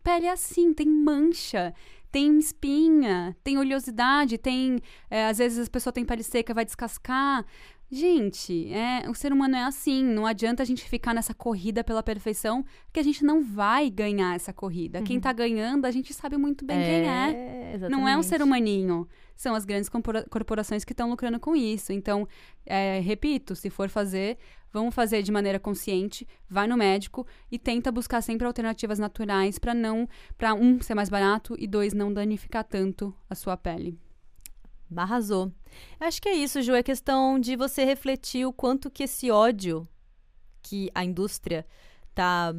pele 0.03 0.27
é 0.27 0.31
assim, 0.31 0.73
tem 0.73 0.89
mancha, 0.89 1.75
tem 2.11 2.39
espinha, 2.39 3.37
tem 3.45 3.59
oleosidade, 3.59 4.39
tem. 4.39 4.81
é, 5.11 5.27
às 5.27 5.39
vezes 5.39 5.67
a 5.67 5.71
pessoa 5.71 5.93
tem 5.93 6.05
pele 6.05 6.23
seca, 6.23 6.55
vai 6.55 6.65
descascar. 6.65 7.45
Gente, 7.89 8.73
é, 8.73 9.09
o 9.09 9.15
ser 9.15 9.33
humano 9.33 9.55
é 9.55 9.63
assim. 9.63 10.03
Não 10.03 10.27
adianta 10.27 10.63
a 10.63 10.67
gente 10.67 10.85
ficar 10.89 11.15
nessa 11.15 11.33
corrida 11.33 11.85
pela 11.85 12.03
perfeição, 12.03 12.65
que 12.93 12.99
a 12.99 13.03
gente 13.03 13.25
não 13.25 13.43
vai 13.43 13.89
ganhar 13.89 14.35
essa 14.35 14.53
corrida. 14.53 15.03
Quem 15.03 15.21
tá 15.21 15.33
ganhando, 15.33 15.85
a 15.85 15.91
gente 15.91 16.13
sabe 16.13 16.37
muito 16.37 16.65
bem 16.65 16.79
quem 16.79 17.09
é. 17.09 17.89
Não 17.89 18.09
é 18.09 18.17
um 18.17 18.23
ser 18.23 18.43
humaninho. 18.43 19.09
São 19.37 19.55
as 19.55 19.65
grandes 19.65 19.89
corporações 20.31 20.85
que 20.85 20.93
estão 20.93 21.11
lucrando 21.11 21.39
com 21.39 21.55
isso. 21.55 21.93
Então, 21.93 22.27
é, 22.65 22.99
repito, 23.01 23.55
se 23.55 23.71
for 23.71 23.89
fazer, 23.89 24.37
vamos 24.73 24.95
fazer 24.95 25.23
de 25.23 25.31
maneira 25.31 25.61
consciente, 25.61 26.27
vai 26.49 26.67
no 26.67 26.77
médico 26.77 27.25
e 27.53 27.59
tenta 27.59 27.93
buscar 27.93 28.21
sempre 28.21 28.47
alternativas 28.47 28.99
naturais 28.99 29.59
para 29.59 29.75
não, 29.75 30.09
para 30.37 30.55
um 30.55 30.81
ser 30.81 30.95
mais 30.95 31.09
barato 31.09 31.55
e 31.59 31.67
dois 31.69 31.93
não 31.93 32.13
danificar 32.13 32.65
tanto 32.65 33.15
a 33.31 33.35
sua 33.35 33.57
pele. 33.57 34.01
Arrasou. 34.95 35.53
Acho 35.99 36.21
que 36.21 36.29
é 36.29 36.35
isso, 36.35 36.63
Ju. 36.63 36.75
É 36.75 36.83
questão 36.83 37.39
de 37.39 37.57
você 37.57 37.85
refletir 37.85 38.47
o 38.47 38.53
quanto 38.53 38.91
que 38.91 39.05
esse 39.05 39.31
ódio 39.31 39.87
que 40.63 40.91
a 40.95 41.05
indústria 41.05 41.67
tá 42.15 42.55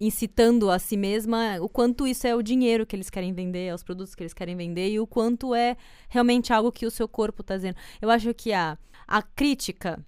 incitando 0.00 0.70
a 0.70 0.78
si 0.78 0.96
mesma, 0.96 1.58
o 1.60 1.68
quanto 1.68 2.06
isso 2.06 2.26
é 2.26 2.34
o 2.34 2.42
dinheiro 2.42 2.84
que 2.84 2.94
eles 2.94 3.08
querem 3.08 3.32
vender, 3.32 3.66
é 3.66 3.74
os 3.74 3.82
produtos 3.82 4.14
que 4.14 4.22
eles 4.22 4.34
querem 4.34 4.56
vender 4.56 4.90
e 4.90 5.00
o 5.00 5.06
quanto 5.06 5.54
é 5.54 5.76
realmente 6.08 6.52
algo 6.52 6.70
que 6.70 6.86
o 6.86 6.90
seu 6.90 7.08
corpo 7.08 7.42
tá 7.42 7.56
dizendo. 7.56 7.76
Eu 8.00 8.10
acho 8.10 8.32
que 8.34 8.52
a, 8.52 8.78
a 9.06 9.22
crítica, 9.22 10.04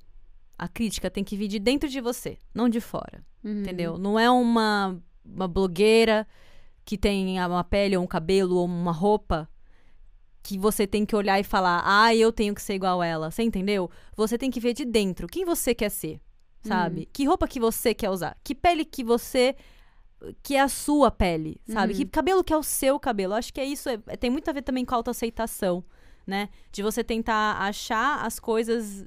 a 0.59 0.69
crítica 0.69 1.11
tem 1.11 1.25
que 1.25 1.37
vir 1.37 1.49
de 1.49 1.59
dentro 1.59 1.89
de 1.89 2.01
você, 2.01 2.37
não 2.55 2.69
de 2.69 2.81
fora. 2.81 3.25
Entendeu? 3.61 3.97
Não 3.97 4.19
é 4.19 4.29
uma, 4.31 5.01
uma 5.25 5.49
blogueira 5.49 6.27
que 6.85 6.99
tem 6.99 7.39
uma 7.41 7.65
pele 7.65 7.97
ou 7.97 8.05
um 8.05 8.07
cabelo 8.07 8.57
ou 8.57 8.67
uma 8.67 8.93
roupa 8.93 9.49
que 10.49 10.59
você 10.59 10.87
tem 10.87 11.05
que 11.05 11.15
olhar 11.15 11.39
e 11.39 11.45
falar, 11.45 11.83
ah, 11.85 12.15
eu 12.15 12.33
tenho 12.33 12.55
que 12.55 12.63
ser 12.63 12.73
igual 12.75 13.03
a 13.03 13.07
ela. 13.07 13.31
Você 13.31 13.43
entendeu? 13.43 13.91
Você 14.17 14.39
tem 14.39 14.51
que 14.51 14.59
ver 14.59 14.73
de 14.73 14.87
dentro 14.87 15.27
quem 15.27 15.45
você 15.45 15.75
quer 15.75 15.91
ser, 15.91 16.19
sabe? 16.63 17.07
Que 17.13 17.27
roupa 17.27 17.47
que 17.47 17.61
você 17.61 17.93
quer 17.93 18.09
usar? 18.09 18.35
Que 18.43 18.55
pele 18.55 18.83
que 18.87 19.05
você. 19.05 19.55
que 20.43 20.57
é 20.57 20.61
a 20.61 20.69
sua 20.69 21.11
pele, 21.11 21.61
sabe? 21.69 21.93
Que 21.95 22.05
cabelo 22.07 22.43
que 22.43 22.53
é 22.53 22.57
o 22.57 22.63
seu 22.63 22.99
cabelo. 22.99 23.35
Acho 23.35 23.53
que 23.53 23.61
é 23.61 23.65
isso. 23.67 23.89
é- 23.91 23.99
tem 24.17 24.31
muito 24.31 24.49
a 24.49 24.53
ver 24.55 24.63
também 24.63 24.85
com 24.87 24.95
a 24.95 24.97
autoaceitação, 24.97 25.85
né? 26.27 26.49
De 26.73 26.83
você 26.83 27.05
tentar 27.05 27.59
achar 27.61 28.25
as 28.27 28.41
coisas. 28.41 29.05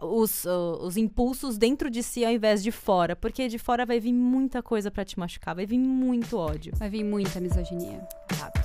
Os, 0.00 0.44
uh, 0.44 0.78
os 0.82 0.96
impulsos 0.96 1.58
dentro 1.58 1.90
de 1.90 2.02
si 2.04 2.24
ao 2.24 2.30
invés 2.32 2.62
de 2.62 2.70
fora. 2.70 3.16
Porque 3.16 3.48
de 3.48 3.58
fora 3.58 3.84
vai 3.86 3.98
vir 3.98 4.12
muita 4.12 4.62
coisa 4.62 4.90
pra 4.90 5.04
te 5.04 5.18
machucar, 5.18 5.56
vai 5.56 5.66
vir 5.66 5.78
muito 5.78 6.36
ódio. 6.36 6.72
Vai 6.76 6.88
vir 6.90 7.02
muita 7.02 7.40
misoginia. 7.40 8.06
Sabe? 8.38 8.57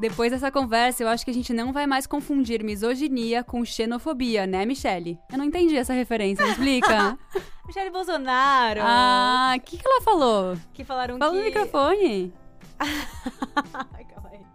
Depois 0.00 0.32
dessa 0.32 0.50
conversa, 0.50 1.02
eu 1.02 1.08
acho 1.08 1.24
que 1.24 1.30
a 1.30 1.34
gente 1.34 1.52
não 1.52 1.72
vai 1.72 1.86
mais 1.86 2.06
confundir 2.06 2.64
misoginia 2.64 3.44
com 3.44 3.64
xenofobia, 3.64 4.46
né, 4.46 4.64
Michele? 4.64 5.18
Eu 5.30 5.36
não 5.36 5.44
entendi 5.44 5.76
essa 5.76 5.92
referência, 5.92 6.44
me 6.44 6.52
explica. 6.52 7.18
Michele 7.66 7.90
Bolsonaro! 7.90 8.80
ah, 8.82 9.54
o 9.56 9.60
que, 9.60 9.76
que 9.76 9.86
ela 9.86 10.00
falou? 10.00 10.56
que 10.72 10.82
falaram 10.84 11.18
Fala 11.18 11.32
que... 11.32 11.38
no 11.38 11.44
microfone. 11.44 12.32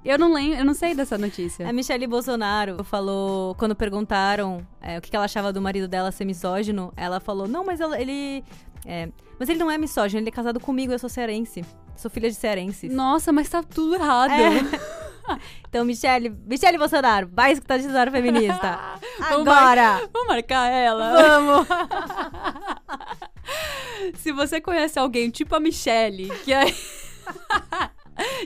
Eu 0.06 0.20
não 0.20 0.32
lembro, 0.32 0.60
eu 0.60 0.66
não 0.66 0.76
sei 0.76 0.93
dessa 0.93 1.18
notícia. 1.18 1.68
A 1.68 1.74
Michelle 1.74 2.06
Bolsonaro 2.06 2.84
falou, 2.84 3.56
quando 3.56 3.76
perguntaram 3.76 4.66
é, 4.80 5.00
o 5.00 5.02
que 5.02 5.16
ela 5.16 5.26
achava 5.26 5.52
do 5.52 5.60
marido 5.60 5.88
dela 5.88 6.12
ser 6.12 6.26
misógino, 6.26 6.93
ela 6.96 7.20
falou: 7.20 7.48
Não, 7.48 7.66
mas 7.66 7.82
ela- 7.82 8.00
ele. 8.00 8.43
é, 8.86 9.10
mas 9.39 9.50
ele 9.50 9.58
não 9.58 9.72
é 9.72 9.80
misógino, 9.80 10.22
ele 10.22 10.30
é 10.30 10.32
casado 10.32 10.60
comigo, 10.60 10.93
eu 10.93 11.00
sou 11.00 11.10
cearense. 11.10 11.66
Sou 11.96 12.12
filha 12.12 12.30
de 12.30 12.36
cearenses. 12.36 12.93
Nossa, 12.93 13.32
mas 13.32 13.50
tá 13.50 13.64
tudo 13.64 13.96
errado. 13.96 14.30
É. 14.30 15.05
Então, 15.67 15.84
Michelle, 15.84 16.30
Michelle 16.30 16.78
Bolsonaro, 16.78 17.30
vai 17.34 17.51
escutar 17.51 17.78
Dicionário 17.78 18.11
Feminista. 18.11 18.80
Vamos 19.19 19.47
Agora! 19.47 20.09
Vamos 20.13 20.28
marcar 20.30 20.67
ela? 20.67 21.11
Vamos! 21.11 21.67
Se 24.15 24.32
você 24.32 24.61
conhece 24.61 24.97
alguém 24.97 25.30
tipo 25.30 25.53
a 25.53 25.59
Michelle, 25.59 26.30
que, 26.45 26.53
é... 26.53 26.65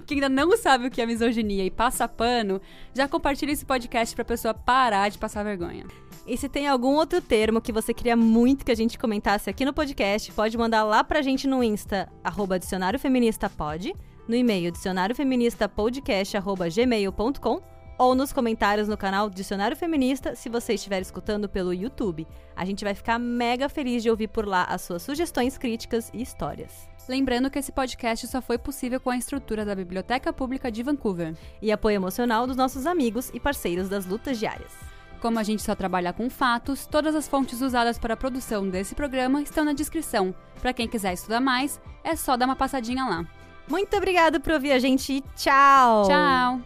que 0.06 0.16
ainda 0.16 0.28
não 0.28 0.58
sabe 0.58 0.88
o 0.88 0.92
que 0.92 1.02
é 1.02 1.06
misoginia 1.06 1.64
e 1.64 1.70
passa 1.70 2.08
pano, 2.08 2.60
já 2.96 3.08
compartilha 3.08 3.52
esse 3.52 3.66
podcast 3.66 4.16
pra 4.16 4.26
pessoa 4.26 4.54
parar 4.54 5.10
de 5.10 5.20
passar 5.20 5.44
vergonha. 5.44 5.86
E 6.26 6.38
se 6.38 6.50
tem 6.50 6.68
algum 6.68 6.96
outro 6.96 7.22
termo 7.22 7.62
que 7.62 7.72
você 7.72 7.94
queria 7.94 8.16
muito 8.16 8.66
que 8.66 8.72
a 8.72 8.76
gente 8.76 9.00
comentasse 9.00 9.50
aqui 9.50 9.66
no 9.66 9.74
podcast, 9.74 10.32
pode 10.32 10.58
mandar 10.58 10.84
lá 10.84 11.04
pra 11.04 11.22
gente 11.22 11.48
no 11.48 11.64
Insta, 11.64 12.08
arroba 12.24 12.60
Dicionário 12.60 13.00
Feminista 13.00 13.50
Pod, 13.50 13.94
no 14.30 14.36
e-mail 14.36 14.72
dicionariofeministapodcast.gmail.com 14.72 17.62
ou 17.98 18.16
nos 18.16 18.32
comentários 18.32 18.88
no 18.88 18.96
canal 18.96 19.30
Dicionário 19.30 19.76
Feminista, 19.76 20.34
se 20.36 20.48
você 20.48 20.76
estiver 20.76 21.02
escutando 21.02 21.50
pelo 21.50 21.74
YouTube. 21.74 22.26
A 22.56 22.64
gente 22.64 22.86
vai 22.86 22.94
ficar 22.94 23.20
mega 23.20 23.68
feliz 23.68 24.02
de 24.02 24.10
ouvir 24.10 24.30
por 24.30 24.48
lá 24.48 24.64
as 24.64 24.84
suas 24.84 25.02
sugestões, 25.02 25.58
críticas 25.58 26.10
e 26.14 26.22
histórias. 26.22 26.88
Lembrando 27.10 27.50
que 27.50 27.60
esse 27.60 27.74
podcast 27.74 28.26
só 28.28 28.42
foi 28.42 28.58
possível 28.58 29.02
com 29.02 29.10
a 29.10 29.18
estrutura 29.18 29.66
da 29.66 29.76
Biblioteca 29.76 30.32
Pública 30.32 30.72
de 30.72 30.82
Vancouver. 30.84 31.36
E 31.62 31.70
apoio 31.72 31.96
emocional 31.96 32.48
dos 32.48 32.56
nossos 32.56 32.86
amigos 32.86 33.30
e 33.34 33.40
parceiros 33.40 33.90
das 33.90 34.06
lutas 34.06 34.40
diárias. 34.40 34.72
Como 35.20 35.40
a 35.40 35.44
gente 35.44 35.64
só 35.64 35.76
trabalha 35.76 36.14
com 36.14 36.30
fatos, 36.30 36.86
todas 36.86 37.16
as 37.16 37.28
fontes 37.28 37.62
usadas 37.62 37.98
para 37.98 38.14
a 38.14 38.18
produção 38.18 38.70
desse 38.70 38.96
programa 38.96 39.42
estão 39.42 39.66
na 39.66 39.74
descrição. 39.74 40.34
Para 40.62 40.72
quem 40.72 40.88
quiser 40.88 41.14
estudar 41.14 41.42
mais, 41.42 41.82
é 42.04 42.16
só 42.16 42.38
dar 42.38 42.46
uma 42.46 42.56
passadinha 42.56 43.04
lá. 43.04 43.26
Muito 43.70 43.96
obrigada 43.96 44.40
por 44.40 44.54
ouvir 44.54 44.72
a 44.72 44.80
gente 44.80 45.24
tchau! 45.36 46.08
Tchau! 46.08 46.62